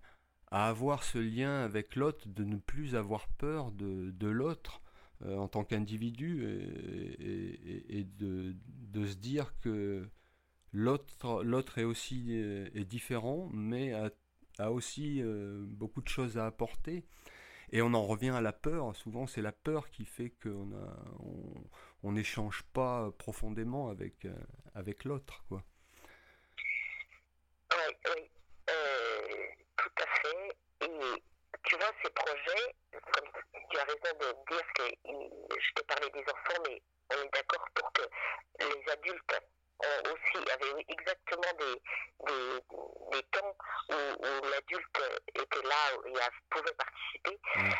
avoir 0.51 1.03
ce 1.03 1.17
lien 1.17 1.63
avec 1.63 1.95
l'autre, 1.95 2.27
de 2.27 2.43
ne 2.43 2.57
plus 2.57 2.95
avoir 2.95 3.27
peur 3.29 3.71
de 3.71 4.27
l'autre 4.27 4.81
en 5.23 5.47
tant 5.47 5.63
qu'individu 5.63 6.43
et, 7.19 8.03
de, 8.19 8.55
de, 8.91 9.05
se 9.05 9.15
dire 9.15 9.53
que 9.61 10.09
L'autre, 10.75 11.77
est 11.77 11.85
aussi 11.85 12.25
euh, 12.31 12.67
est 12.75 12.83
différent, 12.83 13.49
mais 13.53 13.93
a, 14.59 14.71
aussi 14.71 15.21
euh, 15.21 15.63
beaucoup 15.65 16.01
de 16.01 16.09
choses 16.09 16.37
à 16.37 16.45
apporter. 16.45 17.05
Et 17.71 17.81
on 17.81 17.93
en 17.93 18.05
revient 18.05 18.31
à 18.31 18.41
la 18.41 18.51
peur. 18.51 18.93
Souvent, 18.93 19.25
c'est 19.25 19.41
la 19.41 19.53
peur 19.53 19.89
qui 19.89 20.03
fait 20.03 20.31
qu'on 20.31 20.69
on 22.03 22.11
n'échange 22.11 22.63
pas 22.73 23.09
profondément 23.17 23.87
avec, 23.89 24.25
euh, 24.25 24.35
avec 24.73 25.05
l'autre, 25.05 25.45
quoi. 25.47 25.63
Oui, 27.71 27.93
oui, 28.17 28.29
tout 29.77 29.91
à 29.97 30.05
fait. 30.21 30.57
Et 30.81 31.23
tu 31.65 31.75
vois, 31.77 31.91
ces 32.03 32.09
projets, 32.11 32.75
comme 32.91 33.29
tu 33.69 33.79
as 33.79 33.83
raison 33.83 34.17
de 34.19 34.53
dire 34.53 34.65
que 34.75 34.83
je 34.83 35.73
t'ai 35.75 35.83
parlé 35.83 36.09
des 36.11 36.21
enfants, 36.21 36.61
mais 36.67 36.81
on 37.11 37.23
est 37.23 37.33
d'accord 37.33 37.65
pour 37.73 37.91
que 37.93 38.03
les 38.59 38.91
adultes 38.91 39.41
euh, 39.83 40.01
aussi 40.13 40.51
avait 40.51 40.85
exactement 40.87 41.53
des, 41.59 41.81
des, 42.27 42.61
des 43.11 43.23
temps 43.31 43.55
où, 43.89 44.47
l'adulte 44.49 45.01
était 45.33 45.63
là 45.63 45.91
et 46.05 46.13
pouvait 46.49 46.73
participer. 46.73 47.39
Mm. 47.55 47.71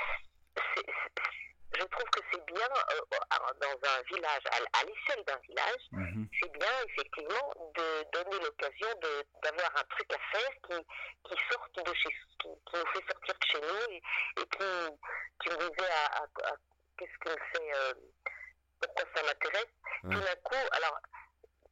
Je 1.80 1.86
trouve 1.86 2.10
que 2.10 2.22
c'est 2.32 2.46
bien 2.46 2.68
euh, 2.92 3.02
dans 3.60 3.90
un 3.90 4.02
village, 4.14 4.44
à, 4.52 4.84
l'échelle 4.86 5.24
d'un 5.26 5.38
village, 5.48 5.84
mm-hmm. 5.92 6.28
c'est 6.40 6.52
bien 6.54 6.72
effectivement 6.88 7.54
de 7.76 8.04
donner 8.12 8.44
l'occasion 8.44 8.88
d'avoir 9.44 9.72
un 9.78 9.84
truc 9.90 10.14
à 10.14 10.38
faire 10.38 10.52
qui, 10.68 10.78
qui 11.28 11.42
sorte 11.52 11.86
de 11.86 11.94
chez 11.94 12.10
qui, 12.40 12.48
qui, 12.48 12.78
nous 12.78 12.92
fait 12.94 13.06
sortir 13.12 13.34
de 13.34 13.46
chez 13.46 13.62
nous 13.62 13.94
et, 13.94 14.02
et 14.42 14.46
qui, 14.46 14.68
qui 15.42 15.50
me 15.50 15.70
disait 15.70 15.92
à, 16.14 16.28
qu'est-ce 16.98 17.18
que 17.20 17.36
c'est, 17.54 17.76
euh, 17.76 17.94
pourquoi 18.80 19.04
ça 19.16 19.24
m'intéresse. 19.24 19.74
Tout 20.02 20.20
d'un 20.20 20.36
coup, 20.44 20.68
alors 20.72 21.00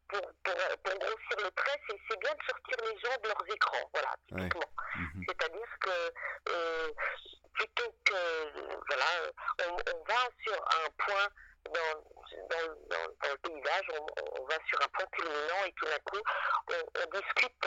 pour, 0.09 0.21
pour, 0.43 0.55
pour, 0.83 0.99
grossir 0.99 1.37
le 1.43 1.51
trait, 1.51 1.79
c'est 1.87 2.19
bien 2.19 2.33
de 2.33 2.43
sortir 2.47 2.77
les 2.81 2.99
gens 2.99 3.17
de 3.21 3.27
leurs 3.27 3.53
écrans, 3.55 3.89
voilà, 3.93 4.15
typiquement. 4.27 4.71
Mhm. 4.95 5.23
C'est-à-dire 5.27 5.79
que 5.81 6.13
euh, 6.49 6.91
plutôt 7.53 7.93
que, 8.05 8.19
voilà, 8.87 9.05
on, 9.67 9.73
on, 9.73 10.03
va 10.03 10.29
sur 10.43 10.55
un 10.55 10.89
point 10.97 11.29
dans, 11.65 11.95
dans, 12.49 12.67
dans, 12.89 13.07
dans 13.21 13.31
le 13.31 13.37
paysage, 13.37 13.87
on, 13.93 14.05
on, 14.41 14.45
va 14.45 14.57
sur 14.67 14.81
un 14.81 14.89
point 14.89 15.05
culminant 15.11 15.63
et 15.65 15.71
tout 15.73 15.85
d'un 15.85 15.99
coup, 16.05 16.21
on, 16.69 16.83
on 17.01 17.05
discute 17.19 17.61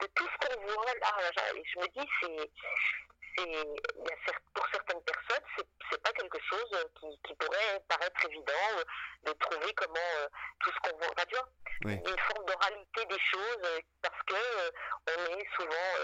de, 0.00 0.06
tout 0.14 0.28
ce 0.28 0.36
qu'on 0.46 0.60
voit 0.62 0.94
là. 1.00 1.12
Et 1.54 1.62
je 1.64 1.78
me 1.80 1.86
dis, 1.88 2.08
c'est 2.20 2.50
pour 4.54 4.66
certaines 4.72 5.02
personnes, 5.02 5.44
c'est 5.90 6.02
pas 6.02 6.12
quelque 6.12 6.38
chose 6.42 6.86
qui, 7.00 7.06
qui, 7.24 7.34
pourrait 7.36 7.80
paraître 7.88 8.24
évident 8.26 8.78
euh, 8.78 8.84
de 9.26 9.32
trouver 9.38 9.72
comment 9.74 10.10
euh, 10.18 10.28
tout 10.60 10.70
ce 10.70 10.90
qu'on 10.90 10.96
voit. 10.98 11.14
tu 11.26 11.36
vois, 11.36 11.48
une 11.92 12.18
forme 12.18 12.44
d'oralité 12.46 13.04
des 13.06 13.20
choses 13.20 13.62
euh, 13.64 13.80
parce 14.02 14.22
que 14.26 14.34
on 15.06 15.38
est 15.38 15.48
souvent 15.56 15.94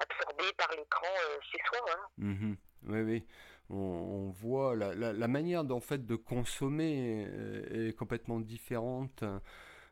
absorbé 0.00 0.52
par 0.54 0.70
l'écran 0.72 1.14
chez 1.50 1.58
soi. 1.66 1.78
Hein. 1.90 2.08
Mm-hmm. 2.18 2.56
Oui, 2.86 3.00
oui. 3.00 3.24
On, 3.70 4.30
voit 4.30 4.76
la, 4.76 4.94
la, 4.94 5.28
manière 5.28 5.64
d'en 5.64 5.80
fait 5.80 6.04
de 6.04 6.14
consommer 6.14 7.26
est, 7.70 7.96
complètement 7.96 8.38
différente. 8.40 9.24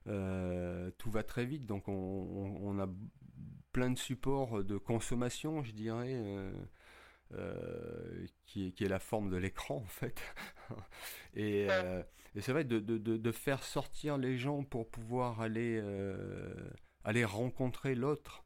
tout 0.05 1.11
va 1.11 1.23
très 1.23 1.47
vite, 1.47 1.65
donc 1.65 1.89
on, 1.89 2.59
on, 2.63 2.79
a 2.79 2.87
plein 3.73 3.91
de 3.91 3.99
supports 3.99 4.63
de 4.65 4.77
consommation, 4.77 5.63
je 5.63 5.73
dirais. 5.73 6.53
Euh, 7.35 8.27
qui, 8.47 8.67
est, 8.67 8.73
qui, 8.73 8.83
est, 8.83 8.89
la 8.89 8.99
forme 8.99 9.31
de 9.31 9.37
l'écran 9.37 9.77
en 9.77 9.87
fait. 9.87 10.21
et, 11.35 11.69
euh, 11.71 12.03
et 12.35 12.41
c'est 12.41 12.51
vrai 12.51 12.65
de, 12.65 12.81
de, 12.81 12.99
de, 12.99 13.33
faire 13.33 13.63
sortir 13.63 14.19
les 14.19 14.37
gens 14.37 14.65
pour 14.65 14.91
pouvoir 14.91 15.41
aller, 15.41 15.79
euh, 15.81 16.53
aller 17.05 17.25
rencontrer 17.25 17.95
l'autre 17.95 18.45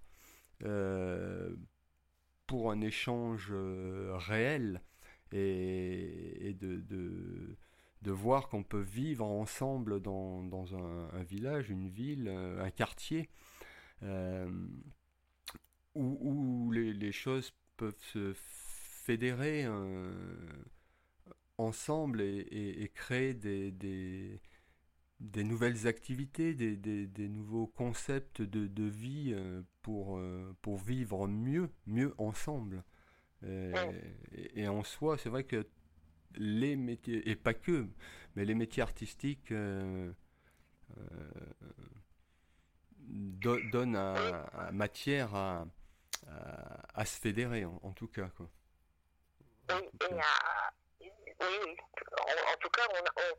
pour 2.46 2.70
un 2.70 2.80
échange 2.80 3.52
réel 3.52 4.82
et, 5.32 6.56
de, 6.60 6.76
de, 8.02 8.10
voir 8.10 8.48
qu'on 8.48 8.62
peut 8.62 8.80
vivre 8.80 9.24
ensemble 9.24 10.00
dans, 10.00 10.42
dans 10.44 10.76
un, 10.76 11.22
village, 11.22 11.70
une 11.70 11.88
ville, 11.88 12.28
un 12.28 12.70
quartier. 12.70 13.28
où, 14.02 14.18
où 15.94 16.70
les, 16.72 17.12
choses 17.12 17.52
peuvent 17.76 17.94
se 18.12 18.34
fédérer 19.04 19.64
euh, 19.66 20.12
ensemble 21.58 22.22
et, 22.22 22.90
créer 22.94 23.34
des, 23.34 24.40
nouvelles 25.42 25.86
activités, 25.86 26.54
des, 26.54 26.76
des, 26.76 27.28
nouveaux 27.28 27.66
concepts 27.66 28.42
de, 28.42 28.66
de 28.66 28.84
vie 28.84 29.32
euh, 29.32 29.62
pour, 29.82 30.18
euh, 30.18 30.54
pour 30.62 30.78
vivre 30.78 31.26
mieux, 31.28 31.70
mieux 31.86 32.14
ensemble. 32.18 32.82
Et, 34.54 34.66
en 34.68 34.82
soi, 34.82 35.18
c'est 35.18 35.28
vrai 35.28 35.44
que 35.44 35.66
les 36.36 36.76
métiers, 36.76 37.28
et 37.28 37.36
pas 37.36 37.52
que, 37.52 37.86
mais 38.34 38.46
les 38.46 38.54
métiers 38.54 38.82
artistiques 38.82 39.52
donne 43.02 43.96
à, 43.96 44.70
matière 44.72 45.34
à, 45.34 45.66
à, 46.94 47.04
se 47.04 47.20
fédérer, 47.20 47.66
en, 47.66 47.92
tout 47.92 48.08
cas. 48.08 48.28
Quoi. 48.28 48.48
Oui, 49.68 49.76
oui, 50.10 50.18
oui. 51.62 51.76
En, 52.52 52.56
tout 52.58 52.70
cas, 52.70 52.82
on, 52.90 53.20
on, 53.20 53.30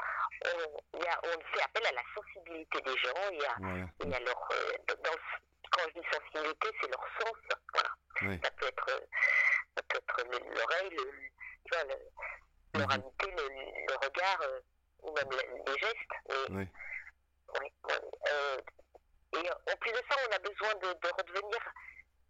on, 1.24 1.53
fait 1.53 1.64
appel 1.64 1.86
à 1.86 1.91
la 1.91 2.03
sensibilité 2.16 2.82
des 2.82 2.97
gens 2.97 3.30
il 3.32 3.39
y 3.39 3.45
a, 3.45 3.56
il 4.03 4.10
y 4.10 4.16
a 4.16 4.20
leur, 4.20 4.49
dans, 4.88 5.20
quand 5.72 5.84
je 5.88 5.99
dis 5.99 6.08
sensibilité, 6.12 6.68
c'est 6.82 6.89
leur 6.89 7.06
sens. 7.20 7.38
Voilà. 7.74 8.39
Ça 8.43 8.51
peut 8.51 8.68
être, 8.68 9.01
ça 9.76 9.84
peut 9.89 9.97
être 9.97 10.24
l'oreille, 10.30 10.89
le, 10.91 11.03
le, 12.74 12.80
le, 12.80 12.88
le, 13.88 13.95
regard 13.95 14.41
euh, 14.41 14.60
ou 15.01 15.14
même 15.14 15.30
les 15.68 15.80
gestes. 15.80 16.16
Et, 16.30 16.53
oui. 16.53 16.68
Oui, 17.60 17.72
euh, 17.91 18.58
et 19.34 19.49
en 19.49 19.78
plus 19.78 19.91
de 19.91 20.01
ça, 20.10 20.18
on 20.28 20.36
a 20.36 20.39
besoin 20.39 20.74
de, 20.76 20.93
de 20.93 21.08
redevenir 21.18 21.60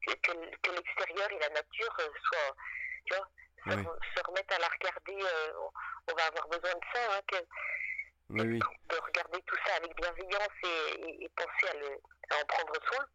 que, 0.05 0.31
que 0.61 0.71
l'extérieur 0.71 1.31
et 1.31 1.39
la 1.39 1.49
nature 1.49 1.97
euh, 1.99 2.09
soient, 2.25 2.55
tu 3.05 3.15
vois, 3.15 3.27
se, 3.65 4.27
remettre 4.27 4.55
à 4.55 4.59
la 4.59 4.67
regarder. 4.67 5.17
On 6.15 6.17
va 6.17 6.27
avoir 6.27 6.47
besoin 6.47 6.73
de 6.73 6.85
ça, 6.93 7.01
hein, 7.11 7.21
que, 7.27 7.35
oui, 8.29 8.59
de 8.59 8.95
regarder 8.95 9.41
tout 9.41 9.55
ça 9.67 9.75
avec 9.75 9.93
bienveillance 9.97 10.55
et, 10.63 11.25
et, 11.25 11.29
penser 11.35 11.67
à, 11.67 11.73
le, 11.73 11.87
à, 12.31 12.41
en 12.41 12.45
prendre 12.47 12.73
soin. 12.87 13.05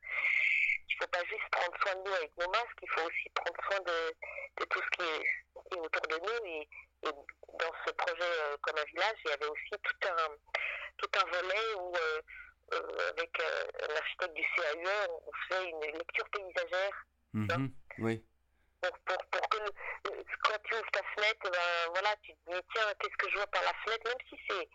Il 0.88 0.96
ne 0.96 1.00
faut 1.00 1.10
pas 1.10 1.24
juste 1.24 1.48
prendre 1.50 1.76
soin 1.80 1.94
de 1.94 2.08
nous 2.08 2.14
avec 2.14 2.30
nos 2.36 2.48
masques, 2.50 2.78
il 2.82 2.90
faut 2.90 3.08
aussi 3.08 3.28
prendre 3.34 3.56
soin 3.64 3.80
de, 3.80 4.12
de 4.60 4.64
tout 4.66 4.80
ce 4.82 4.90
qui 4.98 5.08
est, 5.08 5.24
qui 5.70 5.78
est, 5.78 5.80
autour 5.80 6.06
de 6.08 6.16
nous. 6.18 6.46
Et, 6.46 6.68
et 7.04 7.12
dans 7.58 7.72
ce 7.86 7.92
projet 7.92 8.20
euh, 8.20 8.56
comme 8.60 8.76
un 8.76 8.84
village, 8.84 9.16
il 9.24 9.30
y 9.30 9.32
avait 9.32 9.46
aussi 9.46 9.70
tout 9.82 10.08
un, 10.08 10.28
tout 10.98 11.10
un 11.16 11.30
volet 11.30 11.74
où, 11.78 11.96
euh, 11.96 12.20
euh, 12.74 13.10
avec 13.16 13.40
euh, 13.40 13.64
l'architecte 13.94 14.34
du 14.34 14.44
CAUE, 14.56 15.08
on 15.26 15.32
fait 15.48 15.70
une 15.70 15.80
lecture 15.96 16.28
paysagère. 16.28 17.06
Mm 17.32 17.68
oui. 17.98 18.24
Pour, 18.80 18.92
pour, 19.04 19.18
pour, 19.30 19.48
que 19.48 19.58
quand 20.42 20.58
tu 20.64 20.74
ouvres 20.74 20.90
ta 20.92 21.02
fenêtre, 21.14 21.50
ben, 21.50 21.92
voilà, 21.92 22.16
tu 22.22 22.32
te 22.32 22.50
dis 22.50 22.60
tiens, 22.74 22.84
qu'est-ce 22.98 23.16
que 23.16 23.30
je 23.30 23.36
vois 23.36 23.46
par 23.48 23.62
la 23.62 23.74
fenêtre, 23.84 24.04
même 24.06 24.28
si 24.28 24.36
c'est 24.48 24.68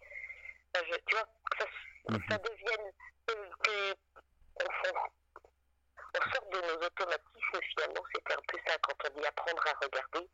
tu 1.08 1.16
vois, 1.16 1.28
que 1.52 1.58
ça, 1.60 1.66
mhm. 2.10 2.24
ça 2.30 2.38
devienne 2.38 2.92
que, 3.28 3.96
on, 4.62 4.84
sort 4.84 6.50
de 6.52 6.58
nos 6.58 6.86
automatismes 6.86 7.60
finalement, 7.74 8.04
c'était 8.14 8.34
un 8.34 8.42
peu 8.48 8.58
ça 8.68 8.78
quand 8.82 9.10
on 9.10 9.20
dit 9.20 9.26
apprendre 9.26 9.64
à 9.68 9.86
regarder. 9.86 10.30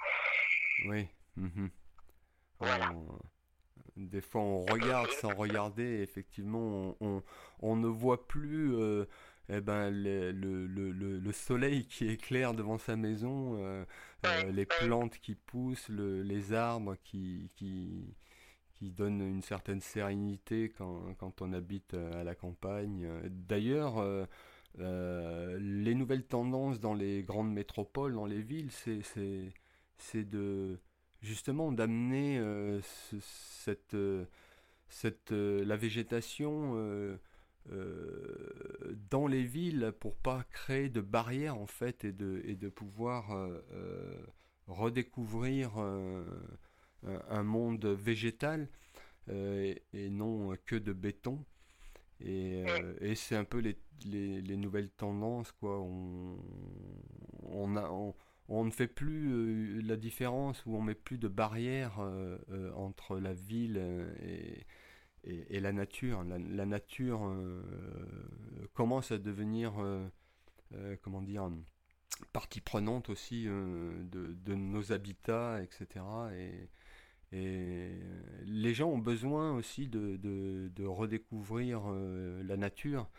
Oui. 0.85 1.07
Mhm. 1.35 1.71
Voilà. 2.59 2.91
des 3.95 4.21
fois, 4.21 4.41
on 4.41 4.65
regarde 4.65 5.09
sans 5.11 5.33
regarder. 5.33 6.01
Effectivement, 6.01 6.95
on, 6.99 7.23
on, 7.61 7.75
ne 7.75 7.87
voit 7.87 8.27
plus 8.27 8.75
euh, 8.75 9.05
eh 9.53 9.59
ben, 9.59 9.89
le, 9.89 10.31
le, 10.31 10.65
le, 10.65 11.19
le, 11.19 11.31
soleil 11.33 11.85
qui 11.87 12.07
éclaire 12.07 12.53
devant 12.53 12.77
sa 12.77 12.95
maison, 12.95 13.57
euh, 13.59 13.83
euh, 14.25 14.51
les 14.51 14.65
plantes 14.65 15.17
qui 15.19 15.35
poussent, 15.35 15.89
les 15.89 16.53
arbres 16.53 16.95
qui, 17.03 17.51
qui, 17.55 18.15
qui 18.73 18.91
donne 18.91 19.19
une 19.19 19.41
certaine 19.41 19.81
sérénité 19.81 20.69
quand, 20.77 21.13
quand, 21.17 21.41
on 21.41 21.51
habite 21.51 21.93
euh, 21.95 22.21
à 22.21 22.23
la 22.23 22.33
campagne. 22.33 23.09
D'ailleurs, 23.25 24.01
les 24.77 25.95
nouvelles 25.95 26.25
tendances 26.25 26.79
dans 26.79 26.93
les 26.93 27.23
grandes 27.23 27.51
métropoles, 27.51 28.13
dans 28.13 28.25
les 28.25 28.41
villes, 28.41 28.71
c'est 28.71 30.23
de 30.29 30.79
justement 31.21 31.73
d'amener 31.73 32.41
cette, 33.19 33.97
cette, 34.87 35.31
la 35.31 35.75
végétation 35.75 37.17
dans 37.69 39.27
les 39.27 39.43
villes 39.43 39.93
pour 39.99 40.15
pas 40.15 40.43
créer 40.51 40.89
de 40.89 41.01
barrières 41.01 41.57
en 41.57 41.67
fait 41.67 42.03
et 42.03 42.11
de, 42.11 42.41
et 42.45 42.55
de 42.55 42.69
pouvoir 42.69 43.31
redécouvrir 44.67 45.77
un 45.77 47.43
monde 47.43 47.85
végétal 47.85 48.67
euh, 49.29 49.73
et, 49.93 50.09
non 50.09 50.55
que 50.65 50.75
de 50.75 50.93
béton. 50.93 51.45
Et, 52.19 52.63
euh, 52.67 52.93
et 53.01 53.15
c'est 53.15 53.35
un 53.35 53.43
peu 53.43 53.59
les, 53.59 53.77
les, 54.05 54.41
les, 54.41 54.57
nouvelles 54.57 54.89
tendances, 54.89 55.51
quoi. 55.53 55.79
On, 55.79 56.37
on, 57.43 58.13
on, 58.47 58.65
ne 58.65 58.71
fait 58.71 58.87
plus 58.87 59.31
euh, 59.31 59.81
la 59.83 59.95
différence, 59.95 60.63
où 60.65 60.75
on 60.75 60.81
met 60.81 60.95
plus 60.95 61.17
de 61.17 61.27
barrières 61.27 61.99
entre 62.75 63.19
la 63.19 63.33
ville 63.33 63.77
et, 64.23 64.65
et, 65.23 65.59
la 65.59 65.71
nature. 65.71 66.23
La, 66.23 66.65
nature 66.65 67.21
commence 68.73 69.11
à 69.11 69.17
devenir, 69.17 69.73
comment 71.01 71.21
dire, 71.21 71.49
partie 72.33 72.61
prenante 72.61 73.09
aussi 73.09 73.45
de, 73.45 74.03
de, 74.09 74.55
nos 74.55 74.91
habitats, 74.91 75.61
etc. 75.61 76.03
Et, 76.35 76.69
et 77.31 77.91
les 78.45 78.73
gens 78.73 78.89
ont 78.89 78.97
besoin 78.97 79.53
aussi 79.53 79.87
de, 79.87 80.17
de, 80.17 80.85
redécouvrir 80.85 81.83
euh, 81.87 82.43
la 82.43 82.57
nature. 82.57 83.09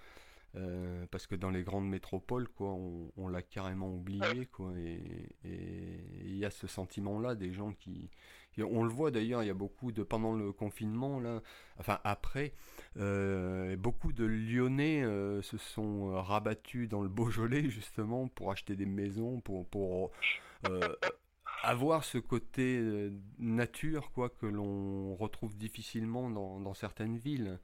Euh, 0.54 1.06
parce 1.10 1.26
que 1.26 1.34
dans 1.34 1.48
les 1.48 1.62
grandes 1.62 1.88
métropoles, 1.88 2.46
quoi, 2.46 2.76
on, 3.16 3.28
l'a 3.28 3.40
carrément 3.40 3.90
oublié, 3.90 4.44
quoi, 4.52 4.70
et 4.76 5.34
il 5.44 6.36
y 6.36 6.44
a 6.44 6.50
ce 6.50 6.66
sentiment-là 6.66 7.34
des 7.34 7.54
gens 7.54 7.72
qui, 7.72 8.10
on 8.58 8.82
le 8.82 8.90
voit 8.90 9.10
d'ailleurs, 9.10 9.42
il 9.42 9.46
y 9.46 9.50
a 9.50 9.54
beaucoup 9.54 9.92
de 9.92 10.02
pendant 10.02 10.34
le 10.34 10.52
confinement 10.52 11.20
là, 11.20 11.40
enfin 11.78 11.98
après, 12.04 12.52
euh, 12.98 13.76
beaucoup 13.76 14.12
de 14.12 14.24
Lyonnais 14.24 15.02
se 15.42 15.56
sont 15.56 16.20
rabattus 16.22 16.88
dans 16.88 17.02
le 17.02 17.08
Beaujolais 17.08 17.68
justement 17.70 18.28
pour 18.28 18.50
acheter 18.50 18.76
des 18.76 18.86
maisons, 18.86 19.40
pour 19.40 19.66
pour 19.66 20.10
avoir 21.62 22.04
ce 22.04 22.18
côté 22.18 22.78
euh, 22.78 23.10
nature 23.38 24.10
quoi 24.12 24.28
que 24.28 24.46
l'on 24.46 25.14
retrouve 25.14 25.56
difficilement 25.56 26.30
dans, 26.30 26.60
dans 26.60 26.74
certaines 26.74 27.16
villes. 27.16 27.58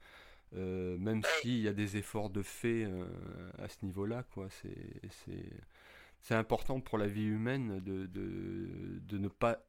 Euh, 0.55 0.97
même 0.97 1.21
s'il 1.23 1.59
y 1.59 1.67
a 1.67 1.73
des 1.73 1.97
efforts 1.97 2.31
de 2.31 2.41
fait 2.41 2.83
euh, 2.85 3.05
à 3.59 3.67
ce 3.67 3.85
niveau-là, 3.85 4.23
quoi. 4.33 4.47
C'est 6.21 6.35
important 6.35 6.79
pour 6.79 6.97
la 6.97 7.05
vie 7.05 7.25
humaine 7.25 7.79
de, 7.81 8.07
de, 8.07 8.99
de, 9.01 9.17
ne 9.19 9.27
pas 9.27 9.59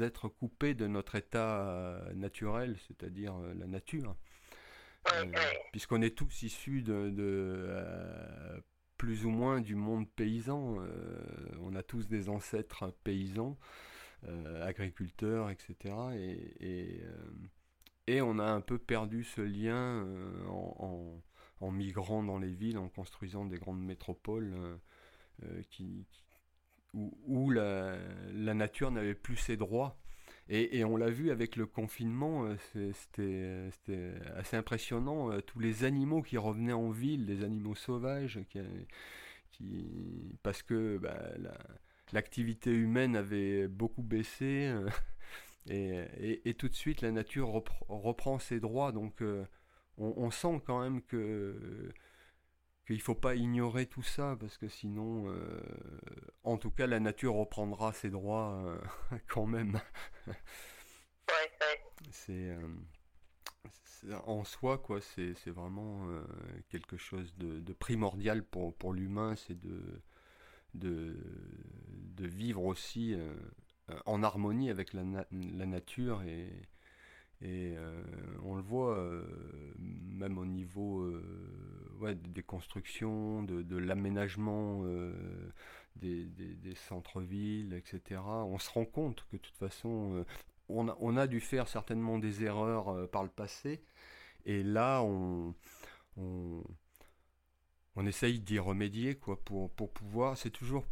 être 0.00 0.28
coupé 0.28 0.74
de 0.74 0.86
notre 0.86 1.14
état 1.14 2.02
naturel, 2.14 2.76
c'est-à-dire 2.86 3.34
la 3.56 3.66
nature. 3.66 4.16
Puisqu'on 5.72 6.02
est 6.02 6.16
tous 6.16 6.42
issus 6.42 6.82
de, 6.82 7.10
de 7.10 8.62
plus 8.98 9.24
ou 9.24 9.30
moins 9.30 9.60
du 9.60 9.76
monde 9.76 10.06
paysan. 10.10 10.76
Euh, 10.80 11.20
on 11.62 11.74
a 11.74 11.82
tous 11.82 12.08
des 12.08 12.28
ancêtres 12.28 12.92
paysans, 13.04 13.56
euh, 14.24 14.66
agriculteurs, 14.66 15.48
etc. 15.50 15.94
Et, 16.16 17.00
euh, 17.04 17.30
et, 18.08 18.20
on 18.20 18.38
a 18.38 18.44
un 18.44 18.60
peu 18.60 18.78
perdu 18.78 19.24
ce 19.24 19.40
lien 19.40 20.06
en, 20.48 21.70
migrant 21.70 22.22
dans 22.22 22.38
les 22.38 22.52
villes, 22.52 22.78
en 22.78 22.88
construisant 22.88 23.46
des 23.46 23.58
grandes 23.58 23.82
métropoles 23.82 24.54
qui, 25.70 26.06
où, 26.94 27.50
la, 27.50 27.98
nature 28.54 28.90
n'avait 28.90 29.14
plus 29.14 29.36
ses 29.36 29.56
droits. 29.56 29.98
Et, 30.50 30.82
on 30.82 30.96
l'a 30.96 31.10
vu 31.10 31.30
avec 31.30 31.56
le 31.56 31.66
confinement, 31.66 32.46
euh, 32.46 32.90
c'était 32.94 34.14
assez 34.34 34.56
impressionnant, 34.56 35.30
euh, 35.30 35.40
tous 35.42 35.58
les 35.58 35.84
animaux 35.84 36.22
qui 36.22 36.38
revenaient 36.38 36.72
en 36.72 36.88
ville, 36.90 37.26
des 37.26 37.44
animaux 37.44 37.74
sauvages, 37.74 38.40
parce 40.42 40.62
que 40.62 40.96
bah, 40.96 41.18
l'activité 42.12 42.70
humaine 42.70 43.14
avait 43.14 43.68
beaucoup 43.68 44.02
baissé, 44.02 44.72
euh, 45.70 46.06
et, 46.16 46.54
tout 46.54 46.70
de 46.70 46.74
suite 46.74 47.02
la 47.02 47.12
nature 47.12 47.50
reprend 47.88 48.38
ses 48.38 48.58
droits, 48.58 48.90
donc 48.92 49.22
on, 49.98 50.30
sent 50.30 50.62
quand 50.64 50.80
même 50.80 51.02
que 51.02 51.92
qu'il 52.88 52.96
ne 52.96 53.02
faut 53.02 53.14
pas 53.14 53.34
ignorer 53.34 53.84
tout 53.84 54.02
ça, 54.02 54.34
parce 54.40 54.56
que 54.56 54.66
sinon, 54.66 55.30
euh, 55.30 55.60
en 56.42 56.56
tout 56.56 56.70
cas, 56.70 56.86
la 56.86 57.00
nature 57.00 57.34
reprendra 57.34 57.92
ses 57.92 58.08
droits 58.08 58.54
euh, 58.64 59.18
quand 59.28 59.44
même. 59.46 59.78
C'est 62.10 62.56
en 64.24 64.42
soi, 64.44 64.78
quoi, 64.78 65.00
c'est 65.02 65.50
vraiment 65.50 66.08
euh, 66.08 66.24
quelque 66.70 66.96
chose 66.96 67.34
de, 67.36 67.72
primordial 67.74 68.42
pour, 68.42 68.74
pour 68.74 68.94
l'humain, 68.94 69.36
c'est 69.36 69.60
de, 69.60 70.02
de, 70.72 71.14
de, 71.90 72.26
vivre 72.26 72.64
aussi 72.64 73.14
en 74.06 74.22
harmonie 74.22 74.70
avec 74.70 74.94
la, 74.94 75.02
la 75.30 75.66
nature 75.66 76.22
et, 76.22 76.62
et 77.40 77.76
euh, 77.76 78.02
on 78.42 78.56
le 78.56 78.62
voit 78.62 78.98
euh, 78.98 79.22
même 79.78 80.38
au 80.38 80.46
niveau 80.46 81.02
euh, 81.02 81.22
des 82.14 82.42
constructions, 82.42 83.42
de, 83.42 83.76
l'aménagement 83.76 84.82
des, 85.96 86.24
des, 86.26 86.74
centres-villes, 86.74 87.74
etc. 87.74 88.20
On 88.24 88.58
se 88.58 88.70
rend 88.70 88.84
compte 88.84 89.26
que 89.30 89.36
de 89.36 89.42
toute 89.42 89.56
façon, 89.56 90.24
on 90.68 90.88
a, 90.88 90.96
on, 91.00 91.16
a, 91.16 91.26
dû 91.26 91.40
faire 91.40 91.68
certainement 91.68 92.18
des 92.18 92.44
erreurs 92.44 93.08
par 93.10 93.22
le 93.22 93.30
passé. 93.30 93.82
Et 94.44 94.62
là, 94.62 95.02
on, 95.02 95.54
essaye 98.06 98.40
d'y 98.40 98.58
remédier 98.58 99.16
quoi 99.16 99.38
pour, 99.44 99.70
pouvoir 99.70 100.36
c'est 100.36 100.50
toujours 100.50 100.86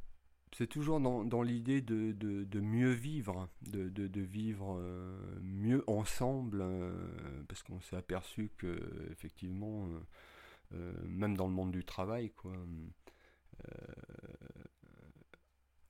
c'est 0.52 0.66
toujours 0.66 1.00
dans, 1.00 1.42
l'idée 1.42 1.82
de, 1.82 2.61
mieux 2.61 2.90
vivre, 2.90 3.48
de, 3.62 3.88
de 3.88 4.20
vivre 4.20 4.76
euh, 4.78 5.38
mieux 5.42 5.84
ensemble, 5.86 6.61
euh, 6.62 6.92
parce 7.46 7.62
qu'on 7.62 7.80
s'est 7.80 7.96
aperçu 7.96 8.50
que 8.57 8.78
effectivement, 9.11 9.86
euh, 9.86 10.00
même 10.71 11.37
dans 11.37 11.47
le 11.47 11.53
monde 11.53 11.73
du 11.73 11.85
travail, 11.85 12.31
quoi, 12.31 12.53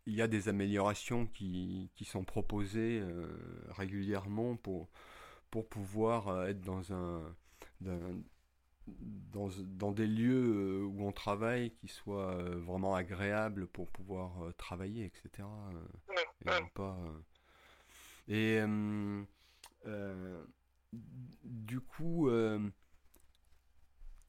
il 0.07 0.15
y 0.15 0.23
a 0.23 0.29
des 0.29 0.49
améliorations 0.49 1.27
qui, 1.27 1.91
qui 1.95 2.05
sont 2.05 2.25
proposées 2.25 3.03
régulièrement 3.71 4.57
pour, 4.57 4.89
pour 5.51 5.69
pouvoir 5.69 6.47
être 6.47 6.61
dans 6.61 6.93
un, 6.93 7.35
dans, 8.87 9.49
dans, 9.65 9.93
des 9.93 10.07
lieux 10.07 10.83
euh, 10.83 10.85
où 10.85 11.07
on 11.07 11.13
travaille 11.13 11.73
qui 11.73 11.89
soient 11.89 12.37
euh, 12.37 12.57
vraiment 12.61 12.95
agréables 12.95 13.67
pour 13.67 13.89
pouvoir 13.91 14.45
euh, 14.45 14.53
travailler, 14.53 15.05
etc. 15.05 15.49
Et 16.45 16.51
pas. 16.75 16.99
Et 18.29 18.61
du 21.45 21.81
coup, 21.81 22.29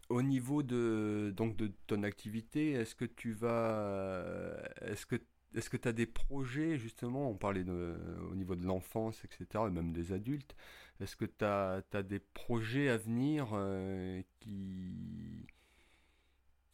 au 0.10 0.22
niveau 0.22 0.64
de 0.64 1.34
donc 1.36 1.58
de 1.58 1.72
ton 1.88 2.04
activité, 2.04 2.72
est-ce 2.72 2.96
que 2.96 3.06
tu 3.06 3.32
vas, 3.34 4.58
est-ce 4.82 5.06
que 5.06 5.18
est-ce 5.56 5.70
que 5.70 5.78
tu 5.78 5.88
as 5.88 5.94
des 5.94 6.06
projets, 6.06 6.78
justement, 6.78 7.30
on 7.30 7.36
parlait 7.36 7.64
de, 7.64 7.96
au 8.32 8.36
niveau 8.36 8.56
de 8.56 8.66
l'enfance, 8.66 9.24
etc., 9.24 9.64
et 9.68 9.72
même 9.72 9.94
des 9.94 10.12
adultes, 10.14 10.56
est-ce 11.00 11.16
que 11.16 11.26
tu 11.26 11.46
as, 11.46 12.04
des 12.04 12.20
projets 12.20 12.90
à 12.90 12.98
venir 12.98 13.50
euh, 13.54 14.22
qui, 14.40 15.48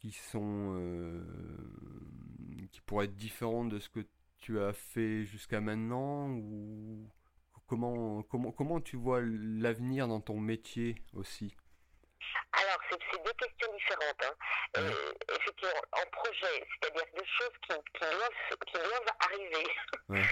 qui 0.00 0.12
sont 0.12 0.74
euh, 0.76 1.22
qui 2.70 2.80
pourraient 2.82 3.06
être 3.06 3.16
différents 3.16 3.64
de 3.64 3.78
ce 3.78 3.88
que 3.88 4.06
tu 4.38 4.60
as 4.60 4.72
fait 4.72 5.24
jusqu'à 5.24 5.60
maintenant 5.60 6.30
ou 6.30 7.08
comment, 7.66 8.22
comment, 8.24 8.52
comment 8.52 8.80
tu 8.80 8.96
vois 8.96 9.22
l'avenir 9.22 10.08
dans 10.08 10.20
ton 10.20 10.40
métier 10.40 10.96
aussi? 11.14 11.54
Alors, 12.52 12.78
c'est 12.88 13.22
deux 13.24 13.32
questions 13.32 13.72
différentes. 13.74 14.24
Hein. 14.24 14.34
Euh, 14.78 15.12
effectivement, 15.32 15.82
en 15.92 16.06
projet, 16.10 16.66
c'est-à-dire 16.70 17.06
des 17.14 17.26
choses 17.26 17.56
qui, 17.62 17.74
qui, 17.94 18.00
doivent, 18.00 18.58
qui 18.66 18.72
doivent 18.72 19.12
arriver. 19.20 19.66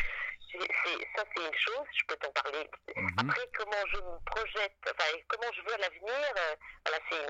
ça, 1.17 1.25
c'est 1.35 1.47
une 1.47 1.55
chose, 1.55 1.87
je 1.93 2.05
peux 2.07 2.17
t'en 2.17 2.31
parler. 2.33 2.69
Mhm. 2.97 3.09
Après, 3.19 3.49
comment 3.57 3.87
je 3.93 3.97
me 3.99 4.19
projette, 4.25 4.77
enfin, 4.85 5.19
comment 5.29 5.53
je 5.55 5.63
vois 5.63 5.77
l'avenir, 5.79 6.35
euh, 6.37 6.55
voilà, 6.87 6.99
c'est 7.11 7.23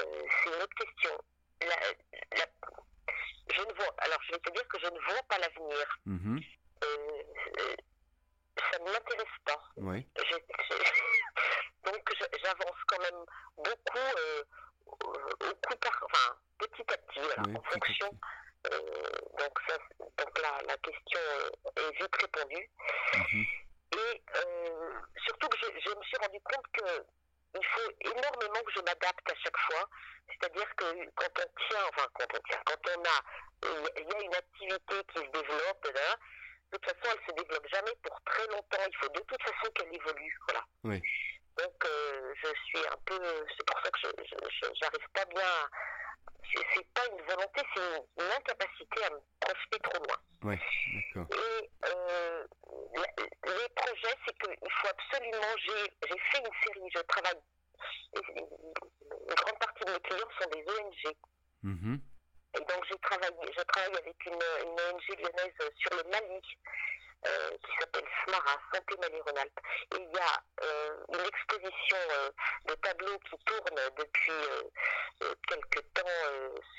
euh, 0.00 0.22
une 0.46 0.62
autre 0.62 0.76
question. 0.76 1.24
je 3.50 3.60
ne 3.60 3.72
vois, 3.74 3.94
alors, 3.98 4.22
je 4.22 4.32
vais 4.32 4.38
te 4.38 4.50
dire 4.52 4.68
que 4.68 4.78
je 4.78 4.86
ne 4.86 5.00
vois 5.00 5.22
pas 5.28 5.38
l'avenir. 5.38 5.98
Mhm. 6.06 6.40
Euh, 6.84 7.22
ça 8.70 8.78
ne 8.78 8.84
m'intéresse 8.84 9.38
pas. 9.44 9.62
Oui. 9.76 10.06
Même 13.02 13.24
beaucoup 13.56 14.08
au 15.00 15.54
coup 15.54 15.76
par, 15.80 16.04
enfin, 16.04 16.36
petit 16.58 16.92
à 16.92 16.96
petit, 16.96 17.20
voilà, 17.20 17.58
en 17.58 17.62
fonction. 17.62 18.10
Euh, 18.70 18.78
donc, 19.38 19.58
ça, 19.68 19.76
donc 19.98 20.38
la, 20.40 20.62
la, 20.68 20.76
question 20.78 21.20
est 21.76 22.00
vite 22.00 22.16
répondue. 22.20 22.70
Mhm. 23.14 23.46
Et 23.92 24.22
euh, 24.36 24.92
surtout 25.26 25.48
que 25.48 25.58
je, 25.58 25.66
je, 25.66 25.94
me 25.94 26.02
suis 26.02 26.16
rendu 26.20 26.40
compte 26.40 26.66
que 26.72 27.04
il 27.54 27.66
faut 27.66 27.90
énormément 28.00 28.62
que 28.64 28.72
je 28.74 28.80
m'adapte 28.80 29.30
à 29.30 29.34
chaque 29.42 29.58
fois. 29.58 29.88
C'est-à-dire 30.28 30.74
que 30.76 30.84
quand 31.16 31.28
on 31.38 31.68
tient, 31.68 31.84
enfin 31.92 32.06
quand 32.14 32.26
on 32.34 32.40
tient, 32.48 32.62
quand 32.64 32.96
on 32.96 33.02
a, 33.02 33.98
il 33.98 34.08
y 34.08 34.14
a 34.14 34.22
une 34.22 34.34
activité 34.34 34.94
qui 35.12 35.18
se 35.18 35.30
développe, 35.30 35.84
là, 35.94 36.16
de 36.72 36.78
toute 36.78 36.84
façon, 36.86 37.14
elle 37.14 37.26
se 37.26 37.42
développe 37.42 37.66
jamais 37.68 37.94
pour 38.02 38.18
très 38.24 38.46
longtemps. 38.46 38.86
Il 38.88 38.96
faut 38.96 39.08
de 39.08 39.20
toute 39.20 39.42
façon 39.42 39.70
qu'elle 39.74 39.94
évolue, 39.94 40.38
voilà. 40.48 40.64
Oui. 40.84 41.02
Donc, 41.58 41.84
euh, 41.84 42.34
je 42.42 42.48
suis 42.64 42.86
un 42.88 42.96
peu, 43.04 43.20
c'est 43.54 43.66
pour 43.66 43.78
ça 43.82 43.90
que 43.90 43.98
je 44.00 44.80
n'arrive 44.80 45.08
pas 45.12 45.24
bien 45.26 45.42
à, 45.42 45.68
c'est 46.74 46.86
pas 46.94 47.02
une 47.10 47.22
volonté, 47.26 47.62
c'est 47.74 47.82
une, 47.82 48.30
incapacité 48.32 49.04
à 49.04 49.10
me 49.10 49.20
projeter 49.40 49.78
trop 49.82 50.04
loin. 50.04 50.16
Ouais, 50.42 50.58
Et 51.14 51.70
euh, 51.88 52.46
les 53.46 53.68
projets, 53.74 54.16
c'est 54.26 54.38
qu'il 54.38 54.70
faut 54.70 54.88
absolument. 54.88 55.56
J'ai 55.58 56.18
fait 56.30 56.38
une 56.38 56.52
série, 56.64 56.90
je 56.94 57.00
travaille. 57.02 57.40
Une 58.14 59.34
grande 59.34 59.58
partie 59.58 59.84
de 59.84 59.92
mes 59.92 60.00
clients 60.00 60.28
sont 60.40 60.50
des 60.50 60.62
ONG. 60.62 61.14
Mm-hmm. 61.64 62.00
Et 62.54 62.60
donc 62.60 62.84
j'ai 62.90 62.98
travaillé, 62.98 63.52
je 63.56 63.62
travaille 63.62 63.96
avec 63.96 64.26
une, 64.26 64.34
une 64.34 64.72
ONG 64.72 65.18
lyonnaise 65.18 65.70
sur 65.78 65.96
le 65.96 66.10
Mali. 66.10 66.42
Euh, 67.24 67.50
qui 67.50 67.70
s'appelle 67.78 68.04
SMARA, 68.24 68.58
Santé 68.74 68.96
Mali-Rhône-Alpes. 69.00 69.60
Et 69.94 69.98
il 69.98 70.10
y 70.10 70.18
a 70.18 70.42
euh, 70.64 70.96
une 71.12 71.24
exposition 71.24 71.96
euh, 72.10 72.30
de 72.66 72.74
tableaux 72.74 73.16
qui 73.20 73.38
tourne 73.44 73.78
depuis 73.96 74.32
quelques 75.46 75.92
temps 75.94 76.02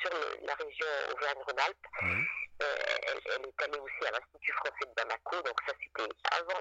sur 0.01 0.11
la 0.41 0.53
région 0.55 0.87
Auvergne-Rhône-Alpes. 1.15 1.87
Elle, 2.01 3.21
elle, 3.25 3.47
est 3.47 3.63
allée 3.63 3.79
aussi 3.79 4.05
à 4.05 4.11
l'Institut 4.11 4.51
français 4.51 4.85
de 4.85 4.93
Bamako, 4.95 5.41
donc 5.43 5.57
ça 5.65 5.73
c'était 5.79 6.11
avant, 6.33 6.59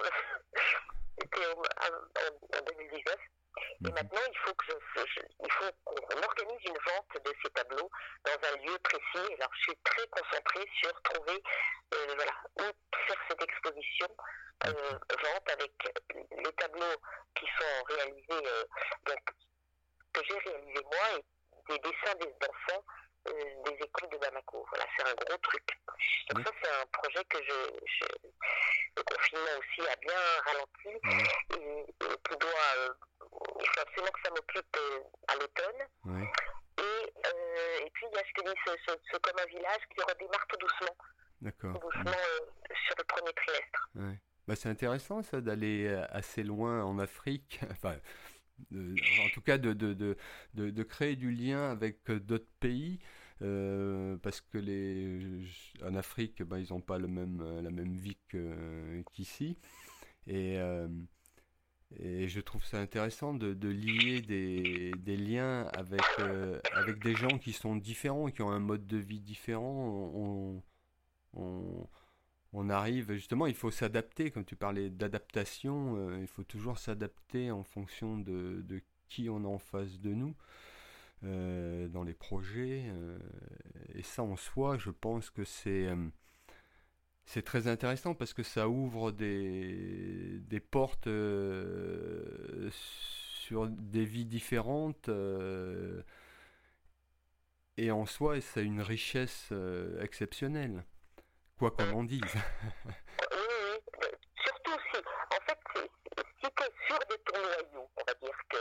c'était 1.19 1.47
en 1.47 2.63
2019. 2.63 3.17
Et 3.59 3.89
mhm. 3.89 3.95
maintenant, 3.95 4.21
il 4.29 4.39
faut 4.39 4.55
que 4.55 4.65
je, 4.69 5.21
il 5.45 5.53
faut 5.53 5.71
qu'on 5.85 6.23
organise 6.23 6.65
une 6.65 6.79
vente 6.87 7.25
de 7.25 7.33
ces 7.43 7.51
tableaux 7.51 7.91
dans 8.25 8.49
un 8.49 8.57
lieu 8.59 8.79
précis. 8.79 9.35
Alors, 9.39 9.51
je 9.55 9.63
suis 9.63 9.77
très 9.85 10.07
concentrée 10.09 10.67
sur 10.81 11.03
trouver, 11.03 11.43
euh, 11.95 12.15
voilà, 12.17 12.33
où 12.61 12.63
faire 13.07 13.23
cette 13.29 13.43
exposition 13.43 14.09
euh, 14.67 14.73
vente 15.11 15.51
avec 15.51 15.73
les 16.31 16.53
tableaux 16.53 16.97
qui 17.35 17.47
sont 17.47 17.85
réalisés, 17.85 18.47
euh, 18.47 18.65
donc 19.07 19.21
que 20.13 20.21
j'ai 20.29 20.39
réalisés 20.39 20.85
moi 20.85 21.19
et 21.19 21.73
des 21.73 21.79
dessins 21.79 22.15
des 22.21 22.35
enfants 22.49 22.85
euh, 23.29 23.33
des 23.65 23.85
écoles 23.85 24.09
de 24.11 24.19
Bamako. 24.19 24.67
Voilà, 24.69 24.85
c'est 24.97 25.07
un 25.07 25.15
gros 25.15 25.39
truc. 25.39 25.63
Donc 26.31 26.45
ça, 26.45 26.53
c'est 26.61 26.71
un 26.71 26.87
projet 26.87 27.25
que 27.27 27.39
je, 27.39 28.07
le 28.97 29.03
confinement 29.05 29.59
aussi 29.61 29.89
a 29.89 29.97
bien 29.97 30.19
ralenti 30.45 30.89
et, 31.55 31.87
qui 32.01 32.37
doit, 32.37 32.73
euh, 32.79 32.89
il 33.61 33.67
faut 33.69 33.81
absolument 33.81 34.11
que 34.11 34.21
ça 34.25 34.31
m'occupe 34.31 34.77
euh, 34.77 35.01
à 35.29 35.35
l'automne. 35.37 35.87
Et, 36.79 37.85
et 37.87 37.91
puis 37.91 38.02
il 38.13 38.17
y 38.17 38.19
a, 38.19 38.23
je 38.27 38.43
te 38.43 38.49
dis, 38.49 38.57
ce, 38.67 38.93
ce, 39.13 39.19
comme 39.19 39.39
un 39.41 39.47
village 39.47 39.83
qui 39.95 40.03
redémarre 40.03 40.47
tout 40.49 40.59
doucement. 40.59 40.97
D'accord. 41.41 41.81
Tout 41.81 41.87
doucement 41.87 42.13
sur 42.87 42.95
le 42.99 43.05
premier 43.05 43.33
trimestre. 43.33 43.89
Bah, 44.47 44.57
c'est 44.57 44.69
intéressant 44.69 45.23
ça 45.23 45.41
d'aller 45.41 45.89
assez 46.11 46.43
loin 46.43 46.85
en 46.85 46.99
Afrique. 46.99 47.61
enfin, 47.71 47.97
en 48.71 49.29
tout 49.33 49.41
cas 49.41 49.59
de, 49.59 49.73
de, 49.73 49.95
de, 49.95 50.71
de, 50.71 50.83
créer 50.83 51.17
du 51.17 51.31
lien 51.31 51.71
avec 51.71 51.99
euh, 52.11 52.21
d'autres 52.21 52.51
pays. 52.61 52.99
Euh, 53.41 54.17
parce 54.19 54.41
que 54.41 54.59
les, 54.59 55.45
en 55.83 55.97
Afrique, 55.97 56.43
ben, 56.43 56.59
ils 56.59 56.73
n'ont 56.73 56.81
pas 56.81 56.99
le 56.99 57.09
même, 57.09 57.41
euh, 57.41 57.61
la 57.61 57.71
même 57.71 57.97
vie 57.97 58.17
qu'ici. 59.13 59.59
et, 60.27 60.59
et 61.99 62.29
je 62.29 62.41
trouve 62.41 62.65
ça 62.65 62.79
intéressant 62.79 63.35
de, 63.35 63.55
de 63.55 63.69
lier 63.69 64.23
des, 64.23 64.93
des, 64.99 65.17
liens 65.17 65.67
avec, 65.75 66.03
avec 66.75 67.03
des 67.03 67.15
gens 67.15 67.39
qui 67.39 67.53
sont 67.53 67.77
différents, 67.77 68.31
qui 68.31 68.43
ont 68.43 68.51
un 68.51 68.61
mode 68.61 68.87
de 68.87 68.97
vie 68.97 69.21
différent. 69.21 70.13
On, 70.15 70.63
on, 72.53 72.69
arrive, 72.71 73.13
justement, 73.13 73.47
il 73.47 73.55
faut 73.55 73.71
s'adapter, 73.71 74.31
comme 74.31 74.45
tu 74.45 74.57
parlais 74.57 74.91
d'adaptation, 74.91 75.97
euh, 75.97 76.19
il 76.21 76.27
faut 76.27 76.45
toujours 76.45 76.79
s'adapter 76.79 77.51
en 77.51 77.65
fonction 77.65 78.19
de, 78.19 78.83
qui 79.09 79.29
on 79.29 79.45
a 79.45 79.49
en 79.49 79.59
face 79.59 80.01
de 80.01 80.11
nous 80.11 80.35
euh, 81.25 81.89
dans 81.89 82.03
les 82.03 82.15
projets. 82.15 82.85
Euh, 82.89 83.19
et 83.95 84.03
ça, 84.03 84.23
en 84.23 84.37
soi, 84.37 84.79
je 84.79 84.91
pense 84.91 85.31
que 85.31 85.45
c'est 85.45 85.89
c'est 87.25 87.43
très 87.43 87.69
intéressant 87.69 88.15
parce 88.15 88.35
que 88.35 88.43
ça 88.43 88.69
ouvre 88.69 89.13
des, 89.13 90.39
des 90.41 90.61
portes 90.61 91.09
sur 92.71 93.69
des 93.69 94.05
vies 94.05 94.27
différentes. 94.27 95.09
et 97.77 97.91
en 97.91 98.07
soi, 98.07 98.37
a 98.37 98.61
une 98.61 98.81
richesse 98.83 99.53
exceptionnelle 100.01 100.85
quoi 101.63 101.71
qu'on 101.71 101.93
en 101.93 102.03
dise. 102.03 102.21
oui, 102.25 102.89
oui, 104.01 104.09
surtout 104.45 104.79
si, 104.93 104.99
en 104.99 105.41
fait, 105.47 105.59
si 106.43 106.49
tu 106.57 106.63
es 106.65 106.73
sûr 106.89 106.99
de 107.09 107.17
ton 107.25 107.39
noyau, 107.41 107.89
on 107.97 108.03
va 108.05 108.15
dire 108.21 108.39
que 108.51 108.57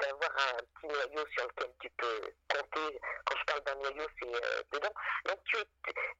d'avoir 0.00 0.30
un 0.36 0.56
petit 0.58 0.86
noyau 0.86 1.26
sur 1.36 1.46
lequel 1.48 1.72
tu 1.80 1.90
peux 1.96 2.20
compter. 2.48 3.00
Quand 3.24 3.36
je 3.38 3.44
parle 3.44 3.62
d'un 3.64 3.74
noyau, 3.76 4.06
c'est 4.20 4.28
euh, 4.34 4.62
dedans. 4.72 4.94
Donc 5.26 5.38
tu, 5.44 5.56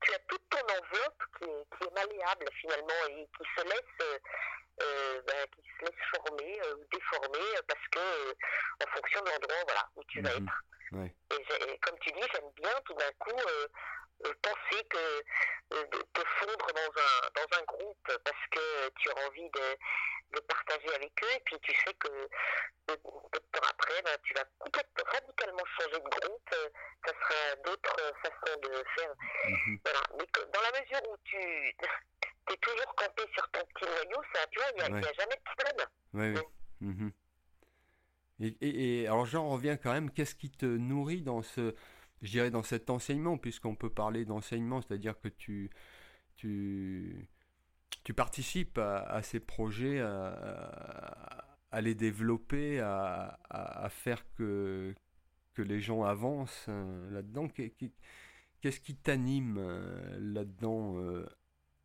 tu, 0.02 0.14
as 0.14 0.18
toute 0.28 0.42
ton 0.50 0.60
enveloppe 0.60 1.22
qui 1.38 1.44
est, 1.44 1.64
qui 1.76 1.84
est, 1.84 1.94
malléable 1.94 2.46
finalement 2.60 3.06
et 3.10 3.28
qui 3.36 3.44
se 3.56 3.64
laisse, 3.64 4.20
euh, 4.82 5.22
ben, 5.26 5.46
qui 5.54 5.62
se 5.62 5.84
laisse 5.84 6.04
former 6.14 6.60
ou 6.74 6.84
déformer 6.92 7.48
parce 7.66 7.88
que 7.92 8.30
en 8.84 8.90
fonction 8.94 9.20
de 9.22 9.30
l'endroit 9.30 9.64
voilà, 9.66 9.88
où 9.96 10.04
tu 10.04 10.20
vas 10.22 10.34
Mhm. 10.34 10.46
être. 10.46 10.62
Ouais. 10.92 11.14
Et, 11.32 11.78
comme 11.80 11.98
tu 11.98 12.10
dis, 12.12 12.26
j'aime 12.32 12.50
bien 12.56 12.72
tout 12.86 12.94
d'un 12.94 13.12
coup 13.18 13.36
euh, 13.36 13.44
euh, 13.46 13.68
penser 14.42 14.84
que 14.88 15.22
euh, 15.74 15.84
de 15.92 15.98
te 16.12 16.22
fondre 16.38 16.66
dans 16.74 17.02
un, 17.02 17.30
dans 17.34 17.58
un 17.58 17.64
groupe 17.64 18.12
parce 18.24 18.46
que 18.50 18.88
tu 18.98 19.10
as 19.10 19.26
envie 19.28 19.48
de, 19.50 20.36
de 20.36 20.40
partager 20.40 20.94
avec 20.94 21.12
eux 21.22 21.36
et 21.36 21.40
puis 21.44 21.56
tu 21.62 21.72
sais 21.74 21.94
que 21.94 22.08
euh, 22.08 22.96
peu 23.32 23.38
de 23.38 23.44
temps 23.52 23.68
après, 23.68 24.02
ben, 24.02 24.16
tu 24.24 24.34
vas 24.34 24.44
complètement, 24.58 25.04
radicalement 25.12 25.64
changer 25.78 26.00
de 26.00 26.08
groupe, 26.08 26.50
euh, 26.54 26.68
ça 27.06 27.12
sera 27.12 27.56
d'autres 27.64 27.96
euh, 28.00 28.12
façons 28.22 28.60
de 28.62 28.84
faire. 28.96 29.14
Mhm. 29.48 29.78
Voilà. 29.84 30.00
Mais 30.18 30.26
que 30.26 30.40
dans 30.52 30.60
la 30.62 30.80
mesure 30.80 31.10
où 31.10 31.16
tu 31.24 31.36
es 31.36 32.56
toujours 32.62 32.94
campé 32.96 33.22
sur 33.34 33.50
ton 33.50 33.60
petit 33.66 33.84
noyau, 33.84 34.22
ça, 34.34 34.46
tu 34.50 34.58
vois, 34.58 34.68
il 34.70 34.76
n'y 34.76 35.06
a, 35.06 35.12
jamais 35.12 35.36
de 35.36 35.44
problème. 35.54 35.86
Ouais, 36.14 36.40
oui. 36.80 36.86
Mhm. 36.88 37.12
Et, 38.40 38.56
et- 38.60 39.02
et 39.02 39.06
alors 39.06 39.26
j'en 39.26 39.48
reviens 39.48 39.76
quand 39.76 39.92
même, 39.92 40.10
qu'est-ce 40.10 40.34
qui 40.34 40.50
te 40.50 40.64
nourrit 40.64 41.22
dans 41.22 41.42
ce, 41.42 41.74
je 42.22 42.30
dirais 42.30 42.50
dans 42.50 42.62
cet 42.62 42.90
enseignement, 42.90 43.38
puisqu'on 43.38 43.74
peut 43.76 43.90
parler 43.90 44.24
d'enseignement, 44.24 44.80
c'est-à-dire 44.82 45.18
que 45.20 45.28
tu, 45.28 45.70
tu, 46.36 47.28
tu 48.04 48.14
participes 48.14 48.78
à, 48.78 49.22
ces 49.22 49.40
projets, 49.40 50.00
à, 50.00 51.80
les 51.80 51.94
développer, 51.94 52.80
à, 52.80 53.88
faire 53.90 54.24
que, 54.34 54.94
que 55.54 55.62
les 55.62 55.80
gens 55.80 56.02
avancent 56.04 56.66
euh, 56.68 57.10
là-dedans. 57.10 57.48
Qu'est- 57.48 57.70
qu'est- 57.70 57.92
Qu'est-ce 58.60 58.80
qui 58.80 58.96
t'anime 58.96 59.56
euh, 59.58 60.18
là-dedans, 60.18 60.98
euh, 60.98 61.24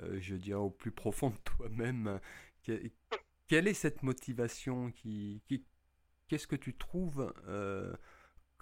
euh, 0.02 0.18
je 0.20 0.36
dirais 0.36 0.60
au 0.60 0.72
plus 0.72 0.90
profond 0.92 1.30
de 1.30 1.38
toi-même? 1.44 2.20
Que- 2.64 2.90
quelle 3.48 3.68
est 3.68 3.76
cette 3.76 4.02
motivation 4.02 4.92
qui, 4.92 5.44
qu'est-ce 6.28 6.48
que 6.48 6.56
tu 6.56 6.74
trouves 6.76 7.32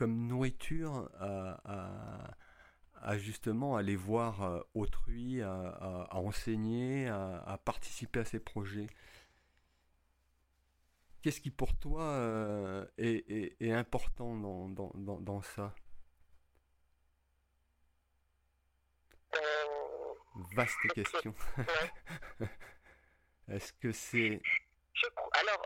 comme 0.02 0.26
nourriture 0.26 1.12
à, 1.20 1.62
à- 1.64 2.38
à 3.04 3.18
justement 3.20 3.76
aller 3.76 3.96
voir 3.96 4.42
euh, 4.42 4.60
autrui, 4.74 5.42
à, 5.44 6.08
enseigner, 6.12 7.08
à, 7.08 7.60
participer 7.64 8.22
à 8.22 8.26
ces 8.26 8.40
projets. 8.40 8.88
Qu'est-ce 11.22 11.40
qui 11.42 11.52
pour 11.52 11.76
toi 11.76 12.04
euh, 12.04 12.86
est, 12.98 13.30
est- 13.30 13.56
est 13.62 13.72
important 13.72 14.36
dans, 14.36 14.70
dans- 14.70 14.92
dans- 14.96 15.20
dans 15.20 15.42
ça? 15.42 15.74
Euh, 19.36 20.14
Vaste 20.56 20.78
question. 20.94 21.34
Est-ce 23.48 23.74
que 23.74 23.92
c'est... 23.92 24.42
Alors, 25.34 25.62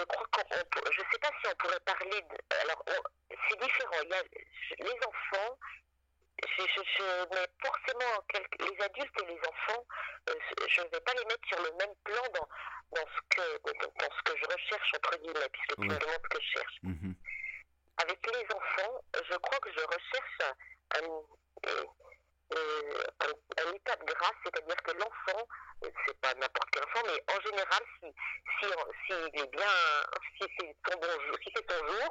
je 0.00 0.04
crois 0.04 0.26
qu'on, 0.32 0.92
je 0.92 1.02
sais 1.12 1.18
pas 1.20 1.28
si 1.40 1.50
on 1.52 1.56
pourrait 1.56 1.80
parler 1.80 2.20
de, 2.22 2.36
alors, 2.62 2.84
on- 2.88 3.34
c'est 3.48 3.60
différent. 3.60 4.00
Il 4.04 4.08
y 4.10 4.14
a 4.14 4.22
je- 4.22 4.84
les 4.84 4.98
enfants, 5.06 5.58
je, 6.42 6.62
je, 6.62 6.82
je 6.96 7.34
mets 7.34 7.48
forcément 7.62 8.24
les 8.60 8.84
adultes 8.84 9.22
et 9.22 9.26
les 9.26 9.40
enfants, 9.48 9.84
euh, 10.30 10.34
je 10.68 10.80
ne 10.82 10.88
vais 10.88 11.00
pas 11.00 11.12
les 11.14 11.24
mettre 11.24 11.46
sur 11.48 11.58
le 11.62 11.70
même 11.78 11.94
plan 12.04 12.22
dans, 12.34 12.48
dans 12.96 13.06
ce 13.06 13.20
que, 13.36 13.58
dans 13.62 14.16
ce 14.16 14.22
que 14.32 14.38
je 14.38 14.44
recherche 14.46 14.90
entre 14.96 15.18
guillemets, 15.18 15.48
puisque 15.52 15.74
tu 15.76 15.80
me 15.86 15.92
Ouais. 15.92 15.98
demandes 15.98 16.22
ce 16.24 16.28
que 16.36 16.42
je 16.42 16.50
cherche. 16.58 16.76
Mhm. 16.82 17.14
Avec 17.98 18.26
les 18.26 18.46
enfants, 18.56 19.04
je 19.28 19.36
crois 19.36 19.58
que 19.58 19.72
je 19.72 19.84
recherche 19.84 20.38
un, 20.96 21.06
un- 22.56 23.62
un 23.68 23.72
état 23.74 23.96
de 23.96 24.04
grâce, 24.04 24.32
c'est-à-dire 24.44 24.76
que 24.82 24.90
l'enfant, 24.92 25.46
euh, 25.84 25.88
c'est 26.06 26.20
pas 26.20 26.34
n'importe 26.34 26.68
quel 26.72 26.82
enfant, 26.84 27.02
mais 27.06 27.34
en 27.34 27.40
général, 27.40 27.80
si, 28.00 28.14
si, 28.60 28.66
s'il 29.06 29.40
est 29.40 29.50
bien, 29.50 29.68
si 30.38 30.46
c'est 30.58 30.76
ton 30.84 30.98
bon 30.98 31.20
jour, 31.26 31.36
si 31.42 31.52
c'est 31.54 31.66
ton 31.66 31.86
jour, 31.86 32.10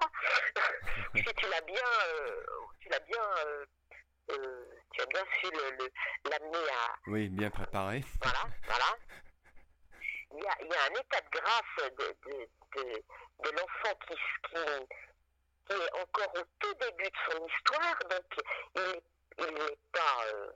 si 1.15 1.23
tu 1.35 1.45
l'as 1.49 1.61
bien, 1.61 1.83
euh, 2.07 2.43
tu 2.79 2.89
l'as 2.89 2.99
bien, 2.99 3.21
euh, 3.45 3.65
euh, 4.31 4.65
tu 4.93 5.01
as 5.01 5.05
bien 5.07 5.23
su 5.41 5.47
l'amener 6.29 6.69
à, 6.69 6.95
Oui, 7.07 7.29
bien 7.29 7.49
préparé. 7.49 8.03
voilà, 8.21 8.43
voilà. 8.65 8.95
Il 10.31 10.43
y 10.43 10.47
a, 10.47 10.55
il 10.61 10.67
y 10.67 10.75
a 10.75 10.83
un 10.83 10.99
état 11.01 11.21
de 11.21 11.29
grâce 11.39 11.91
de, 11.91 12.15
de, 12.29 12.49
de, 12.75 13.03
de 13.43 13.49
l'enfant 13.57 13.95
qui, 14.07 14.13
qui, 14.15 14.87
qui 15.67 15.73
est 15.73 15.93
encore 16.01 16.31
au 16.35 16.43
tout 16.59 16.73
début 16.75 17.03
de 17.09 17.17
son 17.31 17.47
histoire, 17.47 17.97
donc 18.09 18.37
il 18.75 18.81
n'est 18.83 19.01
il 19.39 19.53
n'est 19.53 19.77
pas. 19.91 20.25
euh, 20.33 20.51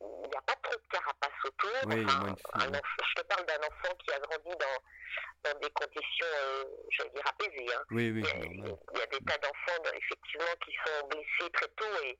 il 0.00 0.28
n'y 0.28 0.36
a 0.36 0.42
pas 0.42 0.54
trop 0.62 0.74
de 0.76 0.86
carapace 0.90 1.44
autour. 1.44 1.70
Oui, 1.86 2.04
Enfin, 2.06 2.18
moins 2.20 2.32
de 2.32 2.76
enfant- 2.76 3.04
je 3.08 3.14
te 3.20 3.26
parle 3.26 3.44
d'un 3.46 3.58
enfant 3.58 3.94
qui 3.98 4.12
a 4.14 4.18
grandi 4.20 4.50
dans, 4.56 5.50
dans 5.50 5.58
des 5.60 5.70
conditions, 5.70 6.26
euh, 6.26 6.64
j'allais 6.90 7.10
dire, 7.10 7.26
apaisées. 7.26 7.74
Hein. 7.74 7.82
Oui, 7.90 8.10
oui, 8.10 8.22
Il 8.22 8.24
y 8.24 8.70
a- 8.70 8.76
il 8.94 8.98
y 8.98 9.02
a 9.02 9.06
des 9.06 9.18
tas 9.24 9.38
d'enfants, 9.38 9.82
effectivement, 9.94 10.54
qui 10.64 10.72
sont 10.86 11.06
blessés 11.08 11.50
très 11.52 11.68
tôt 11.68 12.02
et, 12.04 12.18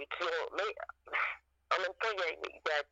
et 0.00 0.06
qui 0.06 0.22
ont. 0.22 0.48
Mais 0.56 0.74
en 1.76 1.80
même 1.80 1.94
temps, 2.00 2.08
il 2.12 2.20
y 2.20 2.22
a, 2.22 2.30
il 2.30 2.60
y 2.66 2.70
a 2.70 2.82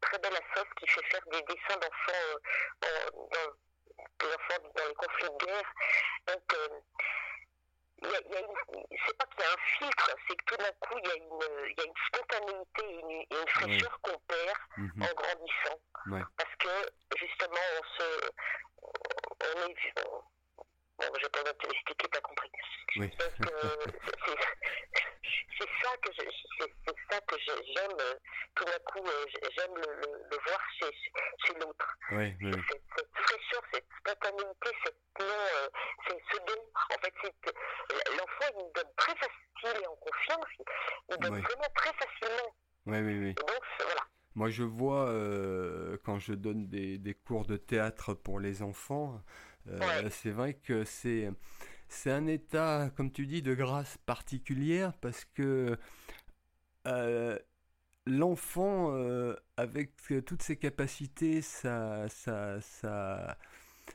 très 0.00 0.18
belle 0.18 0.38
sauce 0.54 0.72
qui 0.78 0.86
fait 0.88 1.04
faire 1.10 1.26
des 1.30 1.42
dessins 1.42 1.78
d'enfants 1.80 2.38
euh, 2.84 3.10
dans, 3.12 3.52
des 4.20 4.34
enfants 4.34 4.70
dans 4.74 4.86
les 4.88 4.94
conflits 4.94 5.30
de 5.30 5.44
guerre. 5.46 5.72
Donc, 6.28 6.54
euh, 6.54 6.68
y 8.02 8.14
a, 8.14 8.20
il 8.26 8.32
y 8.32 8.36
a 8.36 8.40
une- 8.40 8.86
c'est 9.06 9.16
pas 9.18 9.24
qu'il 9.26 9.40
y 9.40 9.44
a 9.44 9.52
un 9.52 9.78
filtre, 9.78 10.10
c'est 10.28 10.36
que 10.36 10.44
tout 10.46 10.56
d'un 10.56 10.72
coup, 10.80 10.98
il 11.02 11.08
y 11.08 11.10
a 11.10 11.14
une, 11.16 11.40
il 11.70 11.74
y 11.78 11.80
a 11.80 11.84
une 11.84 11.92
spontanéité 12.08 12.84
et 12.84 13.00
une, 13.00 13.10
et 13.10 13.26
une 13.30 13.48
fraîcheur 13.48 14.00
qu'on 14.02 14.18
perd 14.28 14.58
Mhm. 14.76 15.02
en 15.02 15.14
grandissant. 15.14 15.80
Ouais. 16.10 16.22
Parce 16.36 16.56
que, 16.56 17.16
justement, 17.18 17.64
on 17.80 17.84
se. 17.98 18.30
On 18.82 19.68
est. 19.68 19.76
on- 20.06 20.22
Bon, 20.98 21.04
j'ai 21.20 21.28
pas 21.28 21.42
te 21.52 21.66
l'expliquer, 21.66 22.08
t'as 22.10 22.20
compris. 22.20 22.50
Oui. 22.96 23.08
Donc, 23.10 23.52
euh, 23.52 23.70
c'est- 24.26 25.66
ça 25.82 25.96
que 26.02 26.12
je- 26.12 26.66
c'est 26.86 26.94
ça 27.10 27.20
que 27.20 27.36
je- 27.38 27.72
j'aime. 27.74 27.96
euh, 28.00 28.14
Tout 28.54 28.64
d'un 28.64 28.78
coup, 28.86 29.04
euh, 29.06 29.26
j'aime 29.58 29.74
le, 29.76 29.82
le- 30.00 30.22
le 30.30 30.36
voir 30.46 30.60
chez, 30.78 30.90
chez 31.44 31.52
l'autre. 31.60 31.98
Oui, 32.12 32.34
oui. 32.40 32.52
Cette, 32.70 32.82
cette 32.96 33.10
fraîcheur, 33.14 33.62
cette 33.70 33.84
spontanéité, 34.00 34.70
cette 34.82 34.96
non, 35.20 35.26
euh, 35.26 35.68
c'est 36.08 36.18
ce 36.32 36.38
don. 36.38 36.62
En 36.74 36.98
fait, 37.02 37.14
l'enfant, 38.18 38.58
il 38.58 38.72
donne 38.74 38.92
très 38.96 39.14
facile 39.16 39.82
et 39.82 39.86
en 39.86 39.96
confiance. 39.96 40.46
Il, 41.10 41.16
donne 41.18 41.34
Oui. 41.34 41.40
vraiment 41.42 41.68
très 41.74 41.92
facilement. 41.92 42.56
Oui, 42.86 42.98
oui, 43.00 43.18
oui. 43.18 43.30
Et 43.30 43.34
donc, 43.34 43.62
voilà. 43.84 44.00
Moi, 44.34 44.48
je 44.48 44.62
vois 44.62 45.08
euh, 45.08 45.98
quand 46.04 46.18
je 46.18 46.32
donne 46.32 46.66
des, 46.68 46.96
des 46.96 47.14
cours 47.14 47.44
de 47.44 47.58
théâtre 47.58 48.14
pour 48.14 48.40
les 48.40 48.62
enfants, 48.62 49.20
Ouais. 49.70 50.08
c'est 50.10 50.30
vrai 50.30 50.54
que 50.54 50.84
c'est 50.84 51.30
c'est 51.88 52.10
un 52.10 52.26
état, 52.26 52.90
comme 52.96 53.12
tu 53.12 53.26
dis, 53.26 53.42
de 53.42 53.54
grâce 53.54 53.98
particulière 54.06 54.92
parce 54.94 55.24
que 55.34 55.76
euh, 56.86 57.38
l'enfant, 58.06 58.90
euh, 58.92 59.34
avec 59.56 59.92
euh, 60.12 60.22
toutes 60.22 60.42
ses 60.42 60.56
capacités, 60.56 61.42
sa, 61.42 62.08
sa, 62.08 62.60
sa, 62.60 63.38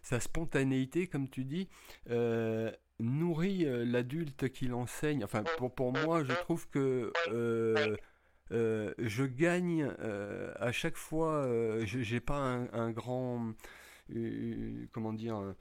sa 0.03 0.19
spontanéité, 0.19 1.07
comme 1.07 1.29
tu 1.29 1.45
dis, 1.45 1.69
euh, 2.11 2.71
nourrit 2.99 3.65
euh, 3.67 3.85
l'adulte 3.85 4.49
qui 4.49 4.67
l'enseigne. 4.67 5.23
Enfin, 5.23 5.43
pour, 5.57 5.73
pour 5.73 5.93
moi, 5.93 6.23
je 6.23 6.33
trouve 6.33 6.67
que 6.69 7.11
euh, 7.29 7.95
euh, 8.51 8.93
je 8.99 9.23
gagne 9.25 9.89
euh, 10.01 10.53
à 10.59 10.71
chaque 10.71 10.97
fois. 10.97 11.45
Euh, 11.45 11.85
je- 11.85 12.01
j'ai 12.01 12.19
pas 12.19 12.37
un, 12.37 12.71
un 12.73 12.91
grand, 12.91 13.53
euh, 14.15 14.87
comment 14.91 15.13
dire, 15.13 15.53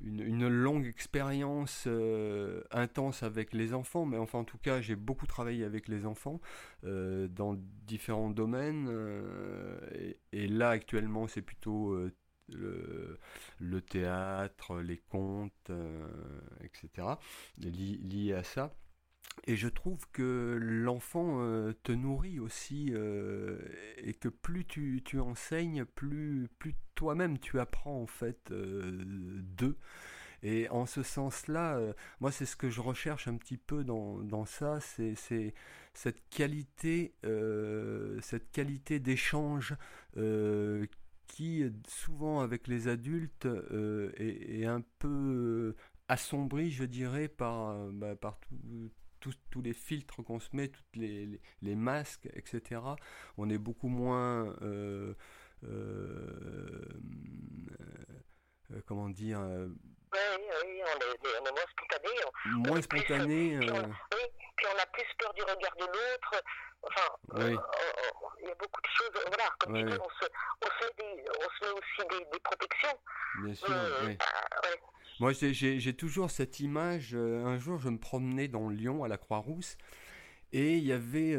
une, 0.00 0.20
une 0.20 0.48
longue 0.48 0.86
expérience 0.86 1.84
euh, 1.86 2.62
intense 2.70 3.22
avec 3.22 3.52
les 3.52 3.74
enfants, 3.74 4.06
mais 4.06 4.16
enfin 4.18 4.38
en 4.40 4.44
tout 4.44 4.58
cas 4.58 4.80
j'ai 4.80 4.96
beaucoup 4.96 5.26
travaillé 5.26 5.64
avec 5.64 5.88
les 5.88 6.06
enfants 6.06 6.40
euh, 6.84 7.28
dans 7.28 7.56
différents 7.86 8.30
domaines. 8.30 8.86
euh, 8.90 9.78
et, 10.32 10.48
là 10.48 10.70
actuellement 10.70 11.26
c'est 11.28 11.42
plutôt 11.42 11.92
euh, 11.92 12.12
le, 13.60 13.80
théâtre, 13.82 14.80
les 14.80 14.98
contes, 14.98 15.52
euh, 15.70 16.06
etc. 16.62 17.18
li- 17.58 17.98
liés 17.98 18.32
à 18.34 18.42
ça. 18.42 18.72
Et 19.46 19.56
je 19.56 19.68
trouve 19.68 20.06
que 20.12 20.58
l'enfant 20.60 21.40
euh, 21.40 21.72
te 21.82 21.92
nourrit 21.92 22.38
aussi 22.38 22.90
euh, 22.92 23.58
et 23.98 24.14
que 24.14 24.28
plus 24.28 24.64
tu, 24.66 25.02
tu 25.04 25.20
enseignes, 25.20 25.84
plus, 25.84 26.48
plus 26.58 26.74
toi-même 26.94 27.38
tu 27.38 27.58
apprends 27.58 28.02
en 28.02 28.06
fait 28.06 28.50
euh, 28.50 28.90
d'eux. 29.42 29.78
Et 30.42 30.68
en 30.68 30.86
ce 30.86 31.02
sens-là, 31.02 31.80
moi 32.20 32.30
c'est 32.30 32.46
ce 32.46 32.54
que 32.56 32.70
je 32.70 32.80
recherche 32.80 33.26
un 33.26 33.36
petit 33.36 33.56
peu 33.56 33.82
dans, 33.82 34.18
dans 34.18 34.44
ça, 34.44 34.78
c'est 34.80 35.14
cette 35.94 36.28
qualité, 36.30 37.12
cette 38.22 38.48
qualité 38.52 39.00
d'échange 39.00 39.74
qui 41.26 41.64
souvent 41.88 42.38
avec 42.40 42.68
les 42.68 42.86
adultes 42.86 43.48
est, 44.16 44.64
un 44.64 44.82
peu 45.00 45.74
assombrie, 46.06 46.70
je 46.70 46.84
dirais, 46.84 47.26
par, 47.26 47.76
bah, 47.90 48.14
par 48.14 48.38
tout- 48.38 48.92
tous, 49.28 49.38
tous 49.50 49.62
les 49.62 49.74
filtres 49.74 50.22
qu'on 50.24 50.40
se 50.40 50.48
met, 50.52 50.68
toutes 50.68 50.96
les, 50.96 51.26
les, 51.26 51.40
les 51.62 51.74
masques, 51.74 52.28
etc. 52.34 52.80
On 53.36 53.50
est 53.50 53.58
beaucoup 53.58 53.88
moins 53.88 54.54
euh, 54.62 55.14
euh, 55.64 56.88
comment 58.86 59.08
dire 59.08 59.40
oui, 59.40 60.18
oui, 60.64 60.82
on 60.84 60.98
est, 60.98 61.18
on 61.40 61.44
est 61.44 61.52
moins 61.52 61.68
spontané. 61.70 62.08
Moins 62.46 62.82
spontané. 62.82 63.58
Plus, 63.58 63.70
oui, 63.70 64.24
puis 64.56 64.66
on 64.74 64.78
a 64.78 64.86
plus 64.86 65.04
peur 65.18 65.34
du 65.34 65.42
regard 65.42 65.76
de 65.76 65.84
l'autre. 65.84 66.42
Enfin, 66.82 67.08
oui. 67.34 67.56
il 68.40 68.48
y 68.48 68.50
a 68.50 68.54
beaucoup 68.54 68.80
de 68.80 68.86
choses. 68.86 69.10
Voilà, 69.26 69.50
comme 69.58 69.74
tu 69.74 69.84
dis, 69.84 69.92
on 69.92 70.08
se, 70.08 70.30
on, 70.62 70.68
se 70.80 70.86
met 70.86 70.94
des, 70.96 71.24
on 71.28 71.48
se 71.50 71.64
met 71.64 71.72
aussi 71.78 72.08
des, 72.08 72.24
des 72.32 72.40
protections. 72.40 72.98
Bien 73.42 73.54
sûr, 73.54 73.68
oui. 74.06 74.16
Bah, 74.16 74.68
Moi, 75.20 75.32
j'ai 75.32 75.92
toujours 75.94 76.30
cette 76.30 76.60
image. 76.60 77.14
un 77.14 77.58
jour, 77.58 77.78
je 77.78 77.88
me 77.88 77.98
promenais 77.98 78.48
dans 78.48 78.68
Lyon 78.68 79.04
à 79.04 79.08
la 79.08 79.18
Croix-Rousse. 79.18 79.76
Et 80.52 80.78
il 80.78 80.84
y 80.84 80.92
avait 80.92 81.34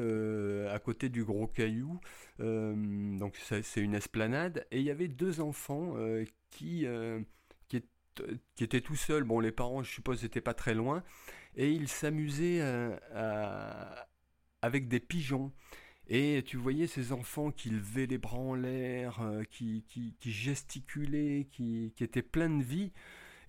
à 0.69 0.77
côté 0.80 1.09
du 1.09 1.23
gros 1.23 1.47
caillou, 1.47 1.99
euh, 2.41 3.17
donc 3.17 3.38
c'est 3.41 3.82
une 3.82 3.95
esplanade, 3.95 4.67
et 4.69 4.77
il 4.77 4.84
y 4.84 4.91
avait 4.91 5.07
deux 5.07 5.41
enfants 5.41 5.95
qui, 6.51 6.86
qui 8.55 8.63
était 8.63 8.82
tout 8.82 8.95
seul. 8.95 9.23
Bon, 9.23 9.39
les 9.39 9.51
parents, 9.51 9.84
je 9.84 9.91
suppose, 9.91 10.23
n'étaient 10.23 10.41
pas 10.41 10.53
très 10.53 10.73
loin. 10.73 11.03
Et 11.55 11.71
il 11.71 11.88
s'amusait 11.88 12.59
euh, 12.61 12.95
avec 14.61 14.88
des 14.88 14.99
pigeons. 14.99 15.51
Et 16.07 16.43
tu 16.45 16.57
voyais 16.57 16.88
ces 16.88 17.11
enfants 17.11 17.51
qui 17.51 17.69
levaient 17.69 18.07
les 18.07 18.17
bras 18.17 18.38
en 18.38 18.55
l'air, 18.55 19.21
euh, 19.21 19.43
qui, 19.43 19.84
qui, 19.88 20.32
gesticulaient, 20.32 21.47
qui, 21.51 21.93
qui, 21.95 22.03
étaient 22.03 22.23
pleins 22.23 22.49
de 22.49 22.63
vie. 22.63 22.91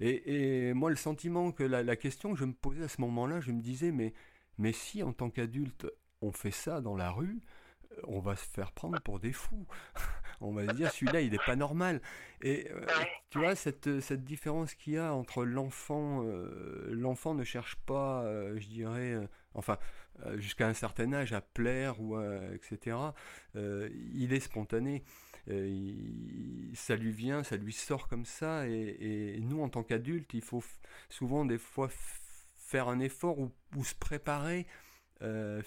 Et, 0.01 0.73
moi, 0.73 0.91
le 0.91 0.97
sentiment 0.97 1.53
que 1.53 1.63
la, 1.63 1.97
question 1.97 2.33
que 2.33 2.39
je 2.39 2.45
me 2.45 2.55
posais 2.55 2.85
à 2.85 2.89
ce 2.89 3.01
moment-là, 3.03 3.41
je 3.41 3.53
me 3.53 3.61
disais, 3.61 3.93
mais, 3.93 4.13
mais 4.59 4.73
si 4.73 5.03
en 5.03 5.13
tant 5.13 5.31
qu'adulte, 5.31 5.87
on 6.23 6.33
fait 6.33 6.51
ça 6.51 6.81
dans 6.81 6.97
la 6.97 7.11
rue, 7.11 7.41
on 8.05 8.21
va 8.21 8.37
se 8.37 8.47
faire 8.47 8.73
prendre 8.73 9.01
pour 9.01 9.21
des 9.21 9.33
fous. 9.33 9.67
on 10.41 10.53
va 10.53 10.67
se 10.67 10.73
dire 10.73 10.91
celui-là 10.91 11.21
il 11.21 11.33
n'est 11.33 11.39
pas 11.39 11.57
normal. 11.57 12.01
Et 12.43 12.71
euh, 12.71 12.81
tu 13.31 13.39
vois 13.39 13.55
cette, 13.55 14.01
cette 14.01 14.25
différence 14.25 14.75
qu'il 14.75 14.95
y 14.95 14.99
a 14.99 15.13
entre 15.15 15.45
l'enfant, 15.45 16.23
euh, 16.25 16.89
l'enfant 16.93 17.35
ne 17.35 17.45
cherche 17.45 17.77
pas, 17.87 18.23
euh, 18.23 18.59
je 18.59 18.67
dirais, 18.69 19.17
enfin 19.55 19.79
jusqu'à 20.37 20.69
un 20.69 20.75
certain 20.75 21.15
âge 21.15 21.33
à 21.33 21.41
plaire 21.41 21.99
ou 21.99 22.21
etc. 22.53 22.95
il 23.55 24.35
est 24.35 24.41
spontané. 24.41 25.03
Ça 25.47 26.97
lui 26.97 27.12
vient, 27.12 27.43
ça 27.43 27.57
lui 27.57 27.72
sort 27.72 28.09
comme 28.09 28.24
ça, 28.24 28.66
et, 28.68 29.38
nous 29.43 29.62
en 29.62 29.68
tant 29.68 29.82
qu'adultes, 29.82 30.34
il 30.34 30.43
faut 30.43 30.62
souvent 31.09 31.45
des 31.45 31.59
fois 31.59 31.88
faire 32.57 32.88
un 32.88 33.01
effort 33.01 33.38
ou, 33.38 33.84
se 33.84 33.95
préparer 33.95 34.66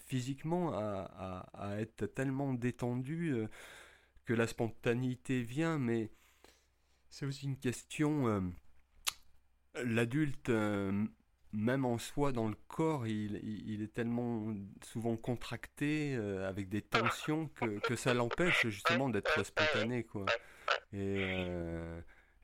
physiquement 0.07 0.73
à, 0.73 1.75
être 1.79 2.05
tellement 2.07 2.53
détendu 2.53 3.35
que 4.25 4.33
la 4.33 4.47
spontanéité 4.47 5.41
vient, 5.41 5.77
mais 5.77 6.09
c'est 7.13 7.27
aussi 7.27 7.45
une 7.45 7.57
question. 7.57 8.27
Euh, 8.27 8.41
l'adulte, 9.83 10.49
euh, 10.49 11.05
même 11.53 11.85
en 11.85 11.97
soi, 11.97 12.31
dans 12.31 12.47
le 12.47 12.55
corps, 12.67 13.07
il, 13.07 13.81
est 13.81 13.93
tellement 13.93 14.53
souvent 14.83 15.15
contracté, 15.15 16.15
euh, 16.15 16.49
avec 16.49 16.69
des 16.69 16.81
tensions, 16.81 17.49
que, 17.83 17.95
ça 17.95 18.13
l'empêche 18.13 18.67
justement 18.67 19.09
d'être 19.09 19.45
spontané. 19.45 20.03
Quoi. 20.03 20.25
Et 20.93 21.47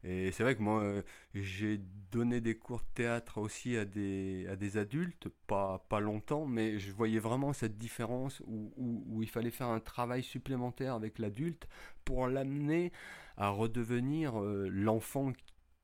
et 0.03 0.31
c'est 0.31 0.43
vrai 0.43 0.55
que 0.55 0.61
moi, 0.61 0.81
euh, 0.81 1.01
j'ai 1.33 1.81
donné 2.11 2.39
des 2.39 2.55
cours 2.55 2.79
de 2.79 2.87
théâtre 2.93 3.37
aussi 3.37 3.75
à 3.75 3.83
des, 3.83 4.77
adultes, 4.77 5.27
pas, 5.45 5.85
pas 5.89 5.99
longtemps, 5.99 6.45
mais 6.45 6.79
je 6.79 6.91
voyais 6.93 7.19
vraiment 7.19 7.51
cette 7.51 7.77
différence 7.77 8.41
où, 8.47 8.71
où, 8.77 9.21
il 9.21 9.29
fallait 9.29 9.51
faire 9.51 9.67
un 9.67 9.81
travail 9.81 10.23
supplémentaire 10.23 10.93
avec 10.93 11.19
l'adulte 11.19 11.67
pour 12.05 12.27
l'amener 12.27 12.93
à 13.35 13.49
redevenir 13.49 14.41
euh, 14.41 14.69
l'enfant 14.71 15.33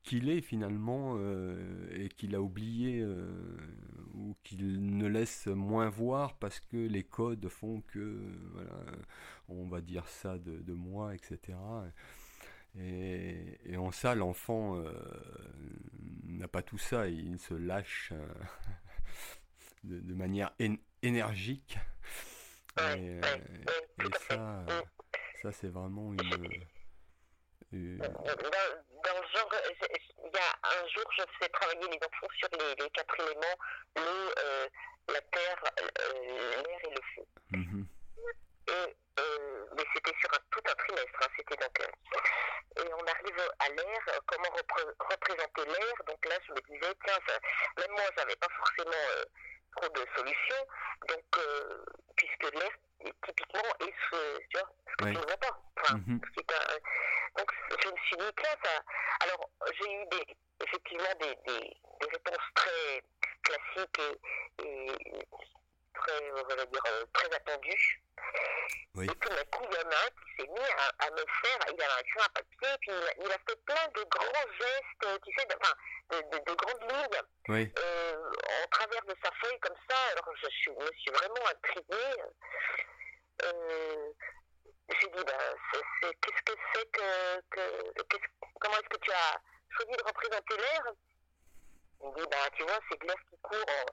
qu'il 0.06 0.30
est 0.30 0.41
finalement 0.41 1.16
euh, 1.18 1.89
et 1.91 2.10
qu'il 2.10 2.36
a 2.36 2.41
oublié 2.41 3.03
ou 4.14 4.36
qu'il 4.43 4.95
ne 4.97 5.08
laisse 5.08 5.47
moins 5.47 5.89
voir 5.89 6.38
parce 6.38 6.60
que 6.60 6.78
les 6.78 7.03
codes 7.03 7.49
font 7.49 7.82
que 7.82 8.22
voilà, 8.53 8.86
on 9.49 9.68
va 9.68 9.82
dire 9.82 10.08
ça 10.08 10.38
de, 10.38 10.74
moi, 10.74 11.14
etc. 11.16 11.58
Et, 12.78 13.76
en 13.78 13.91
ça, 13.91 14.16
l'enfant 14.16 14.78
euh, 14.78 14.91
n'a 16.24 16.47
pas 16.47 16.62
tout 16.62 16.78
ça, 16.78 17.08
il 17.08 17.39
se 17.39 17.53
lâche 17.53 18.12
euh, 18.14 18.28
de, 19.84 20.14
manière 20.14 20.53
énergique. 21.01 21.78
Et, 22.97 23.22
ça 25.41 25.51
c'est 25.51 25.70
vraiment 25.70 26.14
une, 26.14 27.99
Dans, 29.06 29.22
le 29.22 29.28
genre, 29.28 29.51
il 30.24 30.32
y 30.34 30.38
a 30.38 30.82
un 30.82 30.88
jour, 30.88 31.03
je 31.18 31.24
faisais 31.38 31.49
travailler 31.49 31.88
les 31.88 31.99
enfants 32.06 32.28
sur 32.38 32.49
les, 32.51 32.89
quatre 32.89 33.20
éléments 33.20 33.58
l'eau, 33.95 34.34
euh, 34.39 34.68
la 35.10 35.22
terre, 35.22 35.64
l'air 35.76 36.80
et 36.84 36.89
le 36.89 37.01
feu. 37.16 37.26
Mm-hmm. 37.51 37.86
Et 38.68 38.95
euh, 39.18 39.66
mais 39.78 39.84
c'était 39.93 40.16
sur 40.20 40.30
un, 40.34 40.43
tout 40.51 40.62
un 40.68 40.76
trimestre, 40.76 41.20
hein, 41.22 41.28
c'était 41.38 41.56
donc. 41.56 41.80
Euh, 41.80 42.84
et 42.84 42.93
on 42.93 43.08
arrive 43.08 43.49
à 43.60 43.70
l'air, 43.70 43.99
euh, 44.10 44.20
comment 44.28 44.49
représenter 44.99 45.66
l'air. 45.66 45.93
Donc 46.06 46.26
là, 46.26 46.36
je 46.45 46.51
me 46.51 46.62
disais, 46.68 46.93
tiens, 47.06 47.20
même 47.78 47.91
moi, 47.91 48.03
j'avais 48.18 48.36
pas 48.36 48.49
forcément 48.58 48.91
trop 49.76 49.89
de 49.89 50.05
solutions. 50.15 50.65
Donc, 51.07 51.39
puisque 52.15 52.53
l'air, 52.53 52.71
typiquement, 53.26 53.69
est 53.82 53.93
ce, 54.09 54.39
tu 54.49 54.57
vois, 54.57 54.69
ce 54.88 54.95
que 54.95 55.03
tu 55.09 55.17
ne 55.17 55.26
vois 55.26 55.38
pas. 55.38 55.59
Enfin, 55.82 55.97
mm 55.97 56.19
donc, 57.38 57.51
je 57.84 57.89
me 57.89 57.97
suis 58.05 58.15
dit, 58.15 58.32
tiens, 58.41 58.55
ça. 58.63 58.82
Alors, 59.19 59.49
j'ai 59.73 59.91
eu 59.91 60.05
des, 60.07 60.38
effectivement 60.63 61.13
des, 61.19 61.36
des, 61.45 61.59
des 61.99 62.07
réponses 62.09 62.47
très 62.55 63.03
classiques 63.43 64.01
et, 64.63 64.63
et 64.63 65.28
très, 65.95 66.31
on 66.31 66.55
va 66.55 66.65
dire, 66.65 66.83
très 67.13 67.35
attendues. 67.35 68.01
Et 69.01 69.07
tout 69.07 69.29
d'un 69.29 69.43
coup, 69.51 69.65
il 69.69 69.75
y 69.75 69.83
en 69.83 69.91
a 69.91 70.05
un 70.05 70.09
qui 70.09 70.41
s'est 70.41 70.47
mis 70.47 70.69
à, 70.99 71.11
me 71.11 71.17
faire, 71.17 71.59
il 71.67 71.81
avait 71.81 71.83
un 71.83 72.23
un 72.23 72.29
papier, 72.33 72.77
puis 72.79 72.91
il 73.19 73.31
a, 73.31 73.37
fait 73.47 73.59
plein 73.65 73.87
de 73.93 74.03
grands 74.09 74.51
gestes, 74.57 75.21
tu 75.23 75.33
sais, 75.37 75.45
de, 75.45 75.55
enfin, 75.61 75.73
de, 76.11 76.37
de, 76.39 76.53
grandes 76.55 76.81
lignes 76.89 77.71
euh, 77.77 78.31
en 78.63 78.67
travers 78.71 79.03
de 79.03 79.15
sa 79.21 79.31
feuille 79.41 79.59
comme 79.59 79.75
ça. 79.89 79.97
Alors 80.11 80.33
je, 80.41 80.47
suis, 80.47 80.71
me 80.71 80.91
suis 80.97 81.11
vraiment 81.11 81.45
intriguée. 81.51 82.21
Euh, 83.43 84.11
j'ai 85.01 85.07
dit, 85.07 85.23
ben, 85.25 86.11
qu'est-ce 86.21 86.41
que 86.45 86.59
c'est 86.73 86.91
que, 86.91 87.41
que 87.51 88.17
comment 88.61 88.75
est-ce 88.75 88.89
que 88.89 89.01
tu 89.01 89.11
as 89.11 89.41
choisi 89.71 89.91
de 89.91 90.03
représenter 90.03 90.57
l'air? 90.57 90.83
Il 92.03 92.13
dit, 92.15 92.27
ben, 92.29 92.37
tu 92.55 92.63
vois, 92.63 92.79
c'est 92.89 93.01
de 93.01 93.07
l'air 93.07 93.15
qui 93.29 93.37
court 93.41 93.65
en 93.67 93.85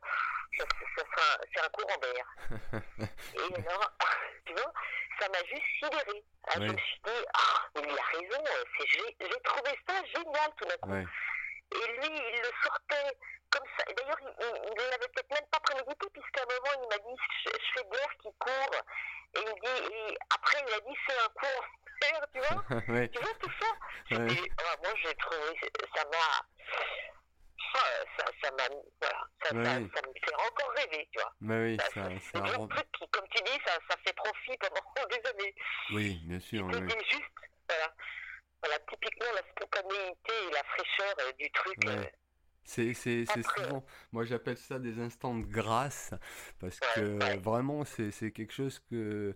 c'est 0.59 1.65
un 1.65 1.69
courant 1.69 1.97
d'air. 1.99 2.27
et 3.35 3.69
alors, 3.69 3.93
tu 4.47 4.53
vois, 4.53 4.73
ça 5.21 5.29
m'a 5.29 5.39
juste 5.47 5.67
sidéré. 5.83 6.25
Ah, 6.49 6.53
je 6.57 6.61
me 6.61 6.77
suis 6.77 7.01
dit, 7.05 7.25
ah, 7.35 7.69
il 7.77 7.99
a 7.99 8.05
raison, 8.05 8.45
j'ai 8.81 9.41
trouvé 9.45 9.71
ça 9.89 9.95
génial 10.15 10.51
tout 10.57 10.65
d'un 10.65 10.77
coup. 10.79 10.95
Et 10.95 11.93
lui, 11.93 12.07
il 12.07 12.41
le 12.41 12.51
sortait 12.63 13.17
comme 13.51 13.67
ça. 13.79 13.85
D'ailleurs, 13.97 14.19
il 14.21 14.71
ne 14.71 14.91
l'avait 14.91 15.09
peut-être 15.15 15.31
même 15.31 15.49
pas 15.51 15.61
prémédité, 15.61 16.07
puisqu'à 16.13 16.43
un 16.43 16.55
moment, 16.55 16.83
il 16.83 16.89
m'a 16.89 16.99
dit, 16.99 17.17
je, 17.45 17.51
fais 17.75 17.85
de 17.85 17.97
l'air 17.97 18.11
qui 18.21 18.29
court. 18.39 18.77
Et 19.35 19.41
il 19.41 19.55
dit, 19.63 19.95
et 19.95 20.19
après, 20.35 20.65
il 20.67 20.75
a 20.75 20.81
dit, 20.81 20.97
c'est 21.07 21.19
un 21.19 21.29
d'air, 22.01 22.27
tu 22.33 22.39
vois. 22.41 23.09
Tu 23.13 23.19
vois 23.21 23.35
tout 23.41 23.53
ça? 23.61 23.67
Ah, 24.11 24.77
Moi, 24.83 24.93
j'ai 25.03 25.15
trouvé, 25.15 25.61
ça 25.97 26.05
m'a 26.05 26.47
ça, 27.73 28.25
ça, 28.43 28.51
m'a, 28.53 28.69
voilà, 29.01 29.29
ça, 29.43 29.49
ça, 29.51 29.55
ça, 29.55 29.79
me 29.79 29.81
fait 29.81 30.35
encore 30.35 30.73
rêver, 30.77 31.09
tu 31.13 31.19
vois. 31.19 31.35
Mais 31.41 31.63
oui, 31.63 31.77
ça, 31.79 31.89
ça, 31.93 32.39
un 32.39 32.67
truc 32.69 32.87
qui, 32.99 33.09
comme 33.11 33.27
tu 33.31 33.43
dis, 33.45 33.59
ça, 33.65 33.73
ça 33.89 33.97
fait 34.05 34.15
profit 34.15 34.57
pendant 34.59 35.09
des 35.11 35.31
années. 35.31 35.55
Oui, 35.93 36.21
bien 36.25 36.41
sûr. 36.41 36.67
Oui. 36.67 36.75
juste, 37.11 37.23
voilà. 37.69 37.95
voilà, 38.63 38.79
typiquement 38.91 39.33
la 39.35 39.43
spontanéité 39.51 40.33
et 40.49 40.53
la 40.53 40.63
fraîcheur 40.65 41.15
euh, 41.21 41.33
du 41.39 41.51
truc. 41.51 41.87
Euh, 41.87 42.05
c'est, 42.65 42.95
c'est, 42.95 43.25
c'est 43.27 43.43
souvent, 43.43 43.85
moi 44.13 44.25
j'appelle 44.25 44.57
ça 44.57 44.79
des 44.79 45.01
instants 45.01 45.37
de 45.37 45.45
grâce, 45.45 46.15
parce 46.61 46.79
que 46.79 47.37
vraiment 47.39 47.85
c'est, 47.85 48.13
c'est 48.13 48.31
quelque 48.31 48.53
chose 48.53 48.79
que 48.89 49.35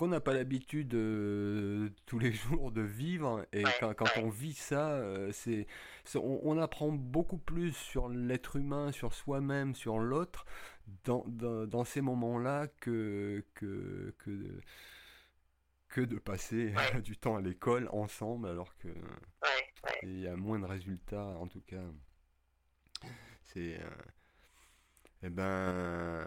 qu'on 0.00 0.08
n'a 0.08 0.20
pas 0.20 0.32
l'habitude 0.32 0.94
euh, 0.94 1.90
tous 2.06 2.18
les 2.18 2.32
jours 2.32 2.72
de 2.72 2.80
vivre 2.80 3.44
et 3.52 3.64
quand, 3.80 3.92
quand 3.92 4.16
on 4.16 4.30
vit 4.30 4.54
ça, 4.54 4.92
euh, 4.92 5.30
c'est, 5.30 5.66
on, 6.14 6.58
apprend 6.58 6.92
beaucoup 6.92 7.38
plus 7.38 7.72
sur 7.72 8.08
l'être 8.08 8.56
humain, 8.56 8.92
sur 8.92 9.14
soi-même, 9.14 9.74
sur 9.74 9.98
l'autre 9.98 10.44
dans, 11.04 11.24
dans, 11.26 11.84
ces 11.84 12.00
moments-là 12.00 12.66
que, 12.80 13.44
que, 13.54 14.14
que, 14.18 14.60
que 15.88 16.00
de 16.00 16.18
passer 16.18 16.74
du 17.04 17.16
temps 17.16 17.36
à 17.36 17.40
l'école 17.40 17.88
ensemble 17.92 18.48
alors 18.48 18.76
que 18.78 18.88
il 20.02 20.20
y 20.20 20.26
a 20.26 20.36
moins 20.36 20.58
de 20.58 20.66
résultats 20.66 21.26
en 21.26 21.46
tout 21.46 21.62
cas. 21.62 21.82
C'est 23.44 23.80
euh, 23.80 23.90
eh 25.22 25.30
ben 25.30 26.26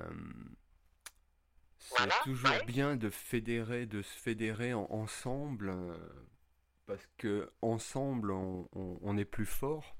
c'est 1.78 2.24
toujours 2.24 2.66
bien 2.66 2.96
de 2.96 3.10
fédérer, 3.10 3.86
de 3.86 4.02
se 4.02 4.18
fédérer 4.18 4.74
ensemble. 4.74 5.74
Euh, 6.90 6.94
parce 6.94 7.08
que 7.18 7.52
ensemble 7.62 8.32
on, 8.32 9.18
est 9.18 9.26
plus 9.26 9.46
fort. 9.46 9.96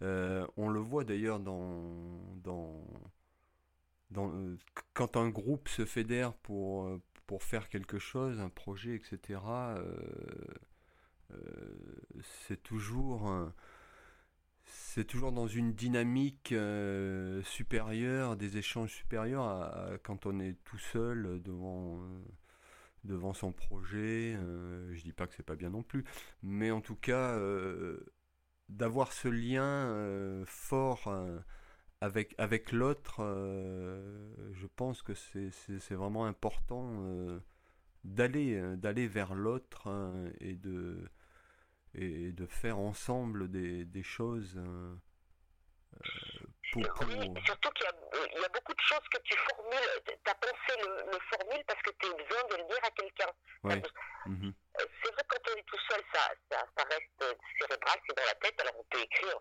on 0.00 0.68
le 0.68 0.80
voit 0.80 1.04
d'ailleurs 1.04 1.40
dans, 1.40 2.34
dans, 2.36 2.84
dans, 4.10 4.32
quand 4.94 5.16
un 5.16 5.28
groupe 5.28 5.68
se 5.68 5.84
fédère 5.84 6.34
pour, 6.34 7.00
pour 7.26 7.42
faire 7.42 7.68
quelque 7.68 7.98
chose, 7.98 8.40
un 8.40 8.50
projet, 8.50 8.94
etc. 8.94 9.40
c'est 12.46 12.62
toujours 12.62 13.52
c'est 14.70 15.04
toujours 15.04 15.32
dans 15.32 15.46
une 15.46 15.72
dynamique 15.72 16.52
euh, 16.52 17.42
supérieure, 17.42 18.36
des 18.36 18.56
échanges 18.56 18.92
supérieurs 18.92 19.44
à, 19.44 19.90
quand 20.02 20.26
on 20.26 20.40
est 20.40 20.56
tout 20.64 20.78
seul 20.78 21.40
devant, 21.42 21.98
euh, 22.00 22.22
devant 23.04 23.34
son 23.34 23.52
projet. 23.52 24.34
Euh, 24.36 24.92
je 24.94 25.02
dis 25.02 25.12
pas 25.12 25.26
que 25.26 25.34
c'est 25.34 25.42
pas 25.44 25.56
bien 25.56 25.70
non 25.70 25.82
plus, 25.82 26.04
mais 26.42 26.70
en 26.70 26.80
tout 26.80 26.96
cas, 26.96 27.38
d'avoir 28.68 29.12
ce 29.12 29.28
lien 29.28 30.44
fort 30.46 31.12
avec, 32.00 32.34
avec 32.38 32.72
l'autre, 32.72 33.20
je 34.52 34.66
pense 34.76 35.02
que 35.02 35.14
c'est 35.14 35.94
vraiment 35.94 36.26
important 36.26 37.40
d'aller 38.04 38.76
d'aller 38.76 39.06
vers 39.08 39.34
l'autre 39.34 39.88
et 40.40 40.56
de 40.56 41.10
et 41.94 42.32
de 42.32 42.46
faire 42.46 42.78
ensemble 42.78 43.50
des, 43.50 43.84
des 43.84 44.02
choses 44.02 44.56
euh, 44.56 44.94
euh, 46.76 46.82
pour, 46.94 47.06
Oui, 47.06 47.32
surtout 47.44 47.70
qu'il 47.70 47.86
y, 47.86 48.40
y, 48.40 48.44
a 48.44 48.48
beaucoup 48.48 48.74
de 48.74 48.80
choses 48.80 49.06
que 49.12 49.18
tu 49.22 49.36
formules, 49.36 50.02
tu 50.06 50.30
as 50.30 50.34
pensé 50.34 50.80
le, 50.80 51.10
le 51.10 51.18
formule 51.30 51.64
parce 51.66 51.82
que 51.82 51.90
tu 51.98 52.06
as 52.06 52.14
besoin 52.14 52.44
de 52.50 52.56
le 52.56 52.64
dire 52.64 52.84
à 52.84 52.90
quelqu'un. 52.90 53.30
Ouais. 53.64 53.82
Mhm. 54.26 54.52
Euh, 54.80 54.84
c'est 55.02 55.12
vrai 55.12 55.22
que 55.22 55.36
quand 55.36 55.52
on 55.52 55.56
est 55.56 55.66
tout 55.66 55.80
seul, 55.90 56.02
ça, 56.14 56.30
ça, 56.50 56.64
ça 56.76 56.84
reste 56.84 57.38
cérébral, 57.58 57.98
c'est 58.06 58.16
dans 58.16 58.26
la 58.26 58.34
tête, 58.34 58.60
alors 58.60 58.74
on 58.78 58.84
peut 58.84 59.00
écrire. 59.00 59.38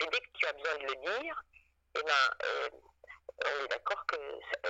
Mais 0.00 0.06
dès 0.10 0.20
que 0.20 0.30
tu 0.34 0.46
as 0.46 0.52
besoin 0.52 0.74
de 0.78 0.86
le 0.86 1.18
dire, 1.18 1.42
eh 1.94 2.02
ben, 2.02 2.46
euh, 2.46 2.68
on 3.44 3.64
est 3.64 3.68
d'accord 3.68 4.04
que, 4.06 4.16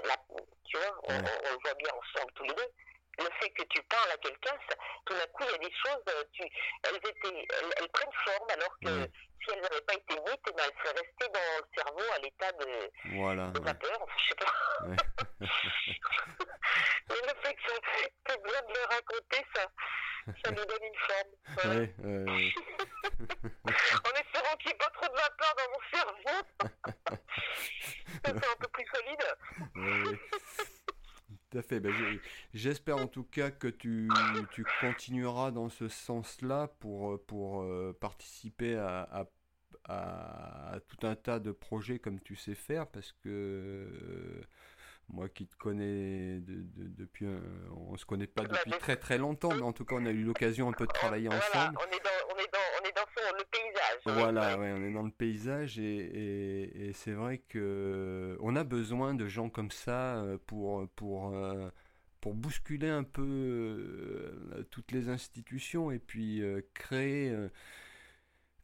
la, 0.07 0.17
tu 0.65 0.77
vois, 0.77 1.01
on, 1.05 1.13
ouais. 1.13 1.19
on, 1.19 1.49
on, 1.49 1.53
le 1.53 1.59
voit 1.63 1.75
bien 1.75 1.93
ensemble 1.95 2.33
tous 2.35 2.45
les 2.45 2.55
deux 2.55 2.73
le 3.19 3.29
fait 3.41 3.51
que 3.51 3.63
tu 3.65 3.83
parles 3.85 4.11
à 4.13 4.17
quelqu'un, 4.19 4.57
tout 5.05 5.15
d'un 5.15 5.27
coup, 5.33 5.45
il 5.47 5.53
y 5.53 5.55
a 5.55 5.59
des 5.59 5.75
choses, 5.75 6.03
euh, 6.09 6.25
tu, 6.33 6.43
elles, 6.85 6.97
étaient, 6.97 7.47
elles, 7.79 7.89
prennent 7.89 8.13
forme, 8.25 8.51
alors 8.51 8.75
que 8.81 9.11
si 9.43 9.51
elles 9.53 9.61
n'avaient 9.61 9.83
pas 9.83 9.95
été 9.95 10.15
dites, 10.15 10.41
eh 10.49 10.53
ben, 10.53 10.65
elles 10.65 10.79
seraient 10.83 11.01
restées 11.01 11.29
dans 11.29 11.59
le 11.59 11.65
cerveau 11.77 12.13
à 12.15 12.19
l'état 12.19 12.53
de, 12.53 12.91
voilà, 13.17 13.47
de 13.49 13.61
vapeur, 13.61 14.03
enfin, 14.03 14.17
je 14.17 14.29
sais 14.29 14.35
pas. 14.37 14.53
Ouais. 14.87 14.97
Mais 17.09 17.21
le 17.23 17.35
fait 17.43 17.55
que 17.55 17.61
tu 17.61 18.33
aies 18.33 18.39
besoin 18.39 18.63
de 18.63 18.73
le 18.73 18.85
raconter, 18.95 19.47
ça, 19.55 19.63
ça 20.45 20.51
nous 20.51 20.65
donne 20.65 20.85
une 20.85 21.01
forme. 21.07 21.33
Voilà. 21.63 21.81
Ouais, 21.81 21.91
en 24.05 24.13
espérant 24.21 24.57
qu'il 24.57 24.69
n'y 24.69 24.73
ait 24.73 24.79
pas 24.79 24.91
trop 24.91 25.09
de 25.09 25.17
vapeur 25.17 25.53
dans 25.59 25.69
mon 25.71 25.83
cerveau. 25.93 26.39
ça 28.25 28.31
fait 28.33 28.51
un 28.53 28.57
peu 28.59 28.69
plus 28.69 28.87
solide. 28.95 29.25
À 31.55 31.63
fait. 31.63 31.81
Ben, 31.81 31.93
J'espère 32.55 32.97
en 32.97 33.07
tout 33.07 33.25
cas 33.25 33.51
que 33.51 33.69
tu, 33.69 34.09
tu 34.53 34.65
continueras 34.81 35.51
dans 35.51 35.69
ce 35.69 35.89
sens-là 35.89 36.69
pour, 36.81 37.23
pour 37.27 37.63
euh, 37.63 37.97
participer 38.01 38.77
à, 38.77 39.27
à, 39.85 40.73
à, 40.73 40.81
tout 40.81 41.07
un 41.07 41.15
tas 41.15 41.39
de 41.41 41.53
projets 41.53 41.99
comme 41.99 42.21
tu 42.21 42.37
sais 42.37 42.55
faire 42.55 42.87
parce 42.87 43.13
que 43.13 43.29
euh, 43.29 44.43
moi 45.09 45.29
qui 45.29 45.47
te 45.47 45.57
connais 45.57 46.41
de, 46.41 46.63
de, 46.63 46.89
depuis 46.89 47.27
un, 47.27 47.41
on 47.77 47.97
se 47.97 48.07
connaît 48.07 48.27
pas 48.27 48.45
depuis 48.45 48.71
très 48.79 48.97
très 48.97 49.19
longtemps 49.19 49.55
mais 49.55 49.63
en 49.63 49.73
tout 49.73 49.85
cas 49.85 49.97
on 49.97 50.07
a 50.07 50.11
eu 50.11 50.23
l'occasion 50.23 50.69
un 50.69 50.73
peu 50.73 50.87
de 50.87 50.93
travailler 50.93 51.29
voilà, 51.29 51.45
ensemble. 51.45 51.79
On 51.79 51.97
est 51.97 52.03
dans, 52.03 52.35
on 52.35 52.39
est 52.39 52.53
dans. 52.53 52.72
Voilà, 54.05 54.59
ouais, 54.59 54.73
on 54.73 54.83
est 54.83 54.93
dans 54.93 55.05
le 55.05 55.13
paysage 55.13 55.79
et, 55.79 55.85
et, 55.85 56.89
et 56.89 56.93
c'est 56.93 57.13
vrai 57.13 57.39
que 57.39 58.37
on 58.41 58.57
a 58.57 58.65
besoin 58.65 59.15
de 59.15 59.29
gens 59.29 59.49
comme 59.49 59.71
ça 59.71 60.17
euh, 60.23 60.39
pour 60.47 60.89
pour 60.97 61.35
euh, 61.37 61.71
pour 62.21 62.35
bousculer 62.35 62.89
un 62.89 63.05
peu 63.05 63.23
euh, 63.23 64.65
toutes 64.71 64.91
les 64.91 65.09
institutions 65.09 65.93
et 65.93 66.01
puis 66.01 66.43
euh, 66.43 66.63
créer 66.75 67.31
euh, 67.31 67.49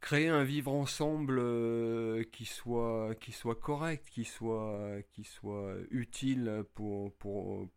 créer 0.01 0.29
un 0.29 0.45
vivre 0.45 0.73
ensemble 0.73 1.39
euh, 1.39 2.25
qui 2.33 2.45
soit 2.45 3.15
qui 3.21 3.33
soit 3.33 3.57
correct, 3.61 4.09
qui 4.11 4.25
soit 4.25 5.03
qui 5.13 5.25
soit 5.25 5.75
utile 5.91 6.65
pour 6.75 7.13
pour 7.19 7.69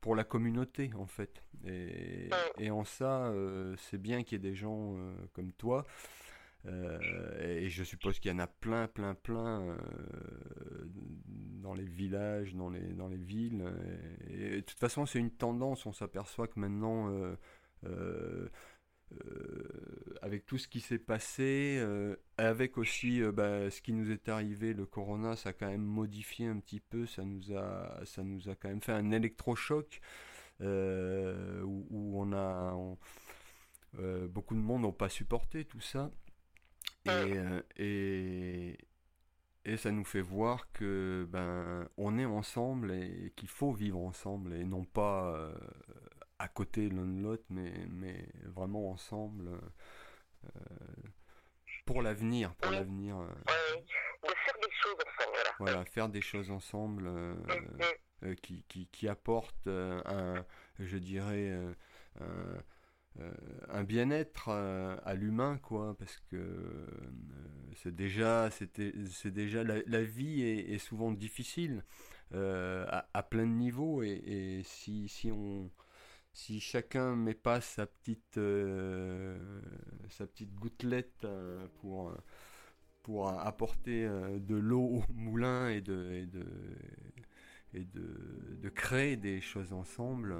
pour 0.00 0.16
la 0.16 0.24
communauté 0.24 0.90
en 0.96 1.06
fait. 1.06 1.44
Et, 1.66 2.28
et 2.58 2.70
en 2.70 2.84
ça, 2.84 3.26
euh, 3.26 3.76
c'est 3.78 3.98
bien 4.00 4.22
qu'il 4.24 4.32
y 4.42 4.46
ait 4.46 4.50
des 4.50 4.56
gens 4.56 4.96
euh, 4.96 5.14
comme 5.32 5.52
toi. 5.52 5.86
Et 6.64 7.68
je 7.68 7.82
suppose 7.82 8.20
qu'il 8.20 8.30
y 8.30 8.34
en 8.34 8.38
a 8.38 8.46
plein, 8.46 8.86
plein, 8.86 9.14
plein 9.14 9.76
dans 11.60 11.74
les 11.74 11.84
villages, 11.84 12.54
dans 12.54 12.70
les, 12.70 12.92
dans 12.92 13.08
les 13.08 13.16
villes. 13.16 13.64
De 14.30 14.60
toute 14.60 14.78
façon, 14.78 15.06
c'est 15.06 15.18
une 15.18 15.32
tendance. 15.32 15.86
On 15.86 15.92
s'aperçoit 15.92 16.46
que 16.46 16.60
maintenant, 16.60 17.10
euh, 19.24 20.18
avec 20.22 20.46
tout 20.46 20.58
ce 20.58 20.68
qui 20.68 20.80
s'est 20.80 20.98
passé, 20.98 21.78
euh, 21.80 22.16
avec 22.38 22.78
aussi 22.78 23.20
euh, 23.22 23.32
bah, 23.32 23.70
ce 23.70 23.82
qui 23.82 23.92
nous 23.92 24.10
est 24.10 24.28
arrivé, 24.28 24.72
le 24.72 24.86
corona, 24.86 25.36
ça 25.36 25.50
a 25.50 25.52
quand 25.52 25.66
même 25.66 25.82
modifié 25.82 26.46
un 26.46 26.58
petit 26.58 26.80
peu, 26.80 27.06
ça 27.06 27.24
nous 27.24 27.52
a, 27.52 28.00
ça 28.04 28.22
nous 28.22 28.48
a 28.48 28.54
quand 28.54 28.68
même 28.68 28.80
fait 28.80 28.92
un 28.92 29.10
électrochoc 29.10 30.00
où, 30.60 31.86
où, 31.90 32.22
on 32.22 32.32
a 32.32 32.76
beaucoup 34.28 34.54
de 34.54 34.60
monde 34.60 34.82
n'ont 34.82 34.92
pas 34.92 35.08
supporté 35.08 35.64
tout 35.64 35.80
ça 35.80 36.12
et, 37.06 37.34
et, 37.76 38.78
et 39.64 39.76
ça 39.76 39.90
nous 39.90 40.04
fait 40.04 40.20
voir 40.20 40.70
que 40.72 41.26
ben 41.30 41.88
on 41.96 42.18
est 42.18 42.24
ensemble 42.24 42.92
et 42.92 43.32
qu'il 43.36 43.48
faut 43.48 43.72
vivre 43.72 43.98
ensemble 43.98 44.54
et 44.54 44.64
non 44.64 44.84
pas 44.84 45.52
à 46.42 46.48
côté 46.48 46.88
l'un 46.88 47.06
de 47.06 47.22
l'autre, 47.22 47.44
mais, 47.50 47.72
mais 47.88 48.26
vraiment 48.46 48.90
ensemble 48.90 49.48
euh, 50.44 50.48
pour 51.86 52.02
l'avenir, 52.02 52.52
pour 52.56 52.72
l'avenir. 52.72 53.16
Euh, 53.16 53.28
de 54.22 54.34
faire 54.34 54.54
des 54.60 54.72
choses 54.72 54.96
ensemble. 55.06 55.36
Voilà, 55.58 55.72
voilà 55.72 55.84
faire 55.84 56.08
des 56.08 56.20
choses 56.20 56.50
ensemble 56.50 57.06
euh, 57.06 57.34
euh, 58.24 58.34
qui, 58.42 58.64
qui, 58.68 58.88
qui, 58.88 59.06
apportent 59.06 59.68
un, 59.68 60.44
je 60.80 60.98
dirais, 60.98 61.52
un, 62.20 62.24
un 63.68 63.84
bien-être 63.84 64.48
à 64.48 65.14
l'humain, 65.14 65.58
quoi, 65.58 65.96
parce 65.98 66.18
que 66.30 66.86
c'est 67.76 67.94
déjà, 67.94 68.50
c'est 68.50 69.30
déjà 69.30 69.62
la, 69.64 70.02
vie 70.02 70.42
est, 70.42 70.78
souvent 70.78 71.12
difficile 71.12 71.84
à, 72.32 73.06
à, 73.12 73.22
plein 73.22 73.46
de 73.46 73.52
niveaux, 73.52 74.02
et, 74.02 74.22
et 74.26 74.62
si, 74.64 75.08
si 75.08 75.30
on 75.30 75.70
si 76.32 76.60
chacun 76.60 77.14
met 77.14 77.34
pas 77.34 77.60
sa 77.60 77.86
petite, 77.86 78.38
euh, 78.38 79.60
sa 80.08 80.26
petite 80.26 80.54
gouttelette 80.54 81.24
euh, 81.24 81.66
pour, 81.80 82.14
pour 83.02 83.28
apporter 83.28 84.04
euh, 84.04 84.38
de 84.38 84.54
l'eau 84.54 85.02
au 85.08 85.12
moulin 85.12 85.68
et 85.68 85.80
de, 85.80 86.12
et 86.12 86.26
de, 86.26 86.46
et 87.74 87.84
de, 87.84 88.58
de 88.62 88.68
créer 88.68 89.16
des 89.16 89.40
choses 89.40 89.72
ensemble. 89.72 90.34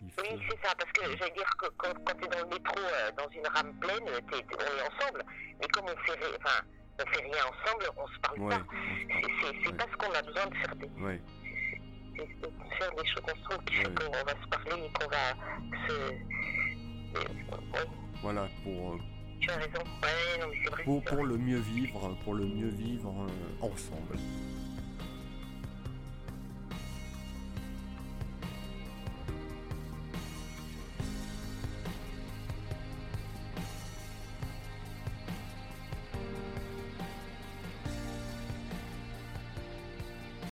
Oui, 0.00 0.40
c'est 0.48 0.66
ça, 0.66 0.74
parce 0.78 0.92
que 0.92 1.16
j'allais 1.16 1.32
dire 1.32 1.50
que 1.58 1.66
quand, 1.76 1.92
quand 2.04 2.14
tu 2.14 2.24
es 2.24 2.28
dans 2.28 2.40
le 2.40 2.54
métro, 2.54 2.78
euh, 2.78 3.10
dans 3.16 3.28
une 3.30 3.46
rame 3.46 3.74
pleine, 3.80 4.04
t 4.04 4.36
es, 4.36 4.42
t 4.42 4.54
es, 4.54 4.56
on 4.56 4.78
est 4.78 4.96
ensemble, 4.96 5.24
mais 5.60 5.66
comme 5.68 5.84
on 5.84 5.96
fait, 6.06 6.18
enfin, 6.40 6.60
on 7.00 7.06
fait 7.06 7.22
rien 7.22 7.44
ensemble, 7.44 7.84
on 7.96 8.06
se 8.06 8.18
parle 8.20 8.40
ouais, 8.40 8.56
pas. 8.56 8.62
C'est 9.42 9.68
ouais. 9.68 9.76
pas 9.76 9.86
ce 9.90 9.96
qu'on 9.96 10.14
a 10.14 10.22
besoin 10.22 10.46
de 10.46 10.54
faire. 10.56 10.76
Des... 10.76 11.02
Ouais 11.02 11.20
de 12.18 12.76
faire 12.78 12.90
des 12.94 13.06
choses 13.08 13.22
ensemble 13.24 13.64
qui 13.64 13.74
fait 13.76 13.94
qu'on 13.94 14.10
va 14.10 14.32
se 14.32 14.48
parler 14.48 14.84
et 14.84 14.92
qu'on 14.92 15.08
va 15.08 15.86
se. 15.86 15.94
Voilà, 18.22 18.48
pour. 18.64 18.94
Euh, 18.94 18.98
tu 19.40 19.50
as 19.50 19.56
raison, 19.56 19.78
ouais, 20.02 20.40
non, 20.40 20.46
mais 20.50 20.58
c'est 20.64 20.70
vrai. 20.70 20.84
Pour, 20.84 21.04
pour 21.04 21.24
le 21.24 21.36
mieux 21.36 21.58
vivre, 21.58 22.16
pour 22.24 22.34
le 22.34 22.44
mieux 22.44 22.68
vivre 22.68 23.08
euh, 23.08 23.66
ensemble. 23.66 24.18